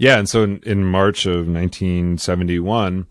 Yeah, 0.00 0.18
and 0.18 0.28
so 0.28 0.42
in, 0.42 0.60
in 0.64 0.84
March 0.84 1.26
of 1.26 1.46
1971, 1.46 3.06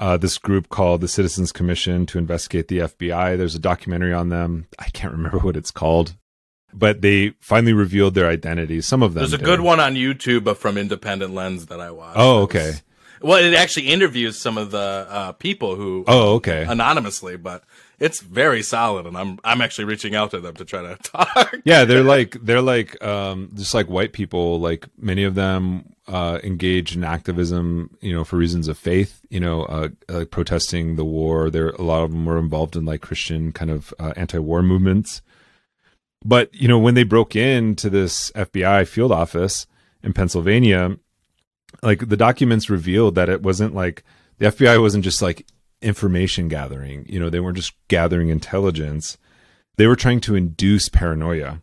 uh, 0.00 0.16
this 0.16 0.36
group 0.38 0.68
called 0.68 1.00
the 1.00 1.06
Citizens 1.08 1.52
Commission 1.52 2.06
to 2.06 2.18
investigate 2.18 2.68
the 2.68 2.78
FBI. 2.78 3.36
There's 3.38 3.54
a 3.54 3.58
documentary 3.60 4.12
on 4.12 4.28
them. 4.28 4.66
I 4.78 4.88
can't 4.90 5.12
remember 5.18 5.38
what 5.38 5.56
it's 5.56 5.70
called, 5.70 6.14
but 6.72 7.02
they 7.02 7.30
finally 7.40 7.72
revealed 7.72 8.14
their 8.14 8.28
identities. 8.28 8.86
Some 8.86 9.02
of 9.02 9.14
them. 9.14 9.20
There's 9.22 9.32
a 9.32 9.38
did. 9.38 9.44
good 9.46 9.60
one 9.60 9.80
on 9.80 9.94
YouTube 9.94 10.56
from 10.56 10.76
Independent 10.76 11.34
Lens 11.34 11.66
that 11.66 11.80
I 11.80 11.90
watched. 11.90 12.18
Oh, 12.18 12.42
okay. 12.42 12.70
was- 12.70 12.82
well, 13.20 13.44
it 13.44 13.52
actually 13.54 13.88
interviews 13.88 14.38
some 14.38 14.56
of 14.56 14.70
the 14.70 14.78
uh, 15.08 15.32
people 15.32 15.74
who 15.74 16.04
Oh, 16.06 16.34
okay. 16.34 16.64
anonymously, 16.68 17.36
but 17.36 17.64
it's 18.00 18.20
very 18.20 18.62
solid, 18.62 19.06
and 19.06 19.16
I'm 19.16 19.38
I'm 19.42 19.60
actually 19.60 19.86
reaching 19.86 20.14
out 20.14 20.30
to 20.30 20.40
them 20.40 20.54
to 20.54 20.64
try 20.64 20.82
to 20.82 20.96
talk. 21.02 21.54
yeah, 21.64 21.84
they're 21.84 22.04
like 22.04 22.36
they're 22.42 22.62
like 22.62 23.02
um, 23.02 23.50
just 23.54 23.74
like 23.74 23.88
white 23.88 24.12
people. 24.12 24.60
Like 24.60 24.86
many 24.96 25.24
of 25.24 25.34
them 25.34 25.94
uh, 26.06 26.38
engage 26.44 26.94
in 26.94 27.02
activism, 27.02 27.96
you 28.00 28.12
know, 28.12 28.24
for 28.24 28.36
reasons 28.36 28.68
of 28.68 28.78
faith. 28.78 29.20
You 29.30 29.40
know, 29.40 29.64
uh, 29.64 29.88
like 30.08 30.30
protesting 30.30 30.96
the 30.96 31.04
war. 31.04 31.50
There, 31.50 31.70
a 31.70 31.82
lot 31.82 32.04
of 32.04 32.10
them 32.10 32.24
were 32.24 32.38
involved 32.38 32.76
in 32.76 32.84
like 32.84 33.00
Christian 33.00 33.52
kind 33.52 33.70
of 33.70 33.92
uh, 33.98 34.12
anti-war 34.16 34.62
movements. 34.62 35.22
But 36.24 36.54
you 36.54 36.68
know, 36.68 36.78
when 36.78 36.94
they 36.94 37.04
broke 37.04 37.34
into 37.34 37.90
this 37.90 38.30
FBI 38.32 38.86
field 38.86 39.12
office 39.12 39.66
in 40.02 40.12
Pennsylvania, 40.12 40.98
like 41.82 42.08
the 42.08 42.16
documents 42.16 42.70
revealed 42.70 43.16
that 43.16 43.28
it 43.28 43.42
wasn't 43.42 43.74
like 43.74 44.04
the 44.38 44.46
FBI 44.46 44.80
wasn't 44.80 45.04
just 45.04 45.20
like 45.20 45.46
information 45.80 46.48
gathering. 46.48 47.06
You 47.08 47.20
know, 47.20 47.30
they 47.30 47.40
weren't 47.40 47.56
just 47.56 47.74
gathering 47.88 48.28
intelligence. 48.28 49.18
They 49.76 49.86
were 49.86 49.96
trying 49.96 50.20
to 50.20 50.34
induce 50.34 50.88
paranoia 50.88 51.62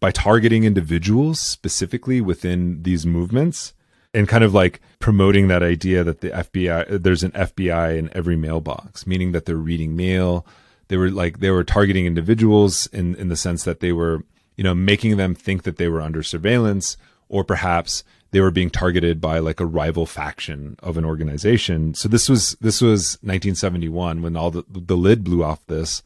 by 0.00 0.10
targeting 0.10 0.64
individuals 0.64 1.40
specifically 1.40 2.20
within 2.20 2.82
these 2.82 3.06
movements 3.06 3.72
and 4.12 4.28
kind 4.28 4.44
of 4.44 4.54
like 4.54 4.80
promoting 4.98 5.48
that 5.48 5.62
idea 5.62 6.04
that 6.04 6.20
the 6.20 6.30
FBI 6.30 7.02
there's 7.02 7.22
an 7.24 7.32
FBI 7.32 7.98
in 7.98 8.10
every 8.12 8.36
mailbox, 8.36 9.06
meaning 9.06 9.32
that 9.32 9.46
they're 9.46 9.56
reading 9.56 9.96
mail. 9.96 10.46
They 10.88 10.96
were 10.96 11.10
like 11.10 11.40
they 11.40 11.50
were 11.50 11.64
targeting 11.64 12.06
individuals 12.06 12.86
in 12.88 13.14
in 13.16 13.28
the 13.28 13.36
sense 13.36 13.64
that 13.64 13.80
they 13.80 13.92
were, 13.92 14.22
you 14.56 14.64
know, 14.64 14.74
making 14.74 15.16
them 15.16 15.34
think 15.34 15.62
that 15.64 15.78
they 15.78 15.88
were 15.88 16.00
under 16.00 16.22
surveillance 16.22 16.96
or 17.28 17.42
perhaps 17.42 18.04
they 18.34 18.40
were 18.40 18.50
being 18.50 18.68
targeted 18.68 19.20
by 19.20 19.38
like 19.38 19.60
a 19.60 19.64
rival 19.64 20.06
faction 20.06 20.74
of 20.82 20.98
an 20.98 21.04
organization. 21.04 21.94
So 21.94 22.08
this 22.08 22.28
was 22.28 22.56
this 22.60 22.80
was 22.80 23.16
1971 23.22 24.22
when 24.22 24.36
all 24.36 24.50
the 24.50 24.64
the 24.68 24.96
lid 24.96 25.22
blew 25.22 25.44
off 25.44 25.64
this 25.66 26.02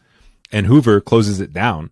and 0.52 0.66
Hoover 0.66 1.00
closes 1.00 1.40
it 1.40 1.54
down 1.54 1.90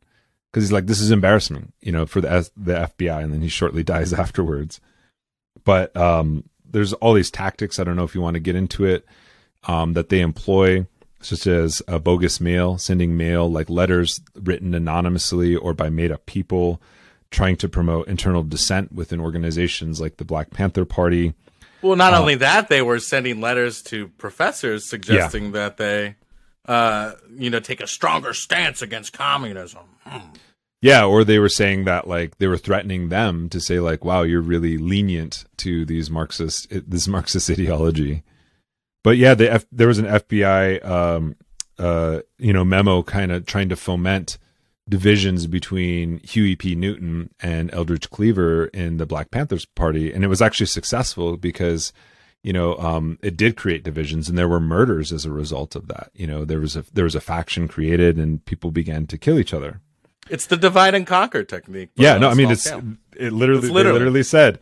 because 0.53 0.65
he's 0.65 0.73
like, 0.73 0.89
"This 0.89 1.01
is 1.01 1.11
embarrassing," 1.11 1.73
you 1.81 1.91
know, 1.91 2.05
for 2.05 2.21
the 2.21 2.51
the 2.55 2.75
FBI, 2.75 3.25
and 3.25 3.33
then 3.33 3.41
he 3.41 3.49
shortly 3.49 3.83
dies 3.95 4.13
afterwards. 4.13 4.79
But 5.65 5.97
um, 5.97 6.45
there's 6.71 6.93
all 6.93 7.15
these 7.15 7.31
tactics. 7.31 7.79
I 7.79 7.85
don't 7.85 7.97
know 7.97 8.05
if 8.05 8.15
you 8.15 8.21
want 8.21 8.35
to 8.35 8.41
get 8.41 8.57
into 8.57 8.85
it 8.85 9.07
um, 9.67 9.95
that 9.95 10.11
they 10.11 10.21
employ, 10.21 10.87
such 11.23 11.47
as 11.47 11.81
a 11.89 11.99
bogus 11.99 12.43
mail, 12.43 12.77
sending 12.77 13.17
mail 13.17 13.51
like 13.51 13.71
letters 13.71 14.21
written 14.35 14.75
anonymously 14.75 15.57
or 15.57 15.73
by 15.73 15.89
made 15.89 16.13
up 16.13 16.27
people, 16.27 16.79
trying 17.31 17.57
to 17.57 17.69
promote 17.69 18.09
internal 18.09 18.43
dissent 18.43 18.93
within 18.93 19.21
organizations 19.21 20.01
like 20.01 20.17
the 20.17 20.25
Black 20.25 20.51
Panther 20.51 20.85
Party. 20.85 21.35
Well, 21.83 21.97
not 21.97 22.15
only 22.15 22.37
that, 22.37 22.69
they 22.69 22.83
were 22.83 22.99
sending 22.99 23.41
letters 23.41 23.83
to 23.85 24.09
professors 24.09 24.89
suggesting 24.89 25.53
that 25.53 25.77
they, 25.77 26.17
uh, 26.67 27.13
you 27.37 27.51
know, 27.51 27.61
take 27.61 27.81
a 27.81 27.87
stronger 27.87 28.33
stance 28.33 28.83
against 28.83 29.13
communism. 29.13 29.83
Hmm. 30.01 30.31
Yeah, 30.83 31.05
or 31.05 31.25
they 31.25 31.39
were 31.39 31.49
saying 31.49 31.85
that 31.85 32.07
like 32.07 32.39
they 32.39 32.47
were 32.47 32.59
threatening 32.59 33.09
them 33.09 33.49
to 33.49 33.61
say 33.61 33.81
like, 33.81 34.05
"Wow, 34.05 34.23
you're 34.23 34.41
really 34.41 34.79
lenient 34.79 35.45
to 35.59 35.85
these 35.85 36.11
Marxist 36.11 36.69
this 36.71 37.09
Marxist 37.17 37.51
ideology." 37.51 38.23
But 39.03 39.17
yeah, 39.17 39.35
the 39.35 39.53
F- 39.53 39.67
there 39.73 39.89
was 39.89 39.99
an 39.99 40.07
FBI 40.07 40.85
um, 40.85 41.37
uh, 41.79 42.21
you 42.39 42.53
know 42.53 42.65
memo 42.65 43.03
kind 43.03 43.33
of 43.33 43.47
trying 43.47 43.69
to 43.71 43.77
foment 43.77 44.39
divisions 44.89 45.47
between 45.47 46.19
Huey 46.21 46.57
P. 46.57 46.75
Newton 46.75 47.31
and 47.41 47.73
Eldridge 47.75 48.11
Cleaver 48.11 48.67
in 48.67 48.99
the 48.99 49.07
Black 49.07 49.31
Panthers 49.31 49.65
Party, 49.65 50.13
and 50.13 50.25
it 50.25 50.29
was 50.29 50.43
actually 50.43 50.67
successful 50.67 51.37
because 51.37 51.93
you 52.43 52.53
know 52.53 52.77
um, 52.79 53.19
it 53.23 53.37
did 53.37 53.57
create 53.57 53.83
divisions, 53.83 54.29
and 54.29 54.39
there 54.39 54.49
were 54.49 54.61
murders 54.61 55.13
as 55.13 55.25
a 55.25 55.31
result 55.31 55.75
of 55.75 55.89
that. 55.89 56.11
You 56.15 56.27
know, 56.27 56.45
there 56.45 56.61
was 56.61 56.77
a 56.77 56.85
there 56.93 57.05
was 57.05 57.15
a 57.15 57.21
faction 57.21 57.69
created, 57.69 58.17
and 58.19 58.45
people 58.45 58.71
began 58.71 59.07
to 59.09 59.19
kill 59.19 59.39
each 59.39 59.53
other. 59.55 59.81
It's 60.29 60.47
the 60.47 60.57
divide 60.57 60.95
and 60.95 61.07
conquer 61.07 61.45
technique. 61.45 61.91
Yeah, 61.97 62.19
no, 62.19 62.29
I 62.29 62.35
mean 62.35 62.51
it's 62.51 62.65
scale. 62.65 62.83
it 63.17 63.33
literally, 63.33 63.63
It's 63.63 63.71
literally. 63.71 63.99
literally 63.99 64.23
said 64.23 64.59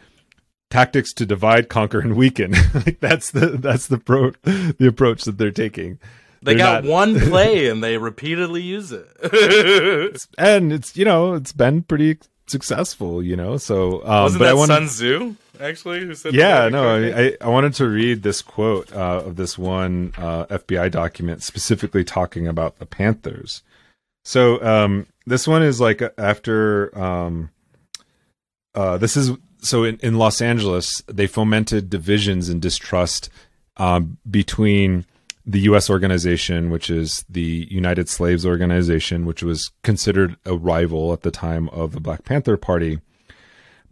tactics 0.70 1.12
to 1.14 1.24
divide, 1.26 1.68
conquer, 1.68 2.00
and 2.00 2.16
weaken. 2.16 2.52
like 2.74 3.00
that's 3.00 3.30
the 3.30 3.46
that's 3.50 3.86
the 3.86 3.98
pro 3.98 4.30
the 4.42 4.86
approach 4.88 5.24
that 5.24 5.38
they're 5.38 5.50
taking. 5.50 5.98
They 6.44 6.54
got 6.54 6.84
not- 6.84 6.90
one 6.90 7.18
play 7.30 7.68
and 7.68 7.82
they 7.82 7.96
repeatedly 7.98 8.62
use 8.62 8.92
it. 8.92 9.08
and 10.38 10.72
it's 10.72 10.96
you 10.96 11.04
know 11.04 11.34
it's 11.34 11.52
been 11.52 11.82
pretty 11.82 12.18
successful, 12.46 13.22
you 13.22 13.36
know. 13.36 13.56
So 13.56 14.04
um, 14.04 14.24
Wasn't 14.24 14.40
that 14.40 14.50
I 14.50 14.54
want 14.54 14.68
Sun 14.68 14.86
Tzu 14.86 15.34
actually 15.60 16.00
who 16.00 16.14
said? 16.14 16.34
yeah 16.34 16.68
no? 16.68 16.88
I, 16.96 17.22
I 17.22 17.36
I 17.40 17.48
wanted 17.48 17.74
to 17.74 17.88
read 17.88 18.22
this 18.22 18.42
quote 18.42 18.92
uh, 18.92 19.22
of 19.24 19.36
this 19.36 19.56
one 19.56 20.12
uh, 20.18 20.46
FBI 20.46 20.90
document 20.90 21.42
specifically 21.42 22.04
talking 22.04 22.46
about 22.46 22.78
the 22.78 22.86
Panthers. 22.86 23.62
So 24.24 24.62
um, 24.64 25.06
this 25.26 25.46
one 25.46 25.62
is 25.62 25.80
like 25.80 26.02
after 26.18 26.96
um, 26.98 27.50
uh, 28.74 28.98
this 28.98 29.16
is 29.16 29.32
so 29.60 29.84
in, 29.84 29.98
in 30.02 30.18
Los 30.18 30.42
Angeles 30.42 31.02
they 31.06 31.26
fomented 31.26 31.88
divisions 31.88 32.48
and 32.48 32.60
distrust 32.60 33.30
um, 33.76 34.18
between 34.30 35.04
the 35.46 35.60
U.S. 35.60 35.90
organization, 35.90 36.70
which 36.70 36.88
is 36.88 37.24
the 37.28 37.66
United 37.70 38.08
Slaves 38.08 38.46
Organization, 38.46 39.26
which 39.26 39.42
was 39.42 39.70
considered 39.82 40.36
a 40.44 40.56
rival 40.56 41.12
at 41.12 41.22
the 41.22 41.30
time 41.30 41.68
of 41.70 41.92
the 41.92 42.00
Black 42.00 42.24
Panther 42.24 42.56
Party 42.56 43.00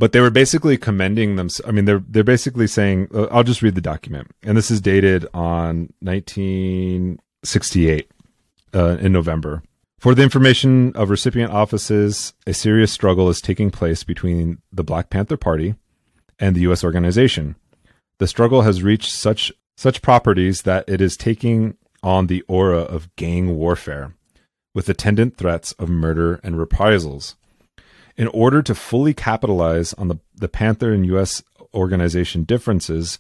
but 0.03 0.11
they 0.11 0.21
were 0.21 0.31
basically 0.31 0.77
commending 0.77 1.37
them. 1.37 1.49
I 1.65 1.71
mean, 1.71 1.85
they're 1.85 2.03
they're 2.09 2.25
basically 2.25 2.67
saying, 2.67 3.07
uh, 3.15 3.29
I'll 3.31 3.45
just 3.45 3.63
read 3.63 3.77
the 3.77 3.81
document, 3.81 4.33
and 4.43 4.57
this 4.57 4.69
is 4.69 4.81
dated 4.81 5.29
on 5.33 5.93
1968 6.01 8.11
uh, 8.75 8.97
in 9.01 9.13
November. 9.13 9.63
For 10.01 10.17
the 10.17 10.25
information 10.25 10.93
of 10.97 11.11
recipient 11.11 11.53
offices, 11.53 12.35
a 12.49 12.53
serious 12.53 12.91
struggle 12.91 13.29
is 13.29 13.41
taking 13.41 13.71
place 13.71 14.03
between 14.03 14.59
the 14.73 14.83
Black 14.83 15.09
Panther 15.09 15.37
Party 15.37 15.77
and 16.41 16.57
the 16.57 16.63
U.S. 16.63 16.83
organization. 16.83 17.55
The 18.19 18.27
struggle 18.27 18.63
has 18.63 18.83
reached 18.83 19.13
such 19.13 19.53
such 19.83 20.01
properties 20.01 20.63
that 20.63 20.89
it 20.89 21.01
is 21.01 21.17
taking 21.17 21.77
on 22.05 22.29
the 22.29 22.41
aura 22.47 22.79
of 22.79 23.15
gang 23.17 23.57
warfare, 23.57 24.15
with 24.73 24.89
attendant 24.89 25.37
threats 25.37 25.73
of 25.73 25.89
murder 25.89 26.39
and 26.45 26.57
reprisals. 26.57 27.35
In 28.17 28.29
order 28.29 28.63
to 28.63 28.77
fully 28.77 29.13
capitalize 29.13 29.93
on 29.95 30.07
the, 30.07 30.21
the 30.37 30.49
Panther 30.49 30.93
and 30.93 31.05
U.S. 31.07 31.43
organization 31.75 32.45
differences, 32.45 33.19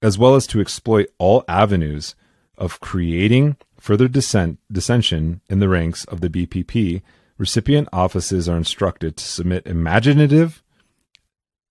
as 0.00 0.16
well 0.16 0.36
as 0.36 0.46
to 0.46 0.60
exploit 0.60 1.08
all 1.18 1.42
avenues 1.48 2.14
of 2.56 2.78
creating 2.78 3.56
further 3.76 4.06
dissent, 4.06 4.60
dissension 4.70 5.40
in 5.50 5.58
the 5.58 5.68
ranks 5.68 6.04
of 6.04 6.20
the 6.20 6.30
BPP, 6.30 7.02
recipient 7.38 7.88
offices 7.92 8.48
are 8.48 8.56
instructed 8.56 9.16
to 9.16 9.24
submit 9.24 9.66
imaginative. 9.66 10.62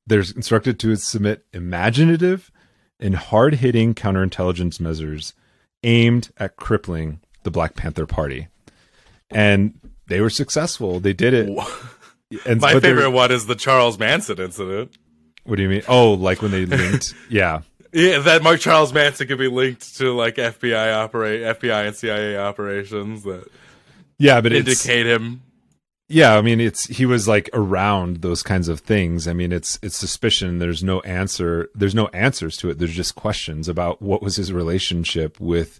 They're 0.05 0.19
instructed 0.19 0.81
to 0.81 0.97
submit 0.97 1.45
imaginative 1.53 2.51
and 2.99 3.15
hard-hitting 3.15 3.93
counterintelligence 3.95 4.79
measures 4.79 5.33
aimed 5.83 6.31
at 6.37 6.55
crippling 6.55 7.19
the 7.43 7.51
Black 7.51 7.75
Panther 7.75 8.05
Party, 8.05 8.47
and 9.29 9.79
they 10.07 10.21
were 10.21 10.29
successful. 10.29 10.99
They 10.99 11.13
did 11.13 11.33
it. 11.33 11.49
And 12.45 12.59
My 12.59 12.77
favorite 12.79 13.11
one 13.11 13.31
is 13.31 13.45
the 13.45 13.55
Charles 13.55 13.97
Manson 13.97 14.37
incident. 14.37 14.91
What 15.45 15.55
do 15.55 15.61
you 15.61 15.69
mean? 15.69 15.83
Oh, 15.87 16.11
like 16.11 16.41
when 16.41 16.51
they 16.51 16.65
linked? 16.65 17.13
yeah, 17.29 17.61
Yeah, 17.93 18.19
that 18.19 18.43
Mark 18.43 18.59
Charles 18.59 18.91
Manson 18.91 19.27
could 19.27 19.37
be 19.37 19.47
linked 19.47 19.95
to 19.95 20.13
like 20.13 20.35
FBI 20.35 20.93
operate 20.93 21.41
FBI 21.41 21.87
and 21.87 21.95
CIA 21.95 22.37
operations 22.37 23.23
that 23.23 23.49
yeah, 24.17 24.41
but 24.41 24.51
indicate 24.51 25.05
him. 25.05 25.41
Yeah. 26.07 26.37
I 26.37 26.41
mean, 26.41 26.59
it's 26.59 26.85
he 26.85 27.05
was 27.05 27.27
like 27.27 27.49
around 27.53 28.17
those 28.17 28.43
kinds 28.43 28.67
of 28.67 28.79
things. 28.79 29.27
I 29.27 29.33
mean, 29.33 29.51
it's 29.51 29.77
it's 29.81 29.97
suspicion. 29.97 30.59
There's 30.59 30.83
no 30.83 31.01
answer. 31.01 31.69
There's 31.75 31.95
no 31.95 32.07
answers 32.07 32.57
to 32.57 32.69
it. 32.69 32.79
There's 32.79 32.95
just 32.95 33.15
questions 33.15 33.67
about 33.67 34.01
what 34.01 34.21
was 34.21 34.35
his 34.35 34.53
relationship 34.53 35.39
with 35.39 35.79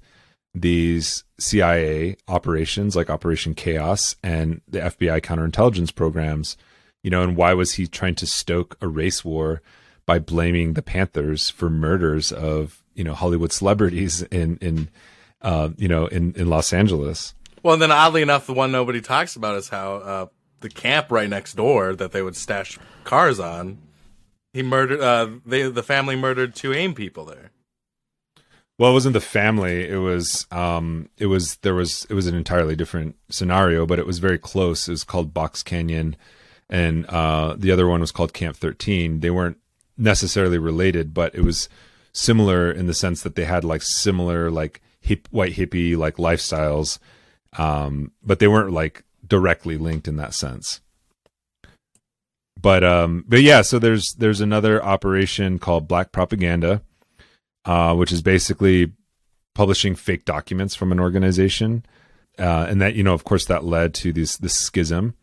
these 0.53 1.23
CIA 1.39 2.17
operations, 2.27 2.95
like 2.95 3.09
Operation 3.09 3.53
Chaos 3.53 4.15
and 4.23 4.61
the 4.67 4.79
FBI 4.79 5.21
counterintelligence 5.21 5.93
programs. 5.93 6.57
You 7.03 7.11
know, 7.11 7.23
and 7.23 7.37
why 7.37 7.53
was 7.53 7.73
he 7.73 7.87
trying 7.87 8.15
to 8.15 8.27
stoke 8.27 8.77
a 8.81 8.87
race 8.87 9.23
war 9.23 9.61
by 10.05 10.19
blaming 10.19 10.73
the 10.73 10.81
Panthers 10.81 11.49
for 11.49 11.69
murders 11.69 12.31
of 12.31 12.83
you 12.95 13.03
know 13.03 13.13
Hollywood 13.13 13.51
celebrities 13.51 14.23
in 14.23 14.57
in 14.57 14.89
uh, 15.41 15.69
you 15.77 15.87
know 15.87 16.07
in 16.07 16.33
in 16.33 16.49
Los 16.49 16.73
Angeles? 16.73 17.33
Well, 17.67 17.73
and 17.73 17.81
then 17.81 17.91
oddly 17.91 18.21
enough, 18.21 18.47
the 18.47 18.53
one 18.53 18.71
nobody 18.71 19.01
talks 19.01 19.35
about 19.35 19.57
is 19.57 19.67
how 19.67 19.95
uh, 19.95 20.25
the 20.61 20.69
camp 20.69 21.11
right 21.11 21.29
next 21.29 21.55
door 21.55 21.97
that 21.97 22.13
they 22.13 22.21
would 22.21 22.37
stash 22.37 22.79
cars 23.03 23.41
on. 23.41 23.79
he 24.53 24.63
murdered. 24.63 25.01
Uh, 25.01 25.31
they 25.45 25.63
the 25.63 25.83
family 25.83 26.15
murdered 26.15 26.55
two 26.55 26.73
AIM 26.73 26.93
people 26.93 27.25
there. 27.25 27.51
Well, 28.79 28.91
it 28.91 28.93
wasn't 28.93 29.15
the 29.15 29.19
family. 29.19 29.85
It 29.85 29.97
was 29.97 30.47
um 30.49 31.09
it 31.17 31.25
was 31.25 31.57
there 31.57 31.73
was 31.73 32.07
it 32.09 32.13
was 32.13 32.25
an 32.25 32.35
entirely 32.35 32.77
different 32.77 33.17
scenario, 33.29 33.85
but 33.85 33.99
it 33.99 34.07
was 34.07 34.19
very 34.19 34.37
close. 34.37 34.87
It 34.87 34.91
was 34.91 35.03
called 35.03 35.33
Box 35.33 35.61
Canyon 35.61 36.15
and 36.69 37.05
uh 37.07 37.53
the 37.57 37.71
other 37.71 37.85
one 37.85 37.99
was 37.99 38.13
called 38.13 38.31
Camp 38.31 38.55
13. 38.55 39.19
They 39.19 39.29
weren't 39.29 39.57
necessarily 39.97 40.57
related, 40.57 41.13
but 41.13 41.35
it 41.35 41.41
was 41.41 41.67
similar 42.13 42.71
in 42.71 42.87
the 42.87 42.93
sense 42.93 43.23
that 43.23 43.35
they 43.35 43.43
had 43.43 43.65
like 43.65 43.81
similar 43.81 44.49
like 44.49 44.81
hip 45.01 45.27
white 45.31 45.55
hippie 45.55 45.97
like 45.97 46.15
lifestyles. 46.15 46.97
Um 47.57 48.11
but 48.23 48.39
they 48.39 48.47
weren't 48.47 48.73
like 48.73 49.03
directly 49.25 49.77
linked 49.77 50.07
in 50.07 50.17
that 50.17 50.33
sense. 50.33 50.81
But 52.59 52.83
um 52.83 53.25
but 53.27 53.41
yeah, 53.41 53.61
so 53.61 53.79
there's 53.79 54.15
there's 54.17 54.41
another 54.41 54.83
operation 54.83 55.59
called 55.59 55.87
Black 55.87 56.11
Propaganda 56.11 56.81
uh, 57.67 57.93
which 57.93 58.11
is 58.11 58.21
basically 58.21 58.93
publishing 59.53 59.93
fake 59.93 60.23
documents 60.23 60.73
from 60.73 60.91
an 60.91 60.99
organization, 60.99 61.85
uh, 62.39 62.65
and 62.69 62.81
that 62.81 62.95
you 62.95 63.03
know, 63.03 63.13
of 63.13 63.25
course, 63.25 63.45
that 63.45 63.65
led 63.65 63.93
to 63.93 64.13
this 64.13 64.37
this 64.37 64.53
schism. 64.53 65.13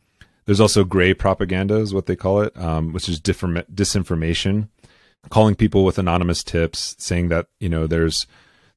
There's 0.44 0.61
also 0.61 0.85
gray 0.85 1.15
propaganda, 1.15 1.76
is 1.76 1.94
what 1.94 2.05
they 2.05 2.17
call 2.17 2.43
it, 2.43 2.55
um, 2.59 2.93
which 2.93 3.09
is 3.09 3.19
different 3.19 3.75
disinformation, 3.75 4.69
calling 5.31 5.55
people 5.55 5.87
with 5.87 5.99
anonymous 5.99 6.44
tips, 6.44 6.94
saying 6.99 7.29
that 7.29 7.47
you 7.59 7.71
know 7.71 7.87
there's 7.87 8.26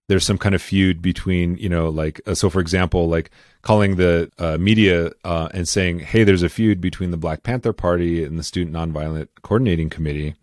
there's 0.08 0.26
some 0.26 0.38
kind 0.38 0.56
of 0.56 0.62
feud 0.62 1.02
between 1.02 1.58
you 1.58 1.70
know 1.70 1.90
like 1.90 2.22
uh, 2.26 2.34
so 2.34 2.50
for 2.50 2.60
example 2.60 3.08
like 3.08 3.30
calling 3.62 3.96
the 3.96 4.32
uh, 4.38 4.58
media 4.58 5.12
uh, 5.24 5.50
and 5.54 5.68
saying 5.68 6.00
hey 6.00 6.24
there's 6.24 6.44
a 6.44 6.50
feud 6.50 6.80
between 6.82 7.12
the 7.12 7.18
black 7.18 7.44
panther 7.44 7.74
party 7.74 8.24
and 8.24 8.40
the 8.40 8.44
student 8.44 8.76
nonviolent 8.76 9.28
coordinating 9.42 9.90
committee. 9.90 10.36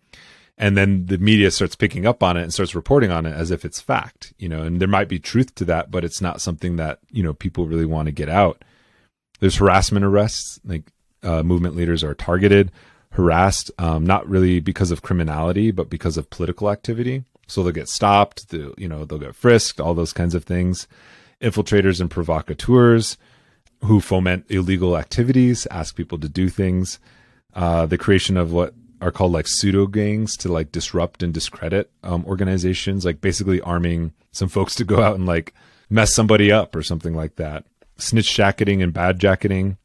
And 0.56 0.76
then 0.76 1.06
the 1.06 1.18
media 1.18 1.50
starts 1.50 1.74
picking 1.74 2.06
up 2.06 2.22
on 2.22 2.36
it 2.36 2.42
and 2.44 2.54
starts 2.54 2.76
reporting 2.76 3.10
on 3.10 3.26
it 3.26 3.32
as 3.32 3.50
if 3.50 3.64
it's 3.64 3.80
fact 3.80 4.32
you 4.38 4.48
know 4.48 4.62
and 4.62 4.80
there 4.80 4.88
might 4.88 5.08
be 5.08 5.18
truth 5.18 5.54
to 5.56 5.64
that 5.64 5.90
but 5.90 6.04
it's 6.04 6.20
not 6.20 6.40
something 6.40 6.76
that 6.76 7.00
you 7.10 7.22
know 7.22 7.34
people 7.34 7.66
really 7.66 7.86
want 7.86 8.06
to 8.06 8.12
get 8.12 8.28
out. 8.28 8.64
There's 9.40 9.56
harassment 9.56 10.04
arrests 10.04 10.60
like 10.64 10.92
uh, 11.22 11.42
movement 11.42 11.74
leaders 11.74 12.04
are 12.04 12.14
targeted 12.14 12.70
harassed 13.12 13.70
um, 13.78 14.04
not 14.04 14.28
really 14.28 14.60
because 14.60 14.90
of 14.90 15.00
criminality 15.00 15.70
but 15.70 15.88
because 15.88 16.16
of 16.16 16.30
political 16.30 16.70
activity 16.70 17.24
so 17.46 17.62
they'll 17.62 17.72
get 17.72 17.88
stopped 17.88 18.52
you 18.52 18.88
know 18.88 19.04
they'll 19.04 19.18
get 19.18 19.34
frisked 19.34 19.80
all 19.80 19.94
those 19.94 20.12
kinds 20.12 20.34
of 20.34 20.44
things 20.44 20.86
infiltrators 21.40 22.00
and 22.00 22.10
provocateurs 22.10 23.16
who 23.82 24.00
foment 24.00 24.44
illegal 24.48 24.96
activities 24.96 25.66
ask 25.70 25.96
people 25.96 26.18
to 26.18 26.28
do 26.28 26.48
things 26.48 26.98
uh, 27.54 27.86
the 27.86 27.98
creation 27.98 28.36
of 28.36 28.52
what 28.52 28.74
are 29.00 29.10
called 29.10 29.32
like 29.32 29.46
pseudo 29.46 29.86
gangs 29.86 30.36
to 30.38 30.50
like 30.50 30.72
disrupt 30.72 31.22
and 31.22 31.34
discredit 31.34 31.90
um, 32.02 32.24
organizations, 32.26 33.04
like 33.04 33.20
basically 33.20 33.60
arming 33.60 34.12
some 34.32 34.48
folks 34.48 34.74
to 34.74 34.84
go 34.84 35.02
out 35.02 35.14
and 35.14 35.26
like 35.26 35.52
mess 35.90 36.14
somebody 36.14 36.50
up 36.50 36.74
or 36.74 36.82
something 36.82 37.14
like 37.14 37.36
that. 37.36 37.64
Snitch 37.98 38.34
jacketing 38.34 38.82
and 38.82 38.92
bad 38.92 39.18
jacketing. 39.18 39.76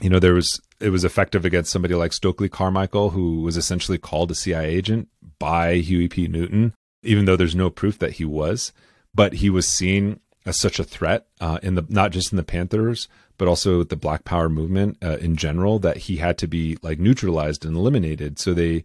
You 0.00 0.10
know, 0.10 0.18
there 0.18 0.34
was 0.34 0.60
it 0.80 0.90
was 0.90 1.04
effective 1.04 1.44
against 1.44 1.70
somebody 1.70 1.94
like 1.94 2.12
Stokely 2.12 2.48
Carmichael, 2.48 3.10
who 3.10 3.42
was 3.42 3.56
essentially 3.56 3.98
called 3.98 4.30
a 4.30 4.34
CIA 4.34 4.66
agent 4.66 5.08
by 5.38 5.76
Huey 5.76 6.08
P. 6.08 6.26
Newton, 6.26 6.74
even 7.02 7.24
though 7.24 7.36
there's 7.36 7.54
no 7.54 7.70
proof 7.70 7.98
that 7.98 8.12
he 8.12 8.24
was. 8.24 8.72
But 9.14 9.34
he 9.34 9.50
was 9.50 9.66
seen 9.66 10.20
as 10.46 10.58
such 10.58 10.78
a 10.78 10.84
threat 10.84 11.26
uh, 11.40 11.58
in 11.62 11.74
the 11.74 11.84
not 11.88 12.12
just 12.12 12.32
in 12.32 12.36
the 12.36 12.42
Panthers, 12.42 13.08
but 13.38 13.48
also 13.48 13.78
with 13.78 13.88
the 13.88 13.96
Black 13.96 14.24
Power 14.24 14.48
movement 14.48 14.98
uh, 15.02 15.16
in 15.18 15.36
general, 15.36 15.78
that 15.80 15.96
he 15.98 16.16
had 16.16 16.38
to 16.38 16.46
be 16.46 16.78
like 16.82 16.98
neutralized 16.98 17.64
and 17.64 17.76
eliminated. 17.76 18.38
So 18.38 18.54
they 18.54 18.84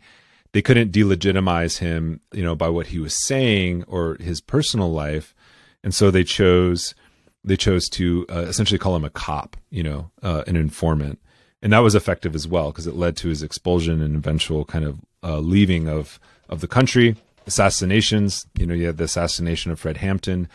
they 0.54 0.62
couldn't 0.62 0.94
delegitimize 0.94 1.80
him, 1.80 2.22
you 2.32 2.42
know, 2.42 2.56
by 2.56 2.70
what 2.70 2.88
he 2.88 3.00
was 3.00 3.26
saying 3.26 3.84
or 3.88 4.16
his 4.22 4.42
personal 4.42 4.92
life, 4.92 5.36
and 5.84 5.94
so 5.94 6.10
they 6.10 6.24
chose 6.24 6.96
they 7.44 7.58
chose 7.58 7.88
to 7.90 8.26
uh, 8.30 8.46
essentially 8.48 8.80
call 8.80 8.96
him 8.96 9.06
a 9.06 9.10
cop, 9.10 9.56
you 9.70 9.84
know, 9.84 10.10
uh, 10.24 10.44
an 10.48 10.56
informant, 10.56 11.20
and 11.62 11.74
that 11.74 11.80
was 11.80 11.94
effective 11.94 12.34
as 12.36 12.48
well 12.48 12.72
because 12.72 12.88
it 12.88 12.96
led 12.96 13.16
to 13.18 13.30
his 13.30 13.44
expulsion 13.44 14.02
and 14.02 14.16
eventual 14.16 14.66
kind 14.66 14.86
of 14.86 15.00
uh, 15.24 15.40
leaving 15.40 15.88
of 15.88 16.20
of 16.50 16.62
the 16.62 16.68
country. 16.68 17.16
Assassinations, 17.48 18.48
you 18.58 18.66
know, 18.66 18.74
you 18.74 18.88
had 18.88 18.98
the 18.98 19.04
assassination 19.04 19.72
of 19.72 19.80
Fred 19.80 19.98
Hampton 19.98 20.50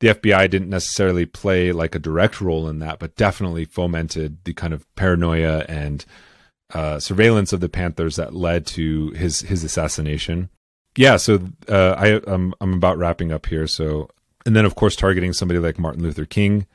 the 0.00 0.08
FBI 0.08 0.50
didn't 0.50 0.70
necessarily 0.70 1.26
play 1.26 1.72
like 1.72 1.94
a 1.94 1.98
direct 1.98 2.40
role 2.40 2.68
in 2.68 2.78
that, 2.80 2.98
but 2.98 3.16
definitely 3.16 3.66
fomented 3.66 4.42
the 4.44 4.54
kind 4.54 4.72
of 4.72 4.92
paranoia 4.96 5.64
and 5.68 6.04
uh, 6.72 6.98
surveillance 6.98 7.52
of 7.52 7.60
the 7.60 7.68
Panthers 7.68 8.16
that 8.16 8.34
led 8.34 8.66
to 8.66 9.10
his 9.10 9.40
his 9.40 9.62
assassination. 9.62 10.48
Yeah, 10.96 11.18
so 11.18 11.48
uh, 11.68 11.94
I 11.98 12.20
I'm 12.26 12.54
I'm 12.60 12.72
about 12.72 12.98
wrapping 12.98 13.30
up 13.30 13.46
here. 13.46 13.66
So 13.66 14.08
and 14.46 14.56
then 14.56 14.64
of 14.64 14.74
course 14.74 14.96
targeting 14.96 15.34
somebody 15.34 15.60
like 15.60 15.78
Martin 15.78 16.02
Luther 16.02 16.24
King, 16.24 16.66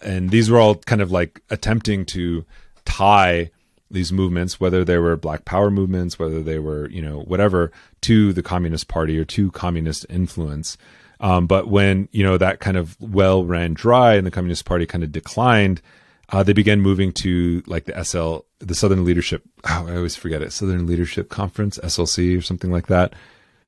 and 0.00 0.30
these 0.30 0.48
were 0.48 0.60
all 0.60 0.76
kind 0.76 1.02
of 1.02 1.10
like 1.10 1.42
attempting 1.50 2.04
to 2.06 2.44
tie 2.84 3.50
these 3.90 4.12
movements, 4.12 4.60
whether 4.60 4.84
they 4.84 4.98
were 4.98 5.16
Black 5.16 5.44
Power 5.44 5.70
movements, 5.70 6.18
whether 6.18 6.42
they 6.42 6.58
were 6.58 6.88
you 6.90 7.02
know 7.02 7.20
whatever, 7.20 7.72
to 8.02 8.32
the 8.32 8.42
Communist 8.42 8.88
Party 8.88 9.18
or 9.18 9.24
to 9.26 9.50
communist 9.50 10.06
influence. 10.08 10.76
Um, 11.20 11.46
but 11.46 11.68
when 11.68 12.08
you 12.12 12.24
know 12.24 12.38
that 12.38 12.60
kind 12.60 12.76
of 12.76 12.96
well 13.00 13.44
ran 13.44 13.74
dry 13.74 14.14
and 14.14 14.26
the 14.26 14.30
Communist 14.30 14.64
Party 14.64 14.86
kind 14.86 15.04
of 15.04 15.12
declined, 15.12 15.82
uh, 16.30 16.42
they 16.42 16.52
began 16.52 16.80
moving 16.80 17.12
to 17.12 17.62
like 17.66 17.84
the 17.84 18.04
SL, 18.04 18.38
the 18.58 18.74
Southern 18.74 19.04
Leadership. 19.04 19.42
Oh, 19.64 19.86
I 19.88 19.96
always 19.96 20.16
forget 20.16 20.42
it. 20.42 20.52
Southern 20.52 20.86
Leadership 20.86 21.28
Conference, 21.28 21.78
SLC, 21.78 22.38
or 22.38 22.42
something 22.42 22.70
like 22.70 22.86
that. 22.86 23.14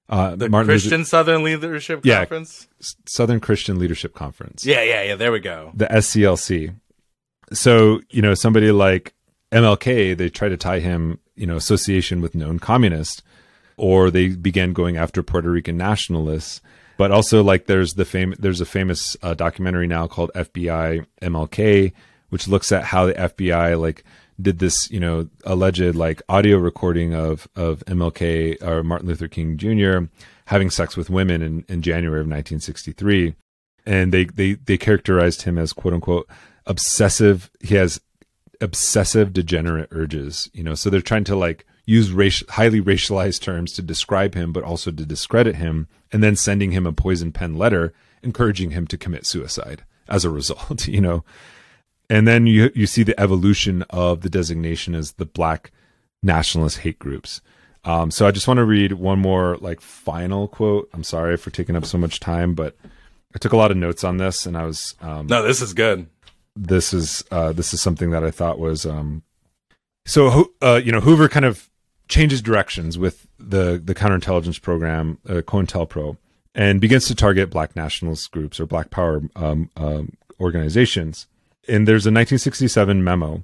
Uh, 0.09 0.37
the 0.37 0.49
Martin 0.49 0.69
Christian 0.69 0.99
Luther, 0.99 1.09
Southern 1.09 1.43
Leadership 1.43 2.01
yeah, 2.05 2.19
Conference. 2.19 2.69
Southern 3.07 3.41
Christian 3.41 3.79
Leadership 3.79 4.15
Conference. 4.15 4.65
Yeah, 4.65 4.83
yeah, 4.83 5.03
yeah. 5.03 5.17
There 5.17 5.33
we 5.33 5.41
go. 5.41 5.73
The 5.75 5.87
SCLC. 5.87 6.75
So 7.53 8.01
you 8.11 8.23
know 8.23 8.35
somebody 8.35 8.73
like 8.73 9.15
MLK, 9.53 10.17
they 10.17 10.29
try 10.29 10.49
to 10.49 10.57
tie 10.57 10.81
him, 10.81 11.19
you 11.37 11.47
know, 11.47 11.57
association 11.57 12.21
with 12.21 12.35
known 12.35 12.59
communists, 12.59 13.23
or 13.77 14.11
they 14.11 14.29
began 14.29 14.73
going 14.73 14.97
after 14.97 15.23
Puerto 15.23 15.51
Rican 15.51 15.77
nationalists 15.77 16.61
but 16.97 17.11
also 17.11 17.43
like 17.43 17.67
there's 17.67 17.95
the 17.95 18.05
fame 18.05 18.33
there's 18.39 18.61
a 18.61 18.65
famous 18.65 19.17
uh, 19.23 19.35
documentary 19.35 19.87
now 19.89 20.07
called 20.07 20.31
FBI 20.35 21.05
MLK, 21.21 21.93
which 22.29 22.47
looks 22.47 22.71
at 22.73 22.85
how 22.85 23.07
the 23.07 23.15
FBI 23.15 23.81
like 23.81 24.05
did 24.41 24.59
this 24.61 24.89
you 24.91 25.01
know 25.01 25.29
alleged 25.45 25.97
like 25.97 26.23
audio 26.29 26.59
recording 26.59 27.13
of 27.13 27.49
of 27.57 27.81
MLK 27.87 28.63
or 28.63 28.85
Martin 28.85 29.09
Luther 29.09 29.27
King 29.27 29.57
Jr. 29.57 30.07
having 30.47 30.71
sex 30.71 30.97
with 30.97 31.11
women 31.11 31.43
in, 31.43 31.65
in 31.69 31.83
January 31.83 32.21
of 32.21 32.27
1963, 32.27 33.35
and 33.87 34.13
they 34.13 34.25
they 34.27 34.55
they 34.55 34.79
characterized 34.79 35.43
him 35.43 35.59
as 35.59 35.73
quote 35.73 35.95
unquote 35.95 36.29
obsessive. 36.67 37.51
He 37.61 37.75
has 37.75 38.01
obsessive 38.63 39.33
degenerate 39.33 39.89
urges, 39.91 40.49
you 40.55 40.63
know. 40.63 40.75
So 40.75 40.89
they're 40.89 41.01
trying 41.01 41.25
to 41.25 41.37
like 41.37 41.67
use 41.85 42.13
racial, 42.13 42.47
highly 42.51 42.81
racialized 42.81 43.41
terms 43.43 43.73
to 43.73 43.83
describe 43.83 44.35
him, 44.35 44.53
but 44.53 44.65
also 44.65 44.91
to 44.91 45.05
discredit 45.05 45.57
him, 45.57 45.89
and 46.13 46.23
then 46.23 46.37
sending 46.37 46.71
him 46.71 46.87
a 46.87 46.93
poison 46.93 47.33
pen 47.33 47.57
letter 47.59 47.93
encouraging 48.23 48.71
him 48.71 48.87
to 48.87 48.97
commit 48.97 49.27
suicide 49.27 49.85
as 50.09 50.25
a 50.25 50.31
result, 50.31 50.87
you 50.89 51.01
know. 51.01 51.25
And 52.09 52.27
then 52.27 52.47
you 52.47 52.71
you 52.75 52.87
see 52.87 53.03
the 53.03 53.19
evolution 53.21 53.83
of 53.91 54.21
the 54.21 54.31
designation 54.31 54.95
as 54.95 55.13
the 55.13 55.27
black 55.27 55.73
nationalist 56.23 56.79
hate 56.79 56.99
groups. 56.99 57.41
Um, 57.85 58.13
so 58.13 58.27
I 58.27 58.31
just 58.31 58.47
want 58.47 58.59
to 58.59 58.65
read 58.65 58.93
one 58.93 59.19
more 59.19 59.57
like 59.57 59.81
final 59.81 60.47
quote. 60.47 60.89
I'm 60.93 61.03
sorry 61.03 61.37
for 61.37 61.51
taking 61.51 61.75
up 61.75 61.85
so 61.85 61.99
much 61.99 62.21
time, 62.21 62.55
but 62.55 62.77
I 63.35 63.39
took 63.39 63.53
a 63.53 63.57
lot 63.57 63.73
of 63.73 63.77
notes 63.77 64.05
on 64.05 64.19
this, 64.19 64.47
and 64.47 64.57
I 64.57 64.65
was 64.65 64.95
um, 65.01 65.27
no, 65.27 65.43
this 65.43 65.63
is 65.63 65.75
good. 65.75 66.07
This 66.55 66.93
is 66.93 67.25
uh, 67.31 67.53
this 67.53 67.73
is 67.73 67.81
something 67.81 68.11
that 68.11 68.25
I 68.25 68.31
thought 68.31 68.59
was 68.59 68.85
um, 68.85 69.23
so. 70.05 70.53
Uh, 70.61 70.81
you 70.83 70.93
know, 70.93 71.01
Hoover 71.01 71.29
kind 71.29 71.47
of 71.47 71.71
changes 72.09 72.43
directions 72.43 72.99
with 72.99 73.27
the 73.39 73.81
the 73.83 73.95
counterintelligence 73.95 74.61
program, 74.61 75.19
uh, 75.29 75.41
COINTELPRO, 75.43 76.19
and 76.55 76.81
begins 76.81 77.07
to 77.07 77.15
target 77.15 77.51
Black 77.51 77.75
nationalist 77.75 78.31
groups 78.31 78.61
or 78.61 78.67
Black 78.67 78.91
Power 78.91 79.23
um, 79.37 79.71
um, 79.77 80.13
organizations. 80.41 81.27
And 81.69 81.89
there's 81.89 82.05
a 82.05 82.11
1967 82.11 83.03
memo 83.03 83.43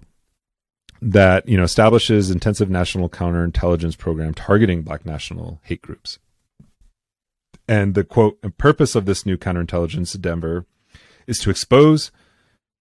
that 1.01 1.49
you 1.49 1.57
know 1.57 1.63
establishes 1.63 2.31
intensive 2.31 2.69
national 2.69 3.09
counterintelligence 3.09 3.97
program 3.97 4.35
targeting 4.35 4.83
Black 4.83 5.07
national 5.07 5.61
hate 5.63 5.83
groups. 5.83 6.19
And 7.67 7.95
the 7.95 8.05
quote 8.05 8.39
purpose 8.59 8.95
of 8.95 9.05
this 9.07 9.25
new 9.25 9.37
counterintelligence 9.37 10.15
endeavor 10.15 10.67
is 11.27 11.39
to 11.41 11.51
expose 11.51 12.11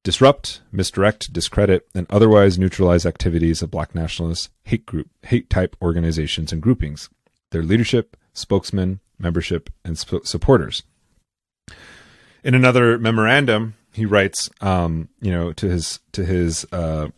disrupt, 0.07 0.61
misdirect, 0.71 1.33
discredit, 1.33 1.85
and 1.93 2.07
otherwise 2.09 2.57
neutralize 2.57 3.05
activities 3.05 3.61
of 3.61 3.69
black 3.69 3.93
nationalist 3.93 4.49
hate 4.63 4.85
group, 4.85 5.09
hate 5.23 5.49
type 5.49 5.75
organizations 5.81 6.53
and 6.53 6.61
groupings, 6.61 7.09
their 7.51 7.61
leadership, 7.61 8.15
spokesmen, 8.31 9.01
membership, 9.19 9.69
and 9.83 9.99
sp- 9.99 10.23
supporters. 10.23 10.83
In 12.41 12.55
another 12.55 12.97
memorandum, 12.97 13.75
he 13.91 14.05
writes, 14.05 14.49
um, 14.61 15.09
you 15.19 15.29
know, 15.29 15.51
to 15.51 15.67
his 15.67 15.99
to 16.13 16.23
his 16.23 16.65
uh, 16.71 17.09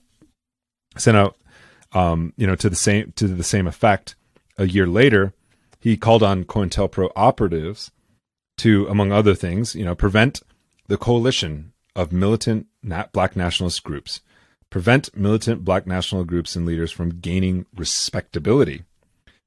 sent 0.98 1.16
out, 1.16 1.38
um, 1.92 2.34
you 2.38 2.48
know, 2.48 2.56
to 2.56 2.72
the 2.72 2.76
same 2.76 3.14
to 3.18 3.28
the 3.28 3.44
same 3.44 3.68
effect. 3.68 4.16
a 4.58 4.66
year 4.66 4.88
later, 4.88 5.34
he 5.80 5.96
called 5.96 6.24
on 6.24 6.44
COINTELPRO 6.44 7.12
operatives 7.16 7.92
to, 8.58 8.88
among 8.88 9.12
other 9.12 9.36
things, 9.36 9.76
you 9.76 9.86
know, 9.86 9.94
prevent 9.94 10.42
the 10.88 10.98
coalition 10.98 11.72
of 12.00 12.14
militant 12.14 12.66
black 13.12 13.36
nationalist 13.36 13.84
groups, 13.84 14.22
prevent 14.70 15.16
militant 15.18 15.66
black 15.66 15.86
national 15.86 16.24
groups 16.24 16.56
and 16.56 16.66
leaders 16.66 16.94
from 16.94 17.20
gaining 17.20 17.66
respectability, 17.76 18.84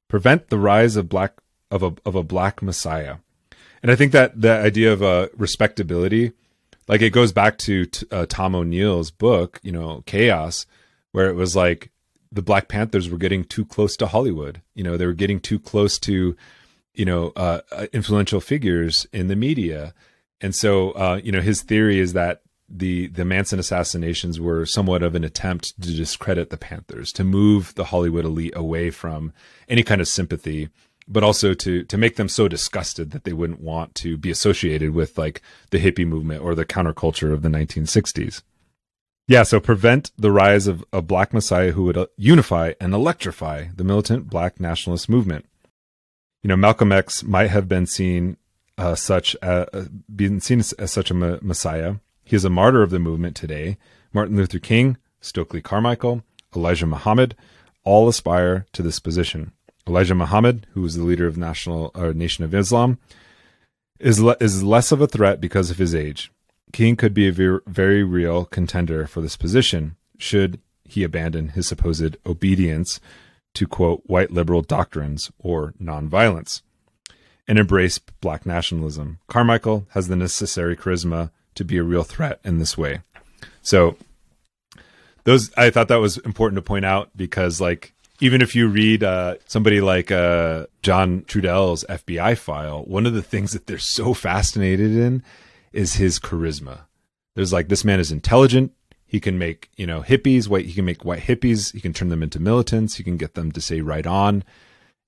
prevent 0.06 0.48
the 0.48 0.58
rise 0.58 0.94
of 0.96 1.08
black 1.08 1.32
of 1.70 1.82
a 1.82 1.94
of 2.04 2.14
a 2.14 2.22
black 2.22 2.60
messiah. 2.60 3.16
And 3.82 3.90
I 3.90 3.96
think 3.96 4.12
that 4.12 4.38
the 4.38 4.52
idea 4.52 4.92
of 4.92 5.02
uh, 5.02 5.28
respectability, 5.34 6.32
like 6.88 7.00
it 7.00 7.14
goes 7.14 7.32
back 7.32 7.56
to 7.58 7.86
t- 7.86 8.06
uh, 8.10 8.26
Tom 8.28 8.54
O'Neill's 8.54 9.10
book, 9.10 9.58
you 9.62 9.72
know, 9.72 10.02
Chaos, 10.04 10.66
where 11.12 11.30
it 11.30 11.34
was 11.34 11.56
like 11.56 11.90
the 12.30 12.42
Black 12.42 12.68
Panthers 12.68 13.08
were 13.08 13.18
getting 13.18 13.44
too 13.44 13.64
close 13.64 13.96
to 13.96 14.06
Hollywood. 14.06 14.60
You 14.74 14.84
know, 14.84 14.98
they 14.98 15.06
were 15.06 15.14
getting 15.14 15.40
too 15.40 15.58
close 15.58 15.98
to, 16.00 16.36
you 16.92 17.04
know, 17.06 17.32
uh, 17.34 17.62
uh 17.72 17.86
influential 17.94 18.40
figures 18.40 19.06
in 19.10 19.28
the 19.28 19.36
media. 19.36 19.94
And 20.42 20.54
so, 20.54 20.90
uh, 20.92 21.20
you 21.22 21.32
know, 21.32 21.40
his 21.40 21.62
theory 21.62 21.98
is 21.98 22.12
that 22.12 22.42
the 22.68 23.06
the 23.08 23.24
Manson 23.24 23.58
assassinations 23.58 24.40
were 24.40 24.66
somewhat 24.66 25.02
of 25.02 25.14
an 25.14 25.24
attempt 25.24 25.80
to 25.82 25.94
discredit 25.94 26.50
the 26.50 26.56
Panthers, 26.56 27.12
to 27.12 27.24
move 27.24 27.74
the 27.74 27.84
Hollywood 27.84 28.24
elite 28.24 28.56
away 28.56 28.90
from 28.90 29.32
any 29.68 29.82
kind 29.82 30.00
of 30.00 30.08
sympathy 30.08 30.68
but 31.08 31.22
also 31.22 31.54
to 31.54 31.84
to 31.84 31.98
make 31.98 32.16
them 32.16 32.28
so 32.28 32.48
disgusted 32.48 33.10
that 33.10 33.24
they 33.24 33.32
wouldn't 33.32 33.60
want 33.60 33.94
to 33.94 34.16
be 34.16 34.30
associated 34.30 34.94
with 34.94 35.18
like 35.18 35.42
the 35.70 35.78
hippie 35.78 36.06
movement 36.06 36.42
or 36.42 36.54
the 36.54 36.64
counterculture 36.64 37.32
of 37.32 37.42
the 37.42 37.48
1960s. 37.48 38.42
Yeah, 39.28 39.44
so 39.44 39.60
prevent 39.60 40.10
the 40.18 40.32
rise 40.32 40.66
of 40.66 40.84
a 40.92 41.00
black 41.00 41.32
messiah 41.32 41.72
who 41.72 41.84
would 41.84 41.96
uh, 41.96 42.06
unify 42.16 42.72
and 42.80 42.92
electrify 42.92 43.66
the 43.74 43.84
militant 43.84 44.28
black 44.28 44.58
nationalist 44.58 45.08
movement. 45.08 45.46
You 46.42 46.48
know, 46.48 46.56
Malcolm 46.56 46.90
X 46.90 47.22
might 47.22 47.50
have 47.50 47.68
been 47.68 47.86
seen 47.86 48.36
uh, 48.78 48.94
such 48.94 49.36
uh, 49.42 49.66
been 50.14 50.40
seen 50.40 50.60
as, 50.60 50.72
as 50.74 50.90
such 50.90 51.10
a 51.10 51.14
messiah. 51.14 51.96
He 52.24 52.36
is 52.36 52.44
a 52.44 52.50
martyr 52.50 52.82
of 52.82 52.90
the 52.90 52.98
movement 52.98 53.36
today. 53.36 53.78
Martin 54.12 54.36
Luther 54.36 54.58
King, 54.58 54.96
Stokely 55.20 55.60
Carmichael, 55.60 56.22
Elijah 56.54 56.86
Muhammad 56.86 57.36
all 57.84 58.08
aspire 58.08 58.66
to 58.72 58.82
this 58.82 59.00
position. 59.00 59.52
Elijah 59.86 60.14
Muhammad, 60.14 60.66
who 60.72 60.82
was 60.82 60.94
the 60.94 61.02
leader 61.02 61.26
of 61.26 61.36
National 61.36 61.90
or 61.94 62.12
Nation 62.12 62.44
of 62.44 62.54
Islam, 62.54 62.98
is 63.98 64.20
le- 64.20 64.36
is 64.40 64.62
less 64.62 64.92
of 64.92 65.00
a 65.00 65.06
threat 65.06 65.40
because 65.40 65.70
of 65.70 65.78
his 65.78 65.94
age. 65.94 66.30
King 66.72 66.96
could 66.96 67.12
be 67.12 67.28
a 67.28 67.32
ver- 67.32 67.62
very 67.66 68.02
real 68.02 68.44
contender 68.44 69.06
for 69.06 69.20
this 69.20 69.36
position 69.36 69.96
should 70.18 70.60
he 70.84 71.02
abandon 71.02 71.48
his 71.48 71.66
supposed 71.66 72.16
obedience 72.24 73.00
to 73.54 73.66
quote 73.66 74.02
white 74.06 74.30
liberal 74.30 74.62
doctrines 74.62 75.30
or 75.38 75.74
nonviolence 75.80 76.62
and 77.48 77.58
embrace 77.58 77.98
black 77.98 78.46
nationalism. 78.46 79.18
Carmichael 79.28 79.86
has 79.90 80.08
the 80.08 80.16
necessary 80.16 80.76
charisma 80.76 81.30
to 81.54 81.64
be 81.64 81.76
a 81.76 81.82
real 81.82 82.04
threat 82.04 82.40
in 82.44 82.58
this 82.58 82.78
way. 82.78 83.00
So 83.62 83.96
those 85.24 85.52
I 85.56 85.70
thought 85.70 85.88
that 85.88 85.96
was 85.96 86.18
important 86.18 86.56
to 86.56 86.62
point 86.62 86.84
out 86.84 87.10
because 87.16 87.60
like 87.60 87.92
even 88.20 88.40
if 88.40 88.54
you 88.54 88.68
read 88.68 89.02
uh, 89.02 89.34
somebody 89.46 89.80
like 89.80 90.10
uh, 90.10 90.66
John 90.82 91.22
Trudell's 91.22 91.84
FBI 91.88 92.38
file, 92.38 92.84
one 92.84 93.04
of 93.04 93.14
the 93.14 93.22
things 93.22 93.52
that 93.52 93.66
they're 93.66 93.78
so 93.78 94.14
fascinated 94.14 94.92
in 94.92 95.24
is 95.72 95.94
his 95.94 96.20
charisma. 96.20 96.82
There's 97.34 97.52
like 97.52 97.68
this 97.68 97.84
man 97.84 97.98
is 97.98 98.12
intelligent. 98.12 98.72
He 99.06 99.20
can 99.20 99.38
make 99.38 99.70
you 99.76 99.86
know 99.86 100.02
hippies 100.02 100.48
white. 100.48 100.66
He 100.66 100.74
can 100.74 100.84
make 100.84 101.04
white 101.04 101.22
hippies. 101.22 101.72
He 101.72 101.80
can 101.80 101.92
turn 101.92 102.08
them 102.08 102.22
into 102.22 102.40
militants. 102.40 102.94
He 102.96 103.04
can 103.04 103.16
get 103.16 103.34
them 103.34 103.52
to 103.52 103.60
say 103.60 103.80
right 103.80 104.06
on. 104.06 104.44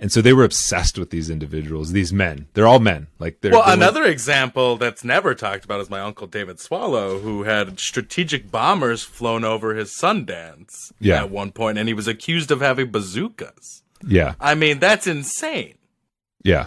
And 0.00 0.10
so 0.10 0.20
they 0.20 0.32
were 0.32 0.44
obsessed 0.44 0.98
with 0.98 1.10
these 1.10 1.30
individuals, 1.30 1.92
these 1.92 2.12
men. 2.12 2.48
They're 2.54 2.66
all 2.66 2.80
men. 2.80 3.06
Like 3.18 3.40
they're 3.40 3.52
well. 3.52 3.64
they're 3.64 3.74
another 3.74 4.02
like, 4.02 4.12
example 4.12 4.76
that's 4.76 5.04
never 5.04 5.34
talked 5.34 5.64
about 5.64 5.80
is 5.80 5.88
my 5.88 6.00
uncle 6.00 6.26
David 6.26 6.58
Swallow, 6.58 7.20
who 7.20 7.44
had 7.44 7.78
strategic 7.78 8.50
bombers 8.50 9.04
flown 9.04 9.44
over 9.44 9.74
his 9.74 9.96
Sundance 9.96 10.92
yeah. 10.98 11.20
at 11.20 11.30
one 11.30 11.52
point, 11.52 11.78
and 11.78 11.88
he 11.88 11.94
was 11.94 12.08
accused 12.08 12.50
of 12.50 12.60
having 12.60 12.90
bazookas. 12.90 13.82
Yeah, 14.06 14.34
I 14.40 14.54
mean 14.54 14.80
that's 14.80 15.06
insane. 15.06 15.78
Yeah, 16.42 16.66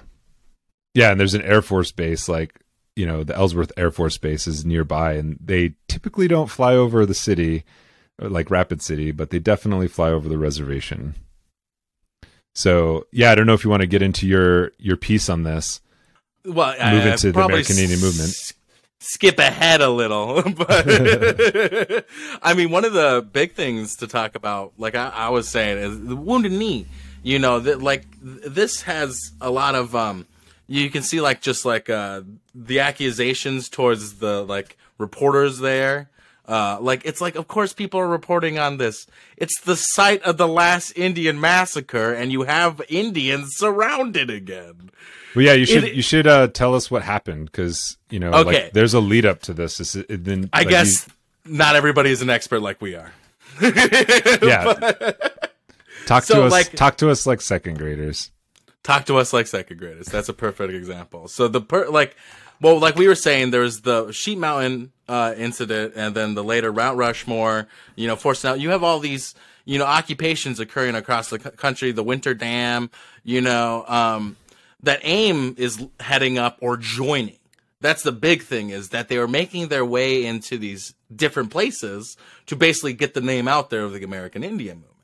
yeah, 0.94 1.12
and 1.12 1.20
there's 1.20 1.36
an 1.36 1.44
Air 1.44 1.62
Force 1.62 1.92
base 1.92 2.30
like 2.30 2.62
you 2.96 3.06
know 3.06 3.24
the 3.24 3.36
Ellsworth 3.36 3.74
Air 3.78 3.92
Force 3.92 4.18
Base 4.18 4.48
is 4.48 4.66
nearby, 4.66 5.14
and 5.14 5.38
they 5.44 5.76
typically 5.88 6.28
don't 6.28 6.50
fly 6.50 6.74
over 6.74 7.06
the 7.06 7.14
city 7.14 7.66
like 8.20 8.50
Rapid 8.50 8.82
City, 8.82 9.12
but 9.12 9.30
they 9.30 9.40
definitely 9.40 9.88
fly 9.88 10.10
over 10.10 10.28
the 10.28 10.38
reservation. 10.38 11.16
So 12.58 13.06
yeah, 13.12 13.32
I 13.32 13.36
don't 13.36 13.46
know 13.46 13.54
if 13.54 13.64
you 13.64 13.70
want 13.70 13.82
to 13.82 13.88
get 13.88 14.02
into 14.02 14.26
your 14.26 14.72
your 14.80 14.98
piece 14.98 15.30
on 15.30 15.44
this. 15.44 15.80
Well, 16.44 16.72
move 16.72 17.06
uh, 17.06 17.10
into 17.10 17.32
the 17.32 17.40
American 17.40 17.78
Indian 17.78 18.00
movement. 18.00 18.30
S- 18.30 18.54
skip 18.98 19.38
ahead 19.38 19.80
a 19.80 19.92
little, 19.92 20.42
but 20.56 20.86
I 22.42 22.56
mean, 22.56 22.72
one 22.72 22.84
of 22.84 22.94
the 22.94 23.24
big 23.32 23.54
things 23.54 23.98
to 23.98 24.08
talk 24.08 24.34
about, 24.34 24.74
like 24.80 24.96
I, 24.96 25.10
I 25.10 25.30
was 25.30 25.48
saying, 25.48 25.78
is 25.78 26.04
the 26.04 26.16
wounded 26.16 26.52
knee. 26.52 26.88
You 27.22 27.38
know 27.38 27.60
that 27.60 27.80
like 27.80 28.06
this 28.20 28.82
has 28.82 29.34
a 29.40 29.52
lot 29.52 29.76
of 29.76 29.96
um, 29.96 30.26
you 30.66 30.90
can 30.90 31.04
see 31.04 31.22
like 31.22 31.42
just 31.42 31.64
like 31.64 31.92
uh, 31.92 32.24
the 32.56 32.80
accusations 32.80 33.70
towards 33.70 34.16
the 34.16 34.44
like 34.44 34.78
reporters 34.98 35.60
there 35.60 36.10
uh, 36.48 36.78
like 36.80 37.06
it's 37.06 37.20
like, 37.20 37.36
of 37.36 37.48
course, 37.48 37.74
people 37.74 38.00
are 38.00 38.08
reporting 38.08 38.58
on 38.58 38.78
this. 38.78 39.06
It's 39.36 39.60
the 39.62 39.76
site 39.76 40.22
of 40.24 40.38
the 40.38 40.48
last 40.48 40.92
Indian 40.92 41.42
massacre, 41.42 42.14
and 42.14 42.32
you 42.32 42.44
have 42.44 42.82
Indians 42.88 43.56
surrounded 43.58 44.30
again. 44.30 44.92
Well, 45.36 45.46
yeah, 45.46 45.54
you 45.54 45.66
should 45.66 45.84
it, 45.84 45.94
you 45.94 46.02
should 46.02 46.26
uh, 46.26 46.48
tell 46.48 46.74
us 46.74 46.90
what 46.90 47.04
happened 47.04 47.52
because 47.52 47.98
you 48.10 48.20
know, 48.20 48.32
okay. 48.32 48.64
Like, 48.64 48.74
there's 48.74 48.94
a 48.94 49.02
lead 49.02 49.26
up 49.26 49.42
to 49.44 49.54
this. 49.54 49.96
It, 49.96 50.24
then 50.24 50.50
I 50.54 50.60
like, 50.60 50.70
guess 50.70 51.08
you... 51.46 51.54
not 51.54 51.76
everybody 51.76 52.12
is 52.12 52.22
an 52.22 52.30
expert 52.30 52.62
like 52.62 52.82
we 52.82 52.96
are. 52.96 53.12
yeah, 53.62 54.74
but... 54.80 55.54
talk 56.06 56.24
so, 56.24 56.36
to 56.36 56.44
us. 56.46 56.52
Like, 56.52 56.72
talk 56.72 56.98
to 56.98 57.10
us 57.10 57.28
like 57.28 57.42
second 57.42 57.78
graders. 57.78 58.32
Talk 58.84 59.06
to 59.08 59.18
us 59.18 59.34
like 59.34 59.48
second 59.48 59.80
graders. 59.80 60.08
That's 60.08 60.30
a 60.30 60.34
perfect 60.34 60.74
example. 60.74 61.28
So 61.28 61.50
the 61.50 61.60
per 61.60 61.90
like 61.90 62.16
well, 62.62 62.80
like 62.80 62.96
we 62.96 63.08
were 63.08 63.16
saying, 63.16 63.52
there's 63.52 63.82
the 63.82 64.12
Sheep 64.12 64.38
Mountain 64.38 64.92
uh, 65.08 65.34
incident, 65.38 65.94
and 65.96 66.16
then 66.16 66.34
the 66.34 66.44
later 66.44 66.74
Mount 66.74 66.98
Rushmore. 66.98 67.68
You 67.96 68.08
know, 68.08 68.16
forcing 68.16 68.50
out. 68.50 68.60
You 68.60 68.72
have 68.72 68.84
all 68.84 69.00
these, 69.00 69.36
you 69.66 69.78
know, 69.78 69.86
occupations 69.86 70.60
occurring 70.60 70.96
across 70.96 71.30
the 71.30 71.40
country. 71.40 71.92
The 71.92 72.04
Winter 72.04 72.34
Dam. 72.34 72.90
You 73.24 73.42
know, 73.42 73.86
um, 73.88 74.38
that 74.84 75.02
AIM 75.04 75.56
is 75.58 75.86
heading 76.00 76.38
up 76.38 76.58
or 76.62 76.78
joining. 76.78 77.38
That's 77.80 78.02
the 78.04 78.12
big 78.12 78.42
thing 78.42 78.72
is 78.72 78.90
that 78.90 79.08
they 79.08 79.18
are 79.18 79.28
making 79.28 79.68
their 79.68 79.86
way 79.86 80.26
into 80.26 80.58
these 80.58 80.96
different 81.16 81.52
places 81.52 82.18
to 82.48 82.56
basically 82.56 82.94
get 82.94 83.14
the 83.14 83.22
name 83.22 83.48
out 83.48 83.70
there 83.70 83.84
of 83.84 83.94
the 83.94 84.04
American 84.04 84.44
Indian 84.44 84.78
movement. 84.78 84.97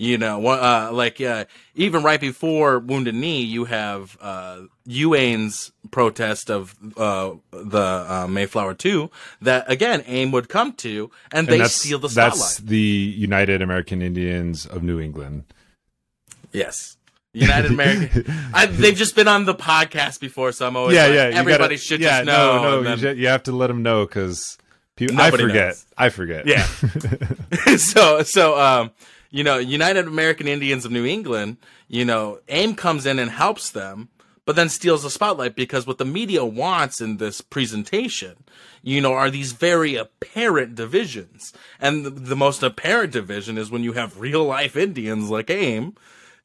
You 0.00 0.16
know, 0.16 0.46
uh, 0.46 0.88
like 0.94 1.20
uh, 1.20 1.44
even 1.74 2.02
right 2.02 2.18
before 2.18 2.78
Wounded 2.78 3.14
Knee, 3.14 3.42
you 3.42 3.66
have 3.66 4.16
uh, 4.22 4.62
UAINE's 4.88 5.72
protest 5.90 6.50
of 6.50 6.74
uh, 6.96 7.32
the 7.52 8.06
uh, 8.08 8.26
Mayflower 8.26 8.72
Two 8.72 9.10
that 9.42 9.70
again 9.70 10.02
AIM 10.06 10.32
would 10.32 10.48
come 10.48 10.72
to, 10.76 11.10
and, 11.30 11.46
and 11.46 11.60
they 11.60 11.68
steal 11.68 11.98
the 11.98 12.08
spotlight. 12.08 12.38
That's 12.38 12.56
the 12.56 12.78
United 12.78 13.60
American 13.60 14.00
Indians 14.00 14.64
of 14.64 14.82
New 14.82 14.98
England. 14.98 15.44
Yes. 16.50 16.96
United 17.34 17.70
American. 17.70 18.24
I, 18.54 18.64
they've 18.64 18.96
just 18.96 19.14
been 19.14 19.28
on 19.28 19.44
the 19.44 19.54
podcast 19.54 20.18
before, 20.18 20.52
so 20.52 20.66
I'm 20.66 20.76
always 20.76 20.94
yeah, 20.94 21.08
like, 21.08 21.14
yeah. 21.14 21.38
Everybody 21.38 21.74
gotta, 21.74 21.76
should 21.76 22.00
yeah, 22.00 22.24
just 22.24 22.26
know. 22.26 22.62
No, 22.62 22.80
no, 22.80 22.96
then... 22.96 23.18
you, 23.18 23.26
have 23.26 23.42
to 23.42 23.52
let 23.52 23.66
them 23.66 23.82
know 23.82 24.06
because 24.06 24.56
I 24.98 25.30
forget. 25.30 25.52
Knows. 25.52 25.86
I 25.98 26.08
forget. 26.08 26.46
Yeah. 26.46 26.64
so, 27.76 28.22
so, 28.22 28.58
um, 28.58 28.92
you 29.30 29.44
know, 29.44 29.58
United 29.58 30.06
American 30.06 30.48
Indians 30.48 30.84
of 30.84 30.92
New 30.92 31.06
England, 31.06 31.56
you 31.88 32.04
know, 32.04 32.40
AIM 32.48 32.74
comes 32.74 33.06
in 33.06 33.18
and 33.18 33.30
helps 33.30 33.70
them, 33.70 34.08
but 34.44 34.56
then 34.56 34.68
steals 34.68 35.02
the 35.04 35.10
spotlight 35.10 35.54
because 35.54 35.86
what 35.86 35.98
the 35.98 36.04
media 36.04 36.44
wants 36.44 37.00
in 37.00 37.18
this 37.18 37.40
presentation, 37.40 38.36
you 38.82 39.00
know, 39.00 39.12
are 39.12 39.30
these 39.30 39.52
very 39.52 39.94
apparent 39.94 40.74
divisions. 40.74 41.52
And 41.78 42.04
the, 42.04 42.10
the 42.10 42.36
most 42.36 42.62
apparent 42.62 43.12
division 43.12 43.56
is 43.56 43.70
when 43.70 43.84
you 43.84 43.92
have 43.92 44.20
real 44.20 44.44
life 44.44 44.76
Indians 44.76 45.30
like 45.30 45.50
AIM 45.50 45.94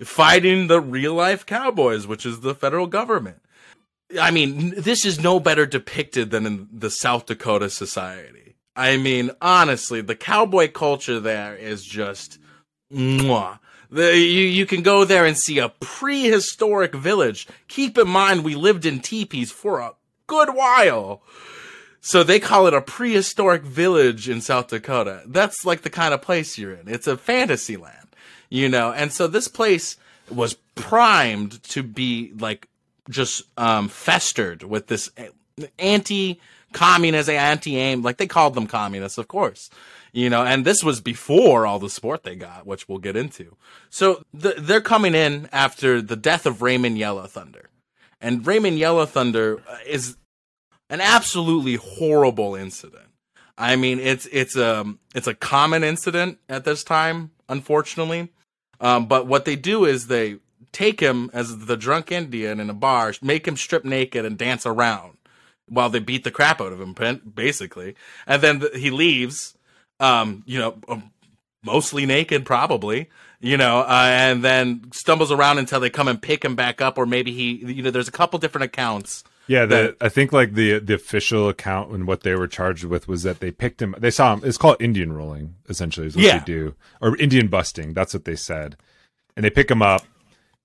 fighting 0.04 0.68
the 0.68 0.80
real 0.80 1.14
life 1.14 1.46
cowboys, 1.46 2.06
which 2.06 2.26
is 2.26 2.42
the 2.42 2.54
federal 2.54 2.88
government. 2.88 3.42
I 4.20 4.30
mean, 4.30 4.74
this 4.78 5.06
is 5.06 5.20
no 5.20 5.40
better 5.40 5.66
depicted 5.66 6.30
than 6.30 6.46
in 6.46 6.68
the 6.72 6.92
South 6.92 7.26
Dakota 7.26 7.70
society. 7.70 8.56
I 8.76 8.98
mean, 8.98 9.32
honestly, 9.42 10.02
the 10.02 10.16
cowboy 10.16 10.70
culture 10.70 11.20
there 11.20 11.56
is 11.56 11.84
just 11.84 12.40
Mwah. 12.92 13.60
The, 13.92 14.18
you, 14.18 14.44
you 14.44 14.66
can 14.66 14.82
go 14.82 15.06
there 15.06 15.26
and 15.26 15.38
see 15.38 15.60
a 15.60 15.70
prehistoric 15.70 16.96
village. 16.96 17.48
Keep 17.68 17.98
in 17.98 18.08
mind, 18.08 18.44
we 18.44 18.56
lived 18.56 18.86
in 18.86 19.00
teepees 19.00 19.52
for 19.52 19.80
a 19.80 19.94
good 20.28 20.50
while. 20.50 21.22
So 22.02 22.24
they 22.24 22.40
call 22.40 22.68
it 22.68 22.74
a 22.74 22.82
prehistoric 22.82 23.64
village 23.64 24.28
in 24.28 24.42
South 24.42 24.68
Dakota. 24.68 25.24
That's 25.26 25.66
like 25.66 25.82
the 25.82 25.90
kind 25.90 26.14
of 26.14 26.22
place 26.22 26.58
you're 26.58 26.74
in. 26.74 26.88
It's 26.88 27.08
a 27.08 27.18
fantasy 27.18 27.78
land, 27.78 28.10
you 28.50 28.70
know? 28.70 28.92
And 28.92 29.12
so 29.12 29.28
this 29.28 29.48
place, 29.48 29.98
was 30.30 30.56
primed 30.76 31.62
to 31.64 31.84
be 31.84 32.32
like 32.40 32.68
just 33.10 33.44
um, 33.58 33.88
festered 33.88 34.64
with 34.64 34.88
this 34.88 35.10
anti 35.78 36.40
communist, 36.74 37.30
anti 37.30 37.78
aim. 37.78 38.02
Like 38.02 38.18
they 38.18 38.28
called 38.28 38.56
them 38.56 38.68
communists, 38.68 39.18
of 39.18 39.28
course. 39.28 39.70
You 40.16 40.30
know, 40.30 40.46
and 40.46 40.64
this 40.64 40.82
was 40.82 41.02
before 41.02 41.66
all 41.68 41.78
the 41.78 41.90
support 41.90 42.24
they 42.24 42.38
got, 42.38 42.66
which 42.66 42.88
we'll 42.88 43.00
get 43.00 43.18
into. 43.18 43.58
So 43.90 44.24
th- 44.42 44.56
they're 44.58 44.80
coming 44.80 45.14
in 45.14 45.50
after 45.52 46.02
the 46.02 46.16
death 46.16 46.46
of 46.46 46.62
Raymond 46.62 46.98
Yellow 46.98 47.28
Thunder. 47.28 47.70
And 48.22 48.48
Raymond 48.48 48.80
Yellow 48.80 49.06
Thunder 49.06 49.62
uh, 49.68 49.78
is 49.86 50.16
an 50.90 51.02
absolutely 51.02 51.76
horrible 51.76 52.56
incident. 52.56 53.10
I 53.58 53.76
mean, 53.76 54.00
it's 54.00 54.26
it's 54.32 54.56
a 54.56 54.80
um, 54.80 55.00
it's 55.14 55.28
a 55.28 55.34
common 55.34 55.84
incident 55.84 56.40
at 56.48 56.64
this 56.64 56.86
time, 56.86 57.32
unfortunately. 57.50 58.32
Um, 58.80 59.08
but 59.08 59.28
what 59.28 59.44
they 59.44 59.58
do 59.58 59.84
is 59.84 60.08
they 60.08 60.38
take 60.72 61.02
him 61.02 61.30
as 61.34 61.66
the 61.66 61.76
drunk 61.76 62.10
Indian 62.10 62.62
in 62.62 62.70
a 62.70 62.74
bar, 62.74 63.14
make 63.22 63.46
him 63.46 63.58
strip 63.58 63.84
naked 63.84 64.24
and 64.24 64.38
dance 64.38 64.66
around 64.66 65.18
while 65.68 65.90
they 65.90 66.00
beat 66.00 66.24
the 66.24 66.32
crap 66.32 66.62
out 66.62 66.72
of 66.72 66.80
him, 66.80 66.94
basically. 67.34 67.96
And 68.26 68.42
then 68.42 68.64
he 68.76 68.92
leaves, 68.92 69.55
um, 70.00 70.44
you 70.46 70.60
know, 70.60 70.78
um, 70.88 71.12
mostly 71.64 72.06
naked, 72.06 72.46
probably, 72.46 73.10
you 73.40 73.58
know, 73.58 73.80
uh, 73.82 74.08
and 74.10 74.44
then 74.44 74.90
stumbles 74.94 75.32
around 75.32 75.58
until 75.58 75.80
they 75.80 75.90
come 75.90 76.08
and 76.08 76.22
pick 76.22 76.44
him 76.44 76.56
back 76.56 76.82
up, 76.82 76.98
or 76.98 77.06
maybe 77.06 77.32
he, 77.32 77.74
you 77.74 77.82
know, 77.84 77.92
there's 77.92 78.08
a 78.08 78.12
couple 78.12 78.40
different 78.40 78.66
accounts. 78.66 79.24
Yeah, 79.48 79.66
the, 79.66 79.96
I 80.02 80.10
think 80.10 80.34
like 80.34 80.54
the 80.54 80.80
the 80.80 80.96
official 80.96 81.50
account 81.50 81.92
and 81.92 82.08
what 82.08 82.22
they 82.22 82.34
were 82.34 82.48
charged 82.48 82.84
with 82.84 83.08
was 83.08 83.22
that 83.24 83.42
they 83.42 83.52
picked 83.52 83.80
him. 83.80 83.94
They 83.98 84.10
saw 84.10 84.34
him. 84.34 84.42
It's 84.44 84.58
called 84.58 84.78
Indian 84.80 85.14
rolling, 85.14 85.56
essentially, 85.70 86.08
is 86.08 86.16
what 86.16 86.26
yeah. 86.26 86.40
they 86.40 86.46
do, 86.46 86.76
or 87.00 87.16
Indian 87.18 87.48
busting. 87.48 87.94
That's 87.94 88.14
what 88.14 88.26
they 88.26 88.36
said. 88.36 88.76
And 89.36 89.46
they 89.46 89.52
pick 89.52 89.70
him 89.70 89.84
up, 89.84 90.02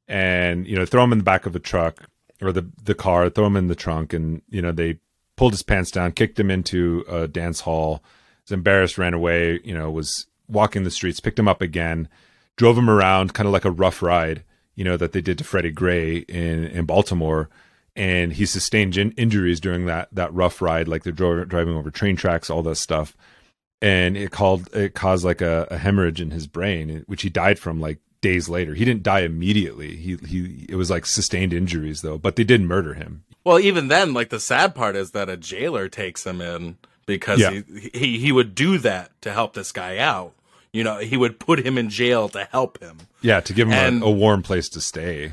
and 0.09 0.67
you 0.67 0.77
know, 0.77 0.87
throw 0.87 1.05
him 1.05 1.13
in 1.13 1.19
the 1.19 1.25
back 1.25 1.45
of 1.45 1.55
a 1.55 1.59
truck 1.59 2.09
or 2.43 2.53
the 2.53 2.71
the 2.83 2.95
car, 2.95 3.29
throw 3.29 3.47
him 3.47 3.57
in 3.57 3.69
the 3.69 3.75
trunk, 3.75 4.13
and 4.13 4.43
you 4.49 4.63
know, 4.63 4.73
they 4.73 4.99
pulled 5.37 5.53
his 5.53 5.63
pants 5.63 5.91
down, 5.91 6.13
kicked 6.13 6.39
him 6.39 6.51
into 6.51 7.05
a 7.09 7.29
dance 7.29 7.61
hall. 7.61 8.03
Was 8.51 8.57
embarrassed, 8.57 8.99
ran 8.99 9.15
away. 9.15 9.61
You 9.65 9.75
know, 9.75 9.91
was 9.91 10.27
walking 10.49 10.83
the 10.83 10.91
streets, 10.91 11.21
picked 11.21 11.39
him 11.39 11.49
up 11.49 11.63
again, 11.63 12.09
drove 12.57 12.77
him 12.77 12.91
around, 12.91 13.33
kind 13.33 13.47
of 13.47 13.53
like 13.53 13.65
a 13.65 13.71
rough 13.71 14.03
ride. 14.03 14.43
You 14.75 14.85
know 14.85 14.97
that 14.97 15.13
they 15.13 15.21
did 15.21 15.39
to 15.39 15.45
Freddie 15.45 15.71
Gray 15.71 16.19
in 16.19 16.65
in 16.65 16.85
Baltimore 16.85 17.49
and 17.97 18.33
he 18.33 18.47
sustained 18.47 18.97
in- 18.97 19.13
injuries 19.13 19.61
during 19.61 19.87
that 19.87 20.09
that 20.13 20.33
rough 20.33 20.63
ride, 20.63 20.89
like 20.89 21.03
they're 21.03 21.13
dro- 21.13 21.45
driving 21.45 21.77
over 21.77 21.91
train 21.91 22.17
tracks, 22.17 22.51
all 22.51 22.63
that 22.63 22.77
stuff, 22.77 23.17
and 23.83 24.17
it 24.17 24.31
called 24.31 24.75
it 24.75 24.95
caused 24.95 25.25
like 25.25 25.41
a, 25.41 25.67
a, 25.71 25.79
hemorrhage 25.79 26.21
in 26.21 26.31
his 26.31 26.47
brain, 26.47 27.05
which 27.07 27.23
he 27.23 27.29
died 27.29 27.59
from 27.59 27.81
like 27.81 27.99
days 28.21 28.49
later. 28.49 28.75
He 28.75 28.85
didn't 28.85 29.03
die 29.03 29.21
immediately. 29.21 29.97
He 29.97 30.17
he 30.27 30.67
it 30.69 30.77
was 30.77 30.91
like 30.91 31.07
sustained 31.07 31.53
injuries 31.53 32.03
though, 32.03 32.19
but 32.19 32.37
they 32.37 32.45
did 32.45 32.63
murder 32.63 32.95
him. 32.95 33.25
Well, 33.45 33.59
even 33.59 33.89
then, 33.89 34.13
like 34.13 34.29
the 34.29 34.41
sad 34.41 34.75
part 34.75 34.97
is 34.97 35.11
that 35.13 35.29
a 35.29 35.37
jailer 35.37 35.89
takes 35.89 36.25
him 36.25 36.41
in 36.41 36.79
because 37.07 37.41
yeah. 37.41 37.51
he, 37.51 37.91
he 37.93 38.19
he 38.19 38.33
would 38.33 38.55
do 38.55 38.79
that 38.79 39.11
to 39.23 39.33
help 39.33 39.55
this 39.55 39.73
guy 39.73 39.99
out. 39.99 40.33
You 40.73 40.85
know, 40.85 40.99
he 40.99 41.17
would 41.17 41.41
put 41.41 41.65
him 41.65 41.77
in 41.77 41.91
jail 41.91 42.29
to 42.31 42.45
help 42.45 42.81
him. 42.81 42.99
Yeah, 43.23 43.41
to 43.41 43.53
give 43.53 43.69
him 43.69 43.75
and, 43.75 44.03
a, 44.03 44.07
a 44.07 44.11
warm 44.11 44.43
place 44.43 44.69
to 44.71 44.81
stay. 44.81 45.33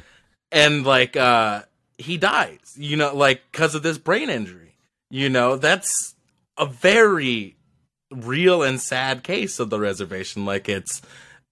And 0.51 0.85
like 0.85 1.15
uh 1.15 1.63
he 1.97 2.17
dies, 2.17 2.75
you 2.75 2.95
know, 2.95 3.15
like 3.15 3.41
because 3.51 3.75
of 3.75 3.83
this 3.83 3.97
brain 3.97 4.29
injury. 4.29 4.75
You 5.09 5.29
know, 5.29 5.55
that's 5.55 6.15
a 6.57 6.65
very 6.65 7.55
real 8.11 8.63
and 8.63 8.81
sad 8.81 9.23
case 9.23 9.59
of 9.59 9.69
the 9.69 9.79
reservation. 9.79 10.45
Like 10.45 10.69
it's 10.69 11.01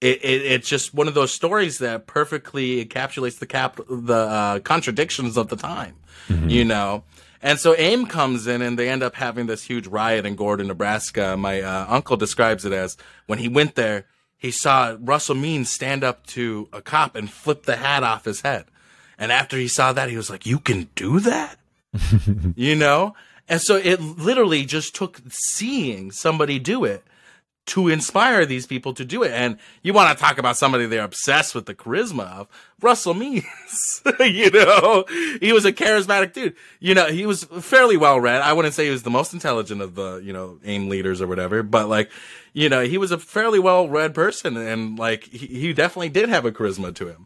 it, 0.02 0.24
it, 0.24 0.42
it's 0.46 0.70
just 0.70 0.94
one 0.94 1.08
of 1.08 1.14
those 1.14 1.32
stories 1.32 1.78
that 1.80 2.06
perfectly 2.06 2.86
encapsulates 2.86 3.40
the 3.40 3.46
cap 3.46 3.80
the 3.90 4.14
uh, 4.14 4.60
contradictions 4.60 5.38
of 5.38 5.48
the 5.48 5.56
time, 5.56 5.96
mm-hmm. 6.28 6.50
you 6.50 6.66
know. 6.66 7.04
And 7.42 7.60
so 7.60 7.76
AIM 7.76 8.08
comes 8.08 8.48
in, 8.48 8.62
and 8.62 8.78
they 8.80 8.90
end 8.90 9.04
up 9.04 9.16
having 9.16 9.46
this 9.46 9.64
huge 9.64 9.88
riot 9.88 10.26
in 10.26 10.36
Gordon, 10.36 10.68
Nebraska. 10.68 11.36
My 11.38 11.62
uh, 11.62 11.86
uncle 11.88 12.18
describes 12.18 12.66
it 12.66 12.74
as 12.74 12.98
when 13.28 13.40
he 13.40 13.48
went 13.48 13.76
there, 13.76 14.06
he 14.38 14.52
saw 14.52 14.96
Russell 15.00 15.36
Means 15.36 15.70
stand 15.70 16.04
up 16.04 16.26
to 16.28 16.70
a 16.72 16.82
cop 16.82 17.16
and 17.16 17.30
flip 17.30 17.64
the 17.64 17.78
hat 17.78 18.04
off 18.04 18.26
his 18.26 18.42
head. 18.42 18.66
And 19.18 19.32
after 19.32 19.58
he 19.58 19.68
saw 19.68 19.94
that, 19.94 20.10
he 20.10 20.18
was 20.18 20.30
like, 20.30 20.46
you 20.46 20.60
can 20.60 20.90
do 20.96 21.20
that? 21.22 21.58
you 22.56 22.76
know? 22.76 23.16
And 23.48 23.62
so 23.62 23.76
it 23.76 24.02
literally 24.02 24.66
just 24.66 24.96
took 24.96 25.22
seeing 25.30 26.12
somebody 26.12 26.60
do 26.60 26.84
it 26.84 27.04
to 27.68 27.88
inspire 27.88 28.46
these 28.46 28.68
people 28.68 28.94
to 28.94 29.04
do 29.04 29.24
it. 29.24 29.32
And 29.32 29.58
you 29.82 29.94
want 29.94 30.16
to 30.16 30.22
talk 30.22 30.38
about 30.38 30.58
somebody 30.58 30.86
they're 30.86 31.04
obsessed 31.04 31.56
with 31.56 31.66
the 31.66 31.74
charisma 31.74 32.26
of 32.26 32.48
Russell 32.80 33.16
Means. 33.16 33.44
you 34.20 34.52
know, 34.52 35.06
he 35.40 35.52
was 35.52 35.66
a 35.66 35.74
charismatic 35.74 36.34
dude. 36.34 36.56
You 36.80 36.94
know, 36.94 37.08
he 37.08 37.26
was 37.26 37.44
fairly 37.44 37.98
well 37.98 38.20
read. 38.20 38.42
I 38.42 38.54
wouldn't 38.54 38.76
say 38.76 38.86
he 38.86 38.92
was 38.92 39.04
the 39.04 39.10
most 39.10 39.34
intelligent 39.34 39.82
of 39.82 39.96
the, 39.96 40.18
you 40.18 40.32
know, 40.32 40.60
AIM 40.64 40.90
leaders 40.90 41.22
or 41.22 41.28
whatever, 41.28 41.64
but 41.64 41.90
like, 41.90 42.12
you 42.54 42.70
know, 42.70 42.84
he 42.84 42.98
was 42.98 43.12
a 43.12 43.18
fairly 43.18 43.60
well 43.60 43.90
read 43.90 44.14
person 44.14 44.58
and 44.58 45.00
like 45.00 45.24
he, 45.24 45.48
he 45.48 45.74
definitely 45.74 46.10
did 46.10 46.30
have 46.30 46.46
a 46.46 46.52
charisma 46.52 46.94
to 46.96 47.08
him. 47.08 47.26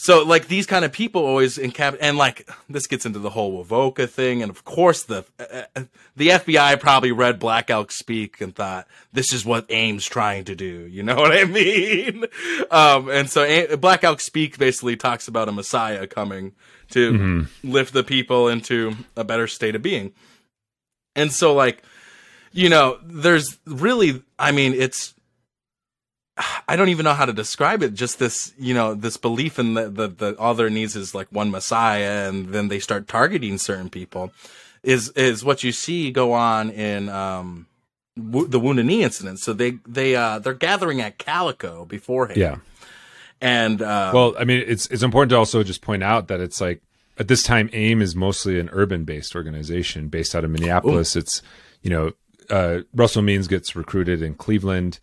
So 0.00 0.22
like 0.22 0.46
these 0.46 0.64
kind 0.64 0.84
of 0.84 0.92
people 0.92 1.26
always 1.26 1.58
encap 1.58 1.96
and 2.00 2.16
like 2.16 2.48
this 2.68 2.86
gets 2.86 3.04
into 3.04 3.18
the 3.18 3.30
whole 3.30 3.64
Wovoka 3.64 4.08
thing, 4.08 4.42
and 4.42 4.48
of 4.48 4.64
course 4.64 5.02
the 5.02 5.24
uh, 5.40 5.82
the 6.14 6.28
FBI 6.28 6.78
probably 6.78 7.10
read 7.10 7.40
Black 7.40 7.68
Elk 7.68 7.90
speak 7.90 8.40
and 8.40 8.54
thought 8.54 8.86
this 9.12 9.32
is 9.32 9.44
what 9.44 9.66
AIM's 9.68 10.06
trying 10.06 10.44
to 10.44 10.54
do. 10.54 10.86
You 10.86 11.02
know 11.02 11.16
what 11.16 11.36
I 11.36 11.46
mean? 11.46 12.26
Um, 12.70 13.10
and 13.10 13.28
so 13.28 13.76
Black 13.76 14.04
Elk 14.04 14.20
speak 14.20 14.56
basically 14.56 14.94
talks 14.94 15.26
about 15.26 15.48
a 15.48 15.52
Messiah 15.52 16.06
coming 16.06 16.54
to 16.90 17.12
mm-hmm. 17.12 17.68
lift 17.68 17.92
the 17.92 18.04
people 18.04 18.46
into 18.46 18.94
a 19.16 19.24
better 19.24 19.48
state 19.48 19.74
of 19.74 19.82
being. 19.82 20.12
And 21.16 21.32
so 21.32 21.54
like, 21.54 21.82
you 22.52 22.68
know, 22.68 23.00
there's 23.02 23.58
really, 23.66 24.22
I 24.38 24.52
mean, 24.52 24.74
it's 24.74 25.12
I 26.68 26.76
don't 26.76 26.88
even 26.88 27.04
know 27.04 27.14
how 27.14 27.24
to 27.24 27.32
describe 27.32 27.82
it. 27.82 27.94
Just 27.94 28.18
this, 28.18 28.52
you 28.58 28.74
know, 28.74 28.94
this 28.94 29.16
belief 29.16 29.58
in 29.58 29.74
the, 29.74 29.88
the, 29.88 30.08
the 30.08 30.36
all 30.38 30.54
there 30.54 30.70
needs 30.70 30.94
is 30.94 31.14
like 31.14 31.28
one 31.30 31.50
Messiah, 31.50 32.28
and 32.28 32.48
then 32.48 32.68
they 32.68 32.78
start 32.78 33.08
targeting 33.08 33.58
certain 33.58 33.90
people. 33.90 34.32
Is 34.82 35.10
is 35.10 35.44
what 35.44 35.64
you 35.64 35.72
see 35.72 36.12
go 36.12 36.32
on 36.32 36.70
in 36.70 37.08
um, 37.08 37.66
w- 38.16 38.46
the 38.46 38.60
Wounded 38.60 38.86
Knee 38.86 39.02
incident. 39.02 39.40
So 39.40 39.52
they 39.52 39.78
they 39.86 40.14
uh, 40.14 40.38
they're 40.38 40.54
gathering 40.54 41.00
at 41.00 41.18
Calico 41.18 41.84
beforehand. 41.84 42.38
Yeah. 42.38 42.56
And 43.40 43.82
uh, 43.82 44.12
well, 44.14 44.34
I 44.38 44.44
mean, 44.44 44.62
it's 44.66 44.86
it's 44.86 45.02
important 45.02 45.30
to 45.30 45.36
also 45.36 45.62
just 45.64 45.82
point 45.82 46.04
out 46.04 46.28
that 46.28 46.40
it's 46.40 46.60
like 46.60 46.82
at 47.18 47.26
this 47.26 47.42
time, 47.42 47.68
AIM 47.72 48.00
is 48.00 48.14
mostly 48.14 48.60
an 48.60 48.70
urban 48.72 49.04
based 49.04 49.34
organization 49.34 50.08
based 50.08 50.34
out 50.34 50.44
of 50.44 50.50
Minneapolis. 50.50 51.16
Ooh. 51.16 51.20
It's 51.20 51.42
you 51.82 51.90
know, 51.90 52.12
uh, 52.50 52.80
Russell 52.94 53.22
Means 53.22 53.48
gets 53.48 53.74
recruited 53.74 54.22
in 54.22 54.34
Cleveland 54.34 55.00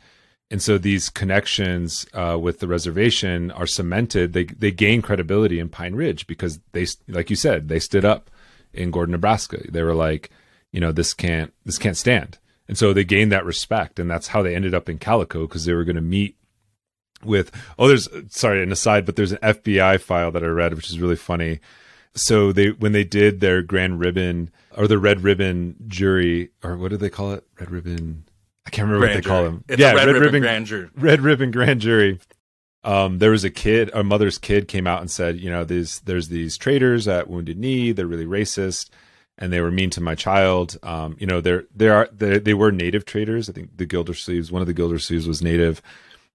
and 0.51 0.61
so 0.61 0.77
these 0.77 1.09
connections 1.09 2.05
uh, 2.13 2.37
with 2.39 2.59
the 2.59 2.67
reservation 2.67 3.51
are 3.51 3.65
cemented. 3.65 4.33
They 4.33 4.45
they 4.45 4.71
gain 4.71 5.01
credibility 5.01 5.59
in 5.59 5.69
Pine 5.69 5.95
Ridge 5.95 6.27
because 6.27 6.59
they, 6.71 6.85
like 7.07 7.29
you 7.29 7.35
said, 7.35 7.67
they 7.67 7.79
stood 7.79 8.05
up 8.05 8.29
in 8.73 8.91
Gordon, 8.91 9.13
Nebraska. 9.13 9.59
They 9.69 9.83
were 9.83 9.95
like, 9.95 10.29
you 10.71 10.79
know, 10.79 10.91
this 10.91 11.13
can't 11.13 11.53
this 11.65 11.77
can't 11.77 11.97
stand, 11.97 12.37
and 12.67 12.77
so 12.77 12.93
they 12.93 13.03
gained 13.03 13.31
that 13.31 13.45
respect, 13.45 13.99
and 13.99 14.09
that's 14.09 14.27
how 14.27 14.43
they 14.43 14.55
ended 14.55 14.75
up 14.75 14.87
in 14.87 14.99
Calico 14.99 15.47
because 15.47 15.65
they 15.65 15.73
were 15.73 15.83
going 15.83 15.95
to 15.95 16.01
meet 16.01 16.37
with. 17.23 17.51
Oh, 17.79 17.87
there's 17.87 18.07
sorry, 18.29 18.61
an 18.61 18.71
aside, 18.71 19.05
but 19.05 19.15
there's 19.15 19.31
an 19.31 19.39
FBI 19.39 19.99
file 19.99 20.31
that 20.31 20.43
I 20.43 20.47
read, 20.47 20.75
which 20.75 20.89
is 20.89 20.99
really 20.99 21.15
funny. 21.15 21.59
So 22.13 22.51
they 22.51 22.69
when 22.69 22.91
they 22.91 23.03
did 23.03 23.39
their 23.39 23.61
grand 23.63 23.99
ribbon 23.99 24.51
or 24.77 24.87
the 24.87 24.99
red 24.99 25.21
ribbon 25.21 25.75
jury 25.87 26.51
or 26.63 26.77
what 26.77 26.91
do 26.91 26.97
they 26.97 27.09
call 27.09 27.33
it? 27.33 27.45
Red 27.59 27.71
ribbon 27.71 28.25
I 28.65 28.69
can't 28.71 28.87
remember 28.87 29.05
grand 29.05 29.15
what 29.17 29.17
they 29.17 29.21
jury. 29.21 29.35
call 29.35 29.43
them. 29.43 29.63
It's 29.67 29.79
yeah, 29.79 29.93
red, 29.93 30.07
red, 30.07 30.07
ribbon, 30.07 30.21
ribbon 30.21 30.41
grand 30.41 30.65
jury. 30.65 30.89
Red 30.95 31.21
ribbon 31.21 31.51
grand 31.51 31.81
jury. 31.81 32.19
Um, 32.83 33.17
there 33.17 33.31
was 33.31 33.43
a 33.43 33.49
kid, 33.49 33.89
a 33.93 34.03
mother's 34.03 34.37
kid, 34.37 34.67
came 34.67 34.85
out 34.85 35.01
and 35.01 35.09
said, 35.09 35.39
you 35.39 35.49
know, 35.49 35.63
there's 35.63 35.99
there's 36.01 36.27
these 36.29 36.57
traders 36.57 37.07
at 37.07 37.27
Wounded 37.27 37.57
Knee. 37.57 37.91
They're 37.91 38.05
really 38.05 38.27
racist, 38.27 38.89
and 39.37 39.51
they 39.51 39.59
were 39.59 39.71
mean 39.71 39.89
to 39.91 40.01
my 40.01 40.13
child. 40.13 40.77
Um, 40.83 41.15
you 41.19 41.25
know, 41.25 41.41
there 41.41 41.57
are 41.57 41.65
they 41.75 41.87
are 41.89 42.09
they, 42.11 42.37
they 42.39 42.53
were 42.53 42.71
native 42.71 43.05
traders. 43.05 43.49
I 43.49 43.53
think 43.53 43.77
the 43.77 43.87
Gildersleeves, 43.87 44.51
one 44.51 44.61
of 44.61 44.67
the 44.67 44.73
Gildersleeves 44.73 45.27
was 45.27 45.41
native, 45.41 45.81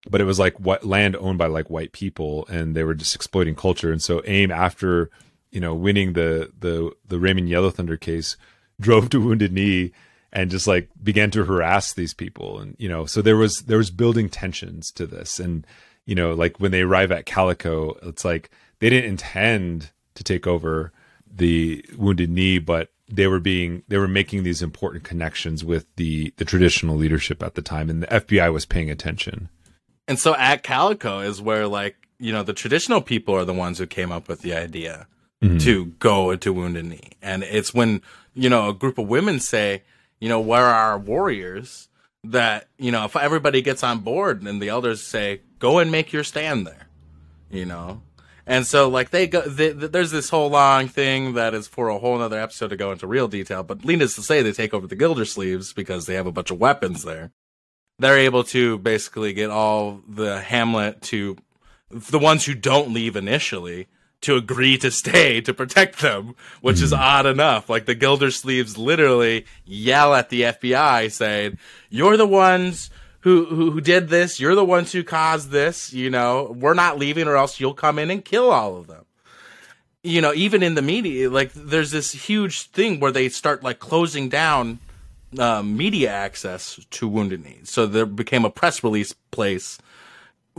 but 0.09 0.21
it 0.21 0.25
was 0.25 0.39
like 0.41 0.59
what 0.59 0.85
land 0.85 1.15
owned 1.17 1.39
by 1.39 1.47
like 1.47 1.71
white 1.71 1.93
people, 1.93 2.47
and 2.49 2.75
they 2.75 2.83
were 2.85 2.95
just 2.95 3.15
exploiting 3.15 3.55
culture. 3.55 3.93
And 3.93 4.03
so 4.03 4.21
AIM, 4.25 4.51
after 4.51 5.09
you 5.53 5.61
know 5.61 5.75
winning 5.75 6.15
the 6.15 6.51
the 6.59 6.93
the 7.07 7.21
Raymond 7.21 7.49
Yellow 7.49 7.71
Thunder 7.71 7.97
case, 7.97 8.37
drove 8.81 9.09
to 9.11 9.21
Wounded 9.21 9.53
Knee 9.53 9.93
and 10.33 10.51
just 10.51 10.67
like 10.67 10.89
began 11.03 11.31
to 11.33 11.45
harass 11.45 11.93
these 11.93 12.15
people. 12.15 12.59
And 12.59 12.77
you 12.79 12.89
know 12.89 13.07
so 13.07 13.23
there 13.23 13.37
was 13.37 13.63
there 13.63 13.79
was 13.79 13.91
building 13.91 14.29
tensions 14.29 14.91
to 14.93 15.07
this. 15.07 15.41
And 15.41 15.67
you 16.07 16.15
know 16.15 16.33
like 16.35 16.61
when 16.61 16.71
they 16.71 16.83
arrive 16.83 17.13
at 17.13 17.27
calico 17.27 17.95
it's 18.03 18.25
like 18.25 18.51
they 18.81 18.91
didn't 18.91 19.11
intend 19.11 19.91
to 20.15 20.25
take 20.25 20.47
over 20.47 20.93
the 21.33 21.85
wounded 21.97 22.31
knee 22.31 22.59
but 22.59 22.89
they 23.09 23.27
were 23.27 23.39
being 23.39 23.83
they 23.89 23.99
were 23.99 24.09
making 24.09 24.43
these 24.43 24.63
important 24.63 25.05
connections 25.05 25.65
with 25.65 25.87
the 25.97 26.33
the 26.37 26.45
traditional 26.45 26.97
leadership 26.97 27.43
at 27.43 27.55
the 27.55 27.63
time 27.63 27.91
and 27.91 28.03
the 28.03 28.07
FBI 28.07 28.53
was 28.53 28.67
paying 28.67 28.91
attention. 28.91 29.49
And 30.09 30.19
so 30.19 30.35
at 30.37 30.63
calico 30.63 31.21
is 31.21 31.41
where 31.41 31.69
like 31.69 31.97
you 32.19 32.33
know 32.33 32.43
the 32.43 32.53
traditional 32.53 33.01
people 33.01 33.35
are 33.35 33.45
the 33.45 33.55
ones 33.55 33.79
who 33.79 33.87
came 33.87 34.11
up 34.11 34.29
with 34.29 34.43
the 34.43 34.55
idea 34.55 35.07
Mm-hmm. 35.43 35.57
to 35.57 35.87
go 35.87 36.33
into 36.33 36.53
Wounded 36.53 36.85
Knee, 36.85 37.13
and 37.23 37.43
it's 37.45 37.73
when 37.73 38.03
you 38.35 38.51
know 38.51 38.69
a 38.69 38.75
group 38.75 38.99
of 38.99 39.09
women 39.09 39.41
say, 39.41 39.83
you 40.21 40.29
know, 40.29 40.41
where 40.41 40.65
are 40.65 40.93
our 40.93 40.99
warriors? 40.99 41.89
That 42.25 42.69
you 42.77 42.93
know, 42.93 43.07
if 43.07 43.17
everybody 43.17 43.63
gets 43.63 43.83
on 43.83 44.01
board, 44.01 44.43
and 44.43 44.61
the 44.61 44.69
elders 44.69 45.03
say, 45.03 45.41
go 45.59 45.79
and 45.79 45.91
make 45.91 46.13
your 46.13 46.25
stand 46.25 46.67
there, 46.67 46.89
you 47.51 47.65
know. 47.65 48.03
And 48.47 48.67
so, 48.67 48.89
like, 48.89 49.11
they 49.11 49.27
go, 49.27 49.43
they, 49.43 49.71
there's 49.71 50.11
this 50.11 50.29
whole 50.29 50.51
long 50.51 50.89
thing 50.89 51.35
that 51.35 51.55
is 51.55 51.69
for 51.69 51.89
a 51.89 51.99
whole 51.99 52.21
other 52.21 52.41
episode 52.41 52.69
to 52.69 52.77
go 52.77 52.91
into 52.91 53.07
real 53.07 53.29
detail. 53.29 53.63
But 53.63 53.85
needless 53.85 54.17
to 54.17 54.23
say, 54.23 54.43
they 54.43 54.53
take 54.53 54.75
over 54.75 54.87
the 54.87 54.97
Gildersleeves 54.97 55.75
because 55.75 56.07
they 56.07 56.15
have 56.15 56.27
a 56.27 56.33
bunch 56.33 56.51
of 56.51 56.59
weapons 56.59 57.05
there. 57.05 57.31
They're 57.99 58.19
able 58.19 58.45
to 58.45 58.79
basically 58.79 59.33
get 59.35 59.51
all 59.51 60.03
the 60.09 60.41
Hamlet 60.41 61.01
to 61.03 61.37
the 61.91 62.19
ones 62.19 62.45
who 62.45 62.55
don't 62.55 62.93
leave 62.93 63.15
initially 63.15 63.89
to 64.23 64.37
agree 64.37 64.77
to 64.79 64.91
stay 64.91 65.41
to 65.41 65.55
protect 65.55 66.01
them, 66.01 66.35
which 66.61 66.81
is 66.83 66.93
odd 66.93 67.27
enough. 67.27 67.69
Like 67.69 67.87
the 67.87 67.97
Gildersleeves 67.97 68.77
literally 68.77 69.47
yell 69.65 70.15
at 70.15 70.29
the 70.29 70.43
FBI 70.43 71.11
saying, 71.11 71.59
"You're 71.89 72.17
the 72.17 72.27
ones 72.27 72.91
who, 73.21 73.47
who 73.47 73.71
who 73.71 73.81
did 73.81 74.09
this. 74.09 74.41
You're 74.41 74.55
the 74.55 74.65
ones 74.65 74.93
who 74.93 75.03
caused 75.03 75.51
this. 75.51 75.93
You 75.93 76.11
know, 76.11 76.55
we're 76.59 76.75
not 76.75 76.99
leaving, 76.99 77.29
or 77.29 77.37
else 77.37 77.61
you'll 77.61 77.75
come 77.75 77.99
in 77.99 78.11
and 78.11 78.25
kill 78.25 78.51
all 78.51 78.77
of 78.77 78.87
them." 78.87 79.05
You 80.03 80.21
know, 80.23 80.33
even 80.33 80.63
in 80.63 80.75
the 80.75 80.83
media, 80.83 81.29
like 81.29 81.53
there's 81.53 81.91
this 81.91 82.13
huge 82.13 82.69
thing 82.69 83.01
where 83.01 83.13
they 83.13 83.29
start 83.29 83.63
like 83.63 83.79
closing 83.79 84.29
down 84.29 84.79
uh, 85.39 85.63
media 85.63 86.11
access 86.11 86.81
to 86.91 87.09
Wounded 87.09 87.45
Knee. 87.45 87.61
So 87.65 87.87
there 87.87 88.07
became 88.07 88.45
a 88.45 88.51
press 88.51 88.83
release 88.83 89.13
place 89.31 89.79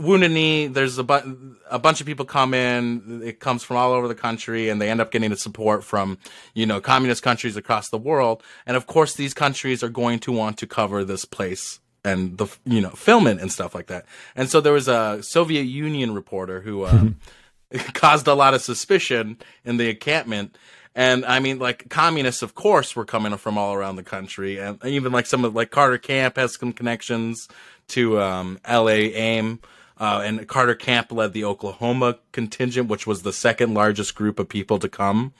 Wounded 0.02 0.32
Knee, 0.32 0.66
there's 0.66 0.98
a, 0.98 1.04
bu- 1.04 1.56
a 1.70 1.78
bunch 1.78 2.00
of 2.00 2.06
people 2.06 2.24
come 2.24 2.54
in. 2.54 3.22
It 3.24 3.40
comes 3.40 3.62
from 3.62 3.76
all 3.76 3.92
over 3.92 4.08
the 4.08 4.14
country, 4.14 4.68
and 4.68 4.80
they 4.80 4.90
end 4.90 5.00
up 5.00 5.10
getting 5.10 5.30
the 5.30 5.36
support 5.36 5.84
from, 5.84 6.18
you 6.54 6.66
know, 6.66 6.80
communist 6.80 7.22
countries 7.22 7.56
across 7.56 7.88
the 7.88 7.98
world. 7.98 8.42
And 8.66 8.76
of 8.76 8.86
course, 8.86 9.14
these 9.14 9.32
countries 9.32 9.82
are 9.82 9.88
going 9.88 10.18
to 10.20 10.32
want 10.32 10.58
to 10.58 10.66
cover 10.66 11.04
this 11.04 11.24
place 11.24 11.80
and 12.04 12.36
the, 12.36 12.48
you 12.64 12.80
know, 12.80 12.90
film 12.90 13.26
it 13.26 13.40
and 13.40 13.50
stuff 13.50 13.74
like 13.74 13.86
that. 13.86 14.04
And 14.34 14.50
so 14.50 14.60
there 14.60 14.72
was 14.72 14.88
a 14.88 15.22
Soviet 15.22 15.62
Union 15.62 16.14
reporter 16.14 16.60
who 16.60 16.82
uh, 16.82 17.08
caused 17.94 18.26
a 18.26 18.34
lot 18.34 18.54
of 18.54 18.62
suspicion 18.62 19.38
in 19.64 19.76
the 19.76 19.90
encampment. 19.90 20.58
And 20.94 21.24
I 21.24 21.40
mean, 21.40 21.58
like 21.58 21.88
communists, 21.88 22.42
of 22.42 22.54
course, 22.54 22.94
were 22.94 23.04
coming 23.04 23.36
from 23.36 23.56
all 23.56 23.72
around 23.72 23.96
the 23.96 24.02
country, 24.02 24.58
and 24.58 24.84
even 24.84 25.10
like 25.10 25.26
some 25.26 25.44
of 25.44 25.54
like 25.54 25.70
Carter 25.70 25.96
Camp 25.96 26.36
has 26.36 26.58
some 26.58 26.72
connections 26.72 27.48
to 27.88 28.20
um, 28.20 28.58
L.A. 28.64 29.14
AIM. 29.14 29.60
Uh, 29.98 30.22
and 30.24 30.48
Carter 30.48 30.74
Camp 30.74 31.12
led 31.12 31.32
the 31.32 31.44
Oklahoma 31.44 32.18
contingent, 32.32 32.88
which 32.88 33.06
was 33.06 33.22
the 33.22 33.32
second 33.32 33.74
largest 33.74 34.14
group 34.14 34.38
of 34.38 34.48
people 34.48 34.78
to 34.78 34.88
come. 34.88 35.32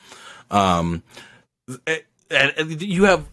Um, 0.50 1.02
and, 1.86 2.02
and 2.30 2.82
you 2.82 3.04
have, 3.04 3.26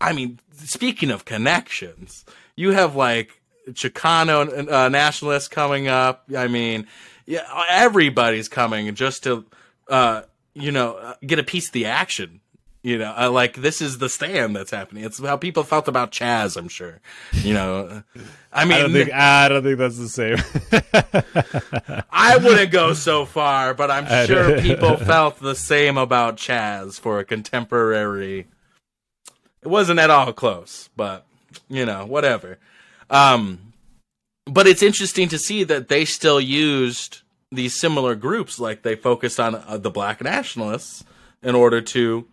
I 0.00 0.12
mean, 0.12 0.38
speaking 0.52 1.10
of 1.10 1.24
connections, 1.24 2.24
you 2.54 2.72
have 2.72 2.94
like 2.94 3.40
Chicano 3.70 4.70
uh, 4.70 4.88
nationalists 4.88 5.48
coming 5.48 5.88
up. 5.88 6.24
I 6.36 6.48
mean, 6.48 6.86
yeah, 7.26 7.42
everybody's 7.68 8.48
coming 8.48 8.94
just 8.94 9.24
to, 9.24 9.44
uh, 9.88 10.22
you 10.54 10.70
know, 10.72 11.14
get 11.24 11.38
a 11.38 11.42
piece 11.42 11.66
of 11.66 11.72
the 11.72 11.86
action. 11.86 12.40
You 12.86 12.98
know, 12.98 13.12
uh, 13.18 13.30
like 13.32 13.54
this 13.56 13.82
is 13.82 13.98
the 13.98 14.08
stand 14.08 14.54
that's 14.54 14.70
happening. 14.70 15.02
It's 15.02 15.18
how 15.18 15.36
people 15.36 15.64
felt 15.64 15.88
about 15.88 16.12
Chaz. 16.12 16.56
I'm 16.56 16.68
sure. 16.68 17.00
You 17.32 17.52
know, 17.52 18.04
I 18.52 18.64
mean, 18.64 18.74
I 18.74 18.80
don't 18.82 18.92
think 18.92 19.12
I 19.12 19.48
don't 19.48 19.62
think 19.64 19.78
that's 19.78 19.98
the 19.98 20.08
same. 20.08 20.36
I 22.12 22.36
wouldn't 22.36 22.70
go 22.70 22.92
so 22.92 23.24
far, 23.24 23.74
but 23.74 23.90
I'm 23.90 24.26
sure 24.28 24.60
people 24.60 24.96
felt 24.98 25.40
the 25.40 25.56
same 25.56 25.98
about 25.98 26.36
Chaz 26.36 27.00
for 27.00 27.18
a 27.18 27.24
contemporary. 27.24 28.46
It 29.62 29.68
wasn't 29.68 29.98
at 29.98 30.10
all 30.10 30.32
close, 30.32 30.88
but 30.94 31.26
you 31.68 31.84
know, 31.84 32.06
whatever. 32.06 32.56
Um, 33.10 33.72
but 34.44 34.68
it's 34.68 34.84
interesting 34.84 35.28
to 35.30 35.38
see 35.38 35.64
that 35.64 35.88
they 35.88 36.04
still 36.04 36.40
used 36.40 37.22
these 37.50 37.74
similar 37.74 38.14
groups, 38.14 38.60
like 38.60 38.82
they 38.82 38.94
focused 38.94 39.40
on 39.40 39.56
uh, 39.56 39.76
the 39.76 39.90
black 39.90 40.22
nationalists 40.22 41.02
in 41.42 41.56
order 41.56 41.80
to 41.80 42.28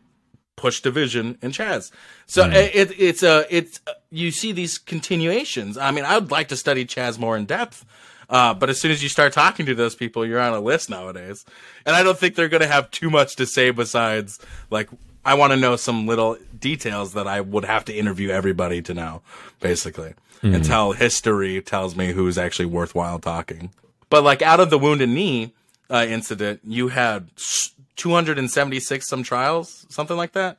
push 0.55 0.81
division 0.81 1.37
in 1.41 1.51
Chaz. 1.51 1.91
So 2.25 2.45
Hmm. 2.45 2.53
it, 2.53 2.91
it's 2.99 3.23
a 3.23 3.45
it's 3.49 3.79
you 4.11 4.31
see 4.31 4.51
these 4.51 4.77
continuations. 4.77 5.77
I 5.77 5.91
mean, 5.91 6.05
I 6.05 6.17
would 6.17 6.31
like 6.31 6.47
to 6.49 6.57
study 6.57 6.85
Chaz 6.85 7.17
more 7.19 7.35
in 7.37 7.45
depth. 7.45 7.85
Uh, 8.29 8.53
but 8.53 8.69
as 8.69 8.79
soon 8.79 8.91
as 8.91 9.03
you 9.03 9.09
start 9.09 9.33
talking 9.33 9.65
to 9.65 9.75
those 9.75 9.93
people, 9.95 10.25
you're 10.25 10.39
on 10.39 10.53
a 10.53 10.59
list 10.59 10.89
nowadays. 10.89 11.45
And 11.85 11.95
I 11.95 12.01
don't 12.03 12.17
think 12.17 12.35
they're 12.35 12.47
going 12.49 12.61
to 12.61 12.67
have 12.67 12.89
too 12.89 13.09
much 13.09 13.35
to 13.35 13.45
say 13.45 13.69
besides, 13.69 14.39
like, 14.71 14.89
I 15.25 15.35
want 15.35 15.51
to 15.51 15.57
know 15.57 15.75
some 15.75 16.07
little 16.07 16.37
details 16.59 17.13
that 17.13 17.27
I 17.27 17.41
would 17.41 17.65
have 17.65 17.85
to 17.85 17.93
interview 17.93 18.29
everybody 18.29 18.81
to 18.83 18.93
know, 18.93 19.21
basically. 19.59 20.13
Until 20.41 20.91
history 20.91 21.61
tells 21.61 21.95
me 21.95 22.11
who's 22.11 22.37
actually 22.37 22.65
worthwhile 22.65 23.17
talking. 23.19 23.71
But, 24.09 24.23
like, 24.23 24.41
out 24.41 24.59
of 24.59 24.69
the 24.69 24.77
Wounded 24.77 25.07
Knee 25.09 25.53
uh, 25.89 26.05
incident, 26.07 26.61
you 26.65 26.89
had 26.89 27.29
s- 27.37 27.71
276 27.95 29.07
some 29.07 29.23
trials, 29.23 29.85
something 29.89 30.17
like 30.17 30.33
that, 30.33 30.57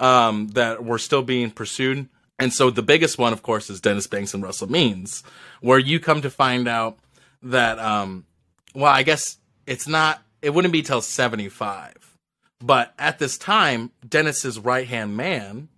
um, 0.00 0.48
that 0.48 0.84
were 0.84 0.98
still 0.98 1.22
being 1.22 1.50
pursued. 1.50 2.08
And 2.38 2.52
so 2.52 2.70
the 2.70 2.82
biggest 2.82 3.18
one, 3.18 3.32
of 3.32 3.42
course, 3.42 3.70
is 3.70 3.80
Dennis 3.80 4.06
Banks 4.06 4.34
and 4.34 4.42
Russell 4.42 4.70
Means, 4.70 5.22
where 5.60 5.78
you 5.78 6.00
come 6.00 6.22
to 6.22 6.30
find 6.30 6.66
out 6.66 6.98
that, 7.42 7.78
um, 7.78 8.26
well, 8.74 8.92
I 8.92 9.02
guess 9.02 9.38
it's 9.66 9.86
not, 9.86 10.22
it 10.40 10.50
wouldn't 10.50 10.72
be 10.72 10.82
till 10.82 11.02
75. 11.02 12.16
But 12.60 12.94
at 12.98 13.18
this 13.18 13.36
time, 13.36 13.90
Dennis's 14.08 14.58
right 14.58 14.86
hand 14.86 15.16
man 15.16 15.68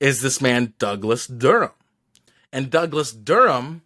is 0.00 0.20
this 0.20 0.40
man, 0.40 0.74
Douglas 0.78 1.26
Durham. 1.26 1.70
And 2.52 2.70
Douglas 2.70 3.12
Durham 3.12 3.82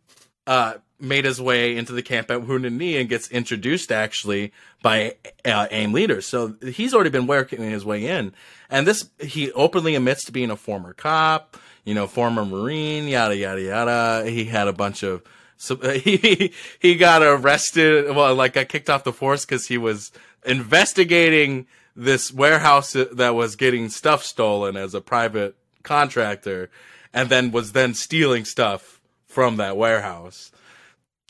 uh, 0.46 0.74
made 0.98 1.24
his 1.24 1.40
way 1.40 1.76
into 1.76 1.92
the 1.92 2.02
camp 2.02 2.30
at 2.30 2.46
Wounded 2.46 2.72
Knee 2.72 2.96
and 2.96 3.08
gets 3.08 3.28
introduced 3.28 3.92
actually 3.92 4.52
by 4.82 5.16
uh, 5.44 5.66
AIM 5.70 5.92
leaders. 5.92 6.26
So 6.26 6.56
he's 6.62 6.94
already 6.94 7.10
been 7.10 7.26
working 7.26 7.60
his 7.62 7.84
way 7.84 8.06
in. 8.06 8.32
And 8.70 8.86
this, 8.86 9.08
he 9.20 9.52
openly 9.52 9.94
admits 9.94 10.24
to 10.24 10.32
being 10.32 10.50
a 10.50 10.56
former 10.56 10.94
cop, 10.94 11.56
you 11.84 11.94
know, 11.94 12.06
former 12.06 12.44
Marine, 12.44 13.08
yada, 13.08 13.36
yada, 13.36 13.60
yada. 13.60 14.30
He 14.30 14.46
had 14.46 14.68
a 14.68 14.72
bunch 14.72 15.02
of, 15.02 15.22
so 15.56 15.76
he, 15.90 16.52
he 16.78 16.94
got 16.96 17.22
arrested, 17.22 18.14
well, 18.14 18.34
like 18.34 18.54
got 18.54 18.68
kicked 18.68 18.90
off 18.90 19.04
the 19.04 19.12
force 19.12 19.44
because 19.44 19.66
he 19.66 19.78
was 19.78 20.12
investigating 20.44 21.66
this 21.94 22.32
warehouse 22.32 22.92
that 22.92 23.34
was 23.34 23.56
getting 23.56 23.88
stuff 23.88 24.22
stolen 24.22 24.76
as 24.76 24.94
a 24.94 25.00
private 25.00 25.56
contractor 25.82 26.70
and 27.12 27.30
then 27.30 27.50
was 27.50 27.72
then 27.72 27.94
stealing 27.94 28.44
stuff 28.44 29.00
from 29.26 29.56
that 29.56 29.76
warehouse 29.76 30.50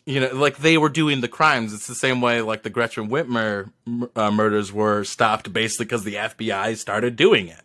you 0.07 0.21
know, 0.21 0.33
like 0.33 0.59
they 0.59 0.79
were 0.79 0.89
doing 0.89 1.21
the 1.21 1.29
crimes. 1.29 1.75
It's 1.75 1.89
the 1.89 1.95
same 1.95 2.21
way 2.21 2.41
like 2.41 2.63
the 2.63 2.71
Gretchen 2.71 3.09
Whitmer 3.09 3.73
uh, 4.15 4.31
murders 4.31 4.73
were 4.73 5.03
stopped 5.03 5.53
basically 5.53 5.87
because 5.87 6.05
the 6.05 6.15
FBI 6.15 6.77
started 6.77 7.17
doing 7.17 7.49
it. 7.49 7.61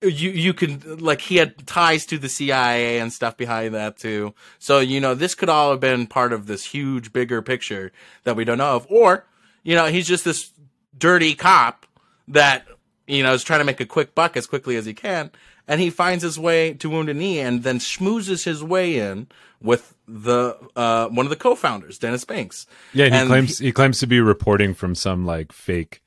You 0.00 0.30
you 0.30 0.54
can 0.54 0.98
like 0.98 1.20
he 1.20 1.36
had 1.36 1.66
ties 1.66 2.06
to 2.06 2.18
the 2.18 2.28
CIA 2.28 2.98
and 2.98 3.12
stuff 3.12 3.36
behind 3.36 3.74
that 3.74 3.98
too. 3.98 4.32
So 4.58 4.78
you 4.80 4.98
know 5.00 5.14
this 5.14 5.34
could 5.34 5.50
all 5.50 5.72
have 5.72 5.80
been 5.80 6.06
part 6.06 6.32
of 6.32 6.46
this 6.46 6.64
huge 6.64 7.12
bigger 7.12 7.42
picture 7.42 7.92
that 8.24 8.36
we 8.36 8.44
don't 8.44 8.58
know 8.58 8.76
of, 8.76 8.86
or 8.88 9.26
you 9.62 9.74
know 9.74 9.86
he's 9.86 10.08
just 10.08 10.24
this 10.24 10.52
dirty 10.96 11.34
cop 11.34 11.84
that 12.28 12.66
you 13.06 13.22
know 13.22 13.34
is 13.34 13.42
trying 13.42 13.60
to 13.60 13.64
make 13.64 13.80
a 13.80 13.86
quick 13.86 14.14
buck 14.14 14.36
as 14.36 14.46
quickly 14.46 14.76
as 14.76 14.86
he 14.86 14.94
can, 14.94 15.32
and 15.66 15.80
he 15.80 15.90
finds 15.90 16.22
his 16.22 16.38
way 16.38 16.72
to 16.74 16.88
Wounded 16.88 17.16
Knee 17.16 17.40
and 17.40 17.64
then 17.64 17.80
schmoozes 17.80 18.44
his 18.44 18.62
way 18.62 18.96
in 18.98 19.26
with 19.60 19.94
the 20.08 20.56
uh, 20.74 21.08
one 21.08 21.26
of 21.26 21.30
the 21.30 21.36
co-founders, 21.36 21.98
Dennis 21.98 22.24
Banks. 22.24 22.66
Yeah, 22.94 23.06
and 23.06 23.14
he 23.14 23.20
And 23.20 23.28
claims 23.28 23.58
he, 23.58 23.72
claims 23.72 23.98
to 24.00 24.06
be 24.06 24.20
reporting 24.20 24.74
from 24.74 24.94
some 24.94 25.26
like 25.26 25.52
fake, 25.52 26.02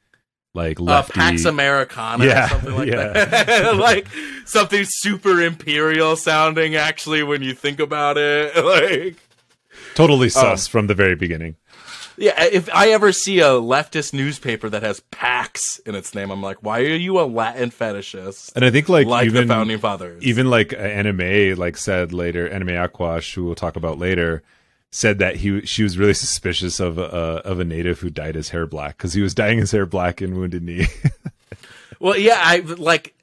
like 0.53 0.79
Uh, 0.79 0.83
lefty. 0.83 1.13
Pax 1.13 1.45
Americana 1.45 2.25
Yeah, 2.25 2.45
or 2.45 2.49
something 2.49 2.75
like 2.75 2.87
yeah. 2.89 3.13
that. 3.25 3.75
like 3.77 4.07
something 4.45 4.83
super 4.85 5.39
imperial 5.41 6.15
sounding 6.15 6.75
actually 6.75 7.23
when 7.23 7.41
you 7.43 7.53
think 7.53 7.79
about 7.79 8.17
it. 8.17 8.55
like 8.65 9.17
totally 9.95 10.29
sus 10.29 10.67
from 10.67 10.87
the 10.87 10.95
very 10.95 11.15
beginning. 11.15 11.55
Yeah, 12.21 12.43
if 12.43 12.69
I 12.73 12.89
ever 12.91 13.11
see 13.11 13.39
a 13.39 13.47
leftist 13.49 14.13
newspaper 14.13 14.69
that 14.69 14.83
has 14.83 14.99
Pax 15.11 15.79
in 15.79 15.95
its 15.95 16.13
name, 16.13 16.29
I'm 16.29 16.41
like, 16.41 16.57
why 16.61 16.81
are 16.81 16.95
you 16.95 17.19
a 17.19 17.25
Latin 17.25 17.71
fetishist? 17.71 18.53
And 18.55 18.63
I 18.63 18.69
think 18.69 18.87
like, 18.89 19.07
Like 19.07 19.25
even 19.25 19.47
the 19.47 19.53
founding 19.53 19.79
fathers. 19.79 20.23
even 20.23 20.49
like 20.49 20.71
uh, 20.71 20.77
Annie 20.77 21.11
Mae 21.11 21.53
like 21.55 21.77
said 21.77 22.13
later, 22.13 22.47
Annie 22.47 22.65
Mae 22.65 22.73
Aquash, 22.73 23.33
who 23.33 23.43
we'll 23.45 23.55
talk 23.55 23.75
about 23.75 23.97
later, 23.97 24.43
said 24.91 25.17
that 25.19 25.37
he 25.37 25.65
she 25.65 25.81
was 25.83 25.97
really 25.97 26.13
suspicious 26.25 26.79
of 26.79 26.97
a 26.99 27.01
of 27.01 27.59
a 27.59 27.65
native 27.65 27.99
who 28.01 28.09
dyed 28.11 28.35
his 28.35 28.49
hair 28.49 28.67
black 28.67 28.97
because 28.97 29.13
he 29.13 29.21
was 29.21 29.33
dyeing 29.33 29.57
his 29.57 29.71
hair 29.71 29.85
black 29.87 30.21
in 30.21 30.37
Wounded 30.37 30.63
Knee. 30.63 30.85
Well, 31.99 32.17
yeah, 32.17 32.39
I 32.43 32.57
like 32.59 33.13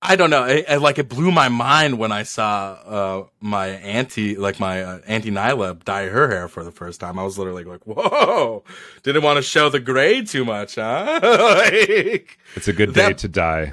I 0.00 0.14
don't 0.14 0.30
know. 0.30 0.44
I, 0.44 0.64
I, 0.68 0.76
like 0.76 0.98
it 0.98 1.08
blew 1.08 1.32
my 1.32 1.48
mind 1.48 1.98
when 1.98 2.12
I 2.12 2.22
saw 2.22 2.72
uh, 2.86 3.24
my 3.40 3.66
auntie, 3.66 4.36
like 4.36 4.60
my 4.60 4.82
uh, 4.82 5.00
auntie 5.08 5.32
Nyla, 5.32 5.82
dye 5.84 6.06
her 6.06 6.28
hair 6.28 6.46
for 6.46 6.62
the 6.62 6.70
first 6.70 7.00
time. 7.00 7.18
I 7.18 7.24
was 7.24 7.36
literally 7.36 7.64
like, 7.64 7.84
"Whoa!" 7.84 8.62
Didn't 9.02 9.22
want 9.22 9.38
to 9.38 9.42
show 9.42 9.68
the 9.70 9.80
gray 9.80 10.22
too 10.22 10.44
much, 10.44 10.76
huh? 10.76 11.18
like, 11.22 12.38
it's 12.54 12.68
a 12.68 12.72
good 12.72 12.94
day 12.94 13.08
that, 13.08 13.18
to 13.18 13.28
die. 13.28 13.72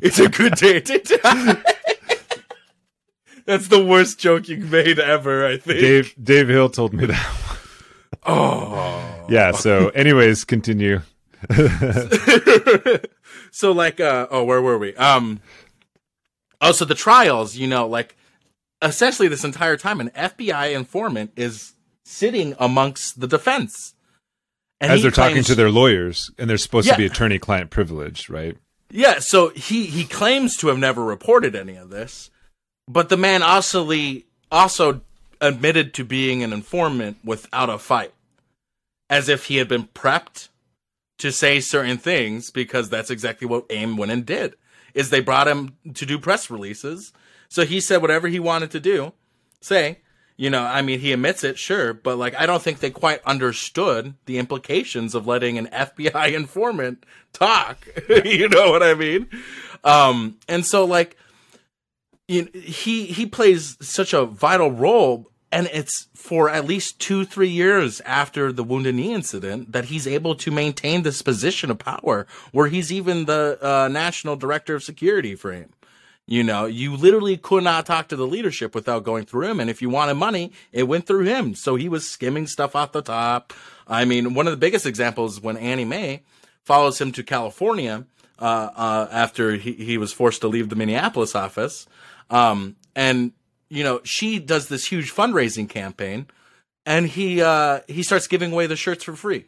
It's 0.00 0.18
a 0.18 0.30
good 0.30 0.54
day 0.54 0.80
to 0.80 0.98
die. 0.98 1.62
That's 3.44 3.68
the 3.68 3.84
worst 3.84 4.18
joke 4.18 4.48
you've 4.48 4.72
made 4.72 4.98
ever. 4.98 5.46
I 5.46 5.58
think 5.58 5.80
Dave 5.80 6.14
Dave 6.22 6.48
Hill 6.48 6.70
told 6.70 6.94
me 6.94 7.04
that. 7.06 7.36
oh, 8.26 9.26
yeah. 9.28 9.52
So, 9.52 9.90
anyways, 9.90 10.44
continue. 10.44 11.02
so 13.54 13.70
like 13.70 14.00
uh 14.00 14.26
oh 14.32 14.42
where 14.42 14.60
were 14.60 14.76
we? 14.76 14.96
Um 14.96 15.40
oh 16.60 16.72
so 16.72 16.84
the 16.84 16.96
trials 16.96 17.56
you 17.56 17.68
know 17.68 17.86
like 17.86 18.16
essentially 18.82 19.28
this 19.28 19.44
entire 19.44 19.76
time 19.76 20.00
an 20.00 20.10
fbi 20.10 20.74
informant 20.74 21.30
is 21.36 21.74
sitting 22.04 22.54
amongst 22.58 23.20
the 23.20 23.28
defense. 23.28 23.94
And 24.80 24.92
as 24.92 25.02
they're 25.02 25.12
claims, 25.12 25.28
talking 25.28 25.44
to 25.44 25.54
their 25.54 25.70
lawyers 25.70 26.32
and 26.36 26.50
they're 26.50 26.58
supposed 26.58 26.88
yeah. 26.88 26.94
to 26.94 26.98
be 26.98 27.06
attorney 27.06 27.38
client 27.38 27.70
privilege 27.70 28.28
right? 28.28 28.58
Yeah 28.90 29.20
so 29.20 29.50
he 29.50 29.86
he 29.86 30.04
claims 30.04 30.56
to 30.56 30.66
have 30.66 30.78
never 30.78 31.04
reported 31.04 31.54
any 31.54 31.76
of 31.76 31.90
this 31.90 32.30
but 32.88 33.08
the 33.08 33.16
man 33.16 33.44
also 33.44 33.88
also 34.50 35.00
admitted 35.40 35.94
to 35.94 36.04
being 36.04 36.42
an 36.42 36.52
informant 36.52 37.18
without 37.24 37.70
a 37.70 37.78
fight 37.78 38.12
as 39.08 39.28
if 39.28 39.46
he 39.46 39.58
had 39.58 39.68
been 39.68 39.84
prepped 39.84 40.48
to 41.18 41.30
say 41.30 41.60
certain 41.60 41.98
things 41.98 42.50
because 42.50 42.88
that's 42.88 43.10
exactly 43.10 43.46
what 43.46 43.66
AIM 43.70 43.96
went 43.96 44.12
and 44.12 44.26
did. 44.26 44.54
Is 44.94 45.10
they 45.10 45.20
brought 45.20 45.48
him 45.48 45.76
to 45.94 46.06
do 46.06 46.18
press 46.18 46.50
releases. 46.50 47.12
So 47.48 47.64
he 47.64 47.80
said 47.80 48.02
whatever 48.02 48.28
he 48.28 48.40
wanted 48.40 48.70
to 48.72 48.80
do, 48.80 49.12
say, 49.60 49.98
you 50.36 50.50
know, 50.50 50.62
I 50.62 50.82
mean, 50.82 50.98
he 51.00 51.12
admits 51.12 51.44
it, 51.44 51.58
sure, 51.58 51.94
but 51.94 52.16
like, 52.16 52.34
I 52.34 52.46
don't 52.46 52.62
think 52.62 52.80
they 52.80 52.90
quite 52.90 53.22
understood 53.24 54.14
the 54.26 54.38
implications 54.38 55.14
of 55.14 55.26
letting 55.26 55.58
an 55.58 55.66
FBI 55.72 56.32
informant 56.32 57.04
talk. 57.32 57.86
you 58.24 58.48
know 58.48 58.70
what 58.70 58.82
I 58.82 58.94
mean? 58.94 59.28
Um, 59.84 60.38
and 60.48 60.64
so 60.66 60.84
like, 60.84 61.16
you 62.26 62.42
know, 62.42 62.60
he 62.60 63.04
he 63.04 63.26
plays 63.26 63.76
such 63.86 64.14
a 64.14 64.24
vital 64.24 64.70
role 64.70 65.30
and 65.54 65.70
it's 65.72 66.08
for 66.14 66.50
at 66.50 66.66
least 66.66 66.98
two, 66.98 67.24
three 67.24 67.48
years 67.48 68.00
after 68.00 68.50
the 68.50 68.64
Wounded 68.64 68.96
Knee 68.96 69.14
incident 69.14 69.70
that 69.70 69.84
he's 69.84 70.04
able 70.04 70.34
to 70.34 70.50
maintain 70.50 71.02
this 71.02 71.22
position 71.22 71.70
of 71.70 71.78
power 71.78 72.26
where 72.50 72.66
he's 72.66 72.92
even 72.92 73.26
the 73.26 73.56
uh, 73.62 73.86
national 73.86 74.34
director 74.34 74.74
of 74.74 74.82
security 74.82 75.36
for 75.36 75.52
him. 75.52 75.70
You 76.26 76.42
know, 76.42 76.64
you 76.64 76.96
literally 76.96 77.36
could 77.36 77.62
not 77.62 77.86
talk 77.86 78.08
to 78.08 78.16
the 78.16 78.26
leadership 78.26 78.74
without 78.74 79.04
going 79.04 79.26
through 79.26 79.46
him. 79.46 79.60
And 79.60 79.70
if 79.70 79.80
you 79.80 79.88
wanted 79.88 80.14
money, 80.14 80.50
it 80.72 80.88
went 80.88 81.06
through 81.06 81.24
him. 81.24 81.54
So 81.54 81.76
he 81.76 81.88
was 81.88 82.08
skimming 82.08 82.48
stuff 82.48 82.74
off 82.74 82.90
the 82.90 83.02
top. 83.02 83.52
I 83.86 84.04
mean, 84.04 84.34
one 84.34 84.48
of 84.48 84.50
the 84.50 84.56
biggest 84.56 84.86
examples 84.86 85.40
when 85.40 85.56
Annie 85.56 85.84
Mae 85.84 86.22
follows 86.64 87.00
him 87.00 87.12
to 87.12 87.22
California 87.22 88.06
uh, 88.40 88.70
uh, 88.74 89.08
after 89.12 89.52
he, 89.52 89.72
he 89.74 89.98
was 89.98 90.12
forced 90.12 90.40
to 90.40 90.48
leave 90.48 90.68
the 90.68 90.76
Minneapolis 90.76 91.36
office. 91.36 91.86
Um, 92.28 92.74
and 92.96 93.32
you 93.74 93.82
know, 93.82 94.00
she 94.04 94.38
does 94.38 94.68
this 94.68 94.86
huge 94.86 95.12
fundraising 95.12 95.68
campaign, 95.68 96.28
and 96.86 97.08
he 97.08 97.42
uh, 97.42 97.80
he 97.88 98.04
starts 98.04 98.28
giving 98.28 98.52
away 98.52 98.68
the 98.68 98.76
shirts 98.76 99.02
for 99.02 99.16
free. 99.16 99.46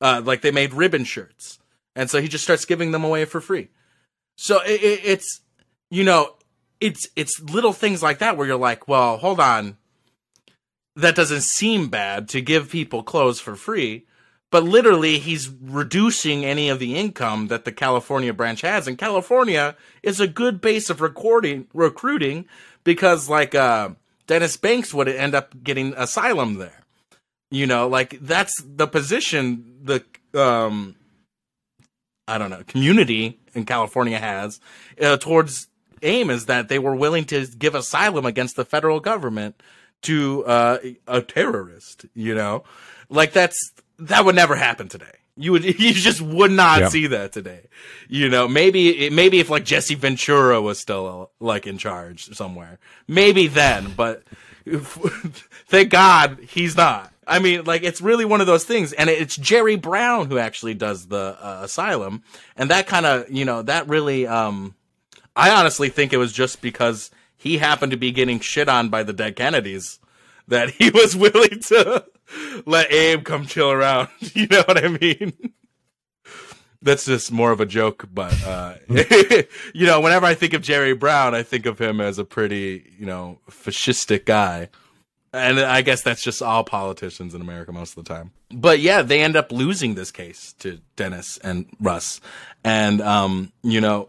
Uh, 0.00 0.22
like 0.24 0.42
they 0.42 0.52
made 0.52 0.72
ribbon 0.72 1.04
shirts, 1.04 1.58
and 1.96 2.08
so 2.08 2.20
he 2.20 2.28
just 2.28 2.44
starts 2.44 2.64
giving 2.64 2.92
them 2.92 3.02
away 3.02 3.24
for 3.24 3.40
free. 3.40 3.68
So 4.38 4.60
it, 4.60 4.80
it, 4.82 5.00
it's 5.04 5.40
you 5.90 6.04
know, 6.04 6.36
it's 6.80 7.08
it's 7.16 7.40
little 7.40 7.72
things 7.72 8.00
like 8.00 8.20
that 8.20 8.36
where 8.36 8.46
you're 8.46 8.56
like, 8.56 8.86
well, 8.86 9.16
hold 9.16 9.40
on, 9.40 9.76
that 10.94 11.16
doesn't 11.16 11.42
seem 11.42 11.88
bad 11.88 12.28
to 12.28 12.40
give 12.40 12.70
people 12.70 13.02
clothes 13.02 13.40
for 13.40 13.56
free 13.56 14.06
but 14.50 14.64
literally 14.64 15.18
he's 15.18 15.48
reducing 15.48 16.44
any 16.44 16.68
of 16.68 16.78
the 16.78 16.96
income 16.96 17.46
that 17.48 17.64
the 17.64 17.72
California 17.72 18.32
branch 18.32 18.62
has. 18.62 18.88
And 18.88 18.98
California 18.98 19.76
is 20.02 20.18
a 20.18 20.26
good 20.26 20.60
base 20.60 20.90
of 20.90 21.00
recording 21.00 21.68
recruiting 21.72 22.46
because 22.84 23.28
like 23.28 23.54
uh, 23.54 23.90
Dennis 24.26 24.56
Banks 24.56 24.94
would 24.94 25.08
end 25.08 25.34
up 25.34 25.62
getting 25.62 25.94
asylum 25.96 26.54
there. 26.54 26.84
You 27.50 27.66
know, 27.66 27.88
like 27.88 28.18
that's 28.20 28.62
the 28.62 28.86
position 28.86 29.78
the 29.82 30.04
um 30.34 30.94
I 32.28 32.38
don't 32.38 32.50
know 32.50 32.62
community 32.66 33.40
in 33.54 33.64
California 33.64 34.18
has 34.18 34.60
uh, 35.00 35.16
towards 35.16 35.68
AIM 36.02 36.30
is 36.30 36.46
that 36.46 36.68
they 36.68 36.78
were 36.78 36.94
willing 36.94 37.24
to 37.26 37.46
give 37.46 37.74
asylum 37.74 38.24
against 38.24 38.56
the 38.56 38.64
federal 38.64 39.00
government 39.00 39.60
to 40.02 40.44
uh, 40.46 40.78
a 41.06 41.20
terrorist. 41.22 42.06
You 42.14 42.34
know, 42.34 42.64
like 43.08 43.32
that's 43.32 43.72
that 43.98 44.24
would 44.24 44.34
never 44.34 44.56
happen 44.56 44.88
today. 44.88 45.19
You 45.36 45.52
would 45.52 45.64
you 45.80 45.92
just 45.92 46.20
would 46.20 46.50
not 46.50 46.80
yep. 46.80 46.90
see 46.90 47.06
that 47.08 47.32
today. 47.32 47.68
You 48.08 48.28
know, 48.28 48.48
maybe 48.48 49.10
maybe 49.10 49.40
if 49.40 49.50
like 49.50 49.64
Jesse 49.64 49.94
Ventura 49.94 50.60
was 50.60 50.78
still 50.78 51.30
like 51.40 51.66
in 51.66 51.78
charge 51.78 52.34
somewhere, 52.34 52.78
maybe 53.08 53.46
then. 53.46 53.92
But 53.96 54.22
thank 54.66 55.90
God 55.90 56.38
he's 56.48 56.76
not. 56.76 57.12
I 57.26 57.38
mean, 57.38 57.64
like 57.64 57.82
it's 57.82 58.00
really 58.00 58.24
one 58.24 58.40
of 58.40 58.46
those 58.46 58.64
things, 58.64 58.92
and 58.92 59.08
it's 59.08 59.36
Jerry 59.36 59.76
Brown 59.76 60.28
who 60.28 60.38
actually 60.38 60.74
does 60.74 61.06
the 61.06 61.36
uh, 61.40 61.60
asylum, 61.62 62.22
and 62.56 62.70
that 62.70 62.86
kind 62.86 63.06
of 63.06 63.30
you 63.30 63.44
know 63.44 63.62
that 63.62 63.88
really. 63.88 64.26
um 64.26 64.74
I 65.36 65.50
honestly 65.50 65.88
think 65.88 66.12
it 66.12 66.16
was 66.16 66.32
just 66.32 66.60
because 66.60 67.10
he 67.36 67.56
happened 67.56 67.92
to 67.92 67.96
be 67.96 68.10
getting 68.10 68.40
shit 68.40 68.68
on 68.68 68.88
by 68.88 69.04
the 69.04 69.12
dead 69.12 69.36
Kennedys 69.36 70.00
that 70.50 70.70
he 70.70 70.90
was 70.90 71.16
willing 71.16 71.60
to 71.68 72.04
let 72.66 72.92
Abe 72.92 73.24
come 73.24 73.46
chill 73.46 73.70
around. 73.70 74.08
You 74.34 74.46
know 74.46 74.62
what 74.66 74.82
I 74.82 74.88
mean? 74.88 75.32
That's 76.82 77.04
just 77.04 77.32
more 77.32 77.50
of 77.50 77.60
a 77.60 77.66
joke, 77.66 78.08
but 78.12 78.32
uh, 78.46 78.74
you 79.74 79.86
know, 79.86 80.00
whenever 80.00 80.24
I 80.24 80.34
think 80.34 80.54
of 80.54 80.62
Jerry 80.62 80.94
Brown, 80.94 81.34
I 81.34 81.42
think 81.42 81.66
of 81.66 81.78
him 81.78 82.00
as 82.00 82.18
a 82.18 82.24
pretty, 82.24 82.94
you 82.98 83.06
know, 83.06 83.38
fascistic 83.50 84.24
guy. 84.24 84.68
And 85.32 85.60
I 85.60 85.82
guess 85.82 86.02
that's 86.02 86.22
just 86.22 86.42
all 86.42 86.64
politicians 86.64 87.34
in 87.34 87.40
America 87.40 87.72
most 87.72 87.96
of 87.96 88.04
the 88.04 88.08
time. 88.08 88.32
But 88.50 88.80
yeah, 88.80 89.02
they 89.02 89.20
end 89.20 89.36
up 89.36 89.52
losing 89.52 89.94
this 89.94 90.10
case 90.10 90.54
to 90.60 90.80
Dennis 90.96 91.38
and 91.38 91.66
Russ. 91.80 92.20
And 92.64 93.00
um, 93.00 93.52
you 93.62 93.80
know, 93.80 94.08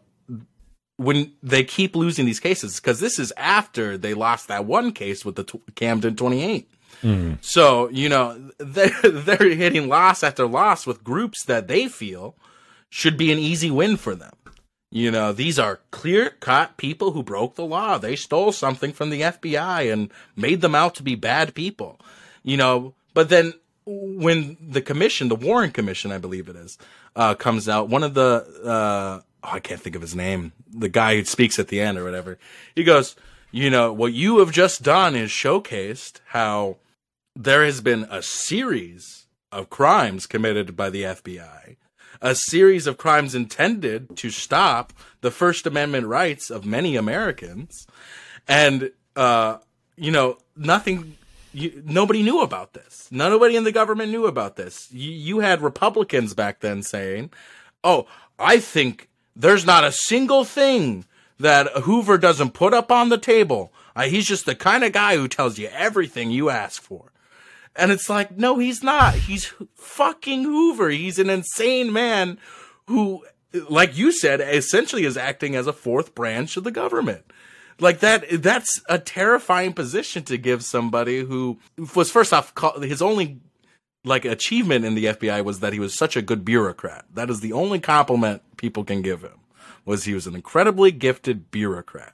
when 1.02 1.34
they 1.42 1.64
keep 1.64 1.96
losing 1.96 2.26
these 2.26 2.40
cases 2.40 2.80
because 2.80 3.00
this 3.00 3.18
is 3.20 3.34
after 3.38 3.98
they 3.98 4.14
lost 4.14 4.48
that 4.48 4.66
one 4.66 4.92
case 4.92 5.26
with 5.26 5.36
the 5.36 5.44
t- 5.44 5.62
Camden 5.76 6.16
28 6.16 6.68
Mm. 7.02 7.38
So, 7.42 7.90
you 7.90 8.10
know, 8.10 8.52
they're, 8.58 9.02
they're 9.04 9.50
hitting 9.56 9.88
loss 9.90 10.24
after 10.24 10.48
loss 10.48 10.86
with 10.86 11.04
groups 11.04 11.46
that 11.46 11.68
they 11.68 11.88
feel 11.88 12.36
should 12.90 13.18
be 13.18 13.32
an 13.32 13.40
easy 13.40 13.72
win 13.72 13.98
for 13.98 14.16
them. 14.16 14.34
You 14.94 15.10
know, 15.10 15.32
these 15.32 15.58
are 15.58 15.80
clear 15.92 16.32
cut 16.42 16.76
people 16.76 17.12
who 17.12 17.24
broke 17.24 17.56
the 17.56 17.66
law. 17.66 17.98
They 17.98 18.18
stole 18.18 18.52
something 18.52 18.92
from 18.92 19.10
the 19.10 19.22
FBI 19.22 19.92
and 19.92 20.12
made 20.36 20.60
them 20.60 20.76
out 20.76 20.96
to 20.96 21.04
be 21.04 21.16
bad 21.16 21.56
people. 21.56 22.00
You 22.44 22.58
know, 22.58 22.94
but 23.14 23.30
then 23.30 23.54
when 23.86 24.58
the 24.62 24.82
commission, 24.82 25.30
the 25.30 25.36
Warren 25.36 25.72
Commission, 25.72 26.12
I 26.12 26.18
believe 26.18 26.50
it 26.50 26.58
is, 26.58 26.78
uh, 27.16 27.36
comes 27.36 27.70
out, 27.70 27.88
one 27.88 28.04
of 28.04 28.14
the, 28.14 28.46
uh, 28.66 29.22
oh, 29.44 29.50
I 29.52 29.60
can't 29.60 29.82
think 29.82 29.96
of 29.96 30.02
his 30.02 30.16
name, 30.16 30.52
the 30.72 30.90
guy 30.90 31.16
who 31.16 31.26
speaks 31.26 31.60
at 31.60 31.68
the 31.68 31.82
end 31.82 31.98
or 31.98 32.04
whatever, 32.04 32.38
he 32.76 32.84
goes, 32.84 33.16
you 33.52 33.70
know, 33.70 33.92
what 33.92 34.14
you 34.14 34.40
have 34.40 34.52
just 34.52 34.82
done 34.82 35.16
is 35.16 35.30
showcased 35.30 36.20
how 36.28 36.78
there 37.36 37.66
has 37.66 37.82
been 37.82 38.08
a 38.10 38.22
series 38.22 39.28
of 39.52 39.70
crimes 39.70 40.26
committed 40.26 40.76
by 40.76 40.90
the 40.90 41.04
FBI, 41.04 41.76
a 42.22 42.36
series 42.36 42.88
of 42.88 42.98
crimes 42.98 43.36
intended 43.36 44.16
to 44.18 44.30
stop 44.30 44.94
the 45.22 45.32
First 45.32 45.66
Amendment 45.66 46.08
rights 46.08 46.50
of 46.50 46.66
many 46.66 46.96
Americans, 46.96 47.88
and 48.48 48.92
uh, 49.16 49.58
you 49.98 50.12
know 50.12 50.38
nothing. 50.56 51.18
You, 51.54 51.84
nobody 51.86 52.24
knew 52.24 52.42
about 52.42 52.74
this. 52.74 53.10
Nobody 53.12 53.58
in 53.58 53.66
the 53.66 53.74
government 53.74 54.12
knew 54.12 54.26
about 54.26 54.56
this. 54.56 54.88
You, 54.92 55.12
you 55.12 55.40
had 55.40 55.62
Republicans 55.62 56.34
back 56.34 56.62
then 56.62 56.84
saying, 56.84 57.32
"Oh, 57.84 58.08
I 58.40 58.60
think 58.60 59.10
there's 59.36 59.66
not 59.66 59.84
a 59.84 59.92
single 59.92 60.44
thing 60.44 61.06
that 61.40 61.68
Hoover 61.84 62.18
doesn't 62.18 62.54
put 62.54 62.74
up 62.74 62.92
on 62.92 63.10
the 63.10 63.18
table. 63.18 63.74
Uh, 63.96 64.04
he's 64.04 64.28
just 64.28 64.46
the 64.46 64.56
kind 64.56 64.84
of 64.84 64.92
guy 64.92 65.16
who 65.16 65.28
tells 65.28 65.58
you 65.58 65.70
everything 65.72 66.32
you 66.32 66.50
ask 66.50 66.82
for." 66.82 67.12
And 67.76 67.92
it's 67.92 68.10
like, 68.10 68.38
no, 68.38 68.58
he's 68.58 68.84
not. 68.84 69.16
He's 69.16 69.54
fucking 69.76 70.44
Hoover. 70.44 70.90
He's 70.90 71.20
an 71.20 71.30
insane 71.30 71.92
man 71.94 72.38
who, 72.88 73.24
like 73.70 73.98
you 73.98 74.12
said, 74.12 74.42
essentially 74.42 75.06
is 75.06 75.18
acting 75.18 75.56
as 75.56 75.68
a 75.68 75.74
fourth 75.74 76.14
branch 76.14 76.58
of 76.58 76.64
the 76.64 76.72
government. 76.72 77.24
Like 77.80 78.00
that, 78.02 78.26
that's 78.44 78.82
a 78.90 79.00
terrifying 79.00 79.74
position 79.74 80.24
to 80.24 80.38
give 80.38 80.64
somebody 80.64 81.24
who 81.24 81.60
was 81.96 82.12
first 82.12 82.34
off, 82.34 82.54
his 82.82 83.02
only 83.02 83.40
like 84.04 84.26
achievement 84.26 84.86
in 84.86 84.96
the 84.96 85.06
FBI 85.06 85.44
was 85.44 85.60
that 85.60 85.74
he 85.74 85.80
was 85.80 85.94
such 85.94 86.16
a 86.16 86.22
good 86.22 86.44
bureaucrat. 86.44 87.06
That 87.14 87.30
is 87.30 87.40
the 87.40 87.54
only 87.54 87.80
compliment 87.80 88.42
people 88.58 88.84
can 88.84 89.02
give 89.02 89.22
him. 89.22 89.40
was 89.86 90.04
he 90.04 90.14
was 90.14 90.28
an 90.28 90.36
incredibly 90.36 90.92
gifted 90.92 91.52
bureaucrat. 91.52 92.14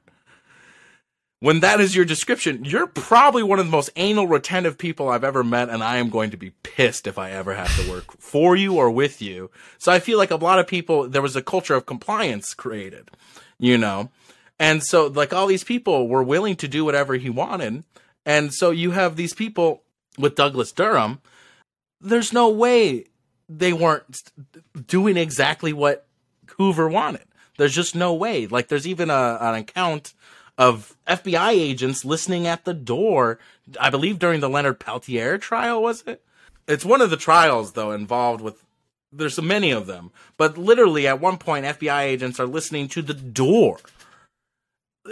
When 1.40 1.60
that 1.60 1.80
is 1.80 1.96
your 1.96 2.06
description, 2.06 2.66
you're 2.66 2.88
probably 2.88 3.44
one 3.44 3.60
of 3.60 3.66
the 3.66 3.72
most 3.72 3.92
anal 3.96 4.26
retentive 4.26 4.78
people 4.78 5.08
I've 5.08 5.24
ever 5.24 5.44
met, 5.44 5.70
and 5.70 5.84
I 5.84 5.98
am 5.98 6.10
going 6.10 6.32
to 6.32 6.38
be 6.38 6.50
pissed 6.64 7.06
if 7.06 7.20
I 7.20 7.30
ever 7.32 7.54
have 7.54 7.76
to 7.80 7.92
work 7.92 8.12
for 8.20 8.56
you 8.56 8.78
or 8.78 8.90
with 8.90 9.22
you. 9.22 9.52
So 9.78 9.92
I 9.92 10.00
feel 10.00 10.18
like 10.18 10.32
a 10.32 10.36
lot 10.36 10.58
of 10.58 10.66
people, 10.66 11.08
there 11.08 11.22
was 11.22 11.36
a 11.36 11.44
culture 11.44 11.76
of 11.76 11.86
compliance 11.86 12.56
created, 12.56 13.12
you 13.60 13.78
know? 13.78 14.10
And 14.58 14.84
so, 14.84 15.06
like, 15.06 15.32
all 15.32 15.46
these 15.46 15.64
people 15.64 16.08
were 16.08 16.24
willing 16.24 16.56
to 16.56 16.68
do 16.68 16.84
whatever 16.84 17.16
he 17.16 17.30
wanted. 17.30 17.84
And 18.26 18.52
so 18.52 18.72
you 18.72 18.92
have 18.92 19.16
these 19.16 19.36
people 19.36 19.84
with 20.18 20.34
Douglas 20.36 20.72
Durham. 20.72 21.22
There's 22.00 22.32
no 22.32 22.50
way 22.50 23.06
they 23.50 23.74
weren't 23.74 24.32
doing 24.88 25.18
exactly 25.18 25.74
what 25.74 26.06
Hoover 26.58 26.88
wanted. 26.88 27.24
There's 27.58 27.76
just 27.76 27.96
no 27.96 28.14
way. 28.14 28.48
Like, 28.48 28.68
there's 28.68 28.88
even 28.88 29.10
a, 29.10 29.38
an 29.42 29.56
account 29.56 30.14
of 30.58 30.96
FBI 31.08 31.52
agents 31.52 32.06
listening 32.06 32.48
at 32.48 32.66
the 32.66 32.74
door. 32.74 33.40
I 33.80 33.90
believe 33.90 34.20
during 34.20 34.42
the 34.42 34.50
Leonard 34.50 34.80
Peltier 34.80 35.38
trial, 35.38 35.82
was 35.82 36.04
it? 36.06 36.24
It's 36.68 36.86
one 36.86 37.02
of 37.02 37.10
the 37.10 37.18
trials, 37.18 37.74
though, 37.74 37.92
involved 37.92 38.42
with. 38.42 38.64
There's 39.12 39.36
so 39.36 39.42
many 39.42 39.72
of 39.72 39.88
them, 39.88 40.12
but 40.36 40.58
literally 40.58 41.08
at 41.08 41.22
one 41.22 41.38
point, 41.38 41.66
FBI 41.66 42.02
agents 42.02 42.42
are 42.42 42.46
listening 42.46 42.90
to 42.90 43.02
the 43.02 43.14
door. 43.14 43.80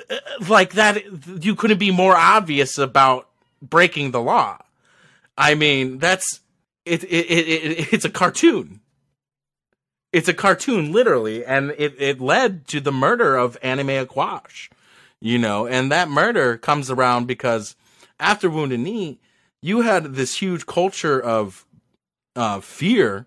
Uh, 0.09 0.17
like 0.49 0.73
that, 0.73 1.01
you 1.41 1.55
couldn't 1.55 1.77
be 1.77 1.91
more 1.91 2.15
obvious 2.15 2.77
about 2.77 3.29
breaking 3.61 4.11
the 4.11 4.21
law. 4.21 4.57
I 5.37 5.55
mean, 5.55 5.99
that's 5.99 6.41
it, 6.85 7.03
it, 7.03 7.07
it, 7.07 7.93
it's 7.93 8.05
a 8.05 8.09
cartoon. 8.09 8.81
It's 10.13 10.29
a 10.29 10.33
cartoon, 10.33 10.91
literally, 10.93 11.43
and 11.43 11.73
it, 11.77 11.95
it 11.99 12.21
led 12.21 12.67
to 12.69 12.79
the 12.79 12.91
murder 12.91 13.35
of 13.35 13.57
Annie 13.61 13.83
Mae 13.83 14.05
Aquash, 14.05 14.69
you 15.19 15.37
know, 15.37 15.67
and 15.67 15.91
that 15.91 16.09
murder 16.09 16.57
comes 16.57 16.89
around 16.89 17.25
because 17.25 17.75
after 18.19 18.49
Wounded 18.49 18.79
Knee, 18.79 19.19
you 19.61 19.81
had 19.81 20.13
this 20.13 20.37
huge 20.37 20.65
culture 20.65 21.19
of 21.19 21.65
uh, 22.35 22.61
fear 22.61 23.25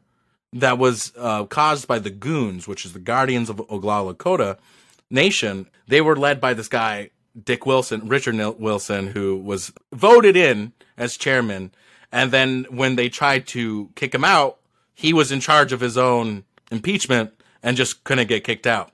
that 0.53 0.79
was 0.79 1.13
uh, 1.19 1.45
caused 1.45 1.87
by 1.87 1.99
the 1.99 2.11
Goons, 2.11 2.67
which 2.67 2.85
is 2.85 2.93
the 2.93 2.99
Guardians 2.99 3.51
of 3.51 3.57
Oglala 3.57 4.15
Lakota 4.15 4.57
Nation. 5.11 5.69
They 5.87 6.01
were 6.01 6.17
led 6.17 6.41
by 6.41 6.55
this 6.55 6.69
guy, 6.69 7.11
Dick 7.43 7.67
Wilson, 7.67 8.09
Richard 8.09 8.37
Wilson, 8.59 9.09
who 9.09 9.37
was 9.37 9.73
voted 9.93 10.37
in 10.37 10.73
as 10.97 11.17
chairman 11.17 11.73
and 12.13 12.31
then 12.31 12.67
when 12.71 12.97
they 12.97 13.09
tried 13.09 13.47
to 13.49 13.91
kick 13.95 14.15
him 14.15 14.25
out, 14.25 14.59
he 14.95 15.13
was 15.13 15.31
in 15.31 15.41
charge 15.41 15.73
of 15.73 15.81
his 15.81 15.97
own 15.97 16.45
impeachment 16.71 17.33
and 17.63 17.77
just 17.77 18.05
couldn't 18.05 18.29
get 18.29 18.45
kicked 18.45 18.67
out. 18.67 18.93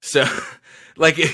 So, 0.00 0.24
like, 0.96 1.18
it, 1.18 1.30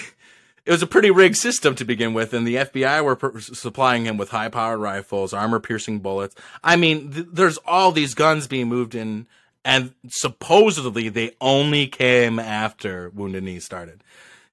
it 0.65 0.71
was 0.71 0.83
a 0.83 0.87
pretty 0.87 1.11
rigged 1.11 1.37
system 1.37 1.75
to 1.75 1.85
begin 1.85 2.15
with, 2.15 2.33
and 2.33 2.47
the 2.47 2.57
FBI 2.57 3.05
were 3.05 3.17
per- 3.17 3.41
supplying 3.41 4.07
him 4.07 4.17
with 4.17 4.31
high 4.31 4.49
powered 4.49 4.81
rifles, 4.81 5.33
armor 5.33 5.61
piercing 5.61 5.99
bullets. 5.99 6.37
I 6.63 6.77
mean, 6.77 7.13
th- 7.13 7.27
there's 7.33 7.59
all 7.67 7.91
these 7.91 8.15
guns 8.15 8.47
being 8.47 8.69
moved 8.69 8.95
in, 8.95 9.27
and 9.65 9.93
supposedly 10.09 11.09
they 11.09 11.33
only 11.41 11.89
came 11.89 12.39
after 12.39 13.11
Wounded 13.11 13.43
Knee 13.43 13.59
started. 13.59 14.05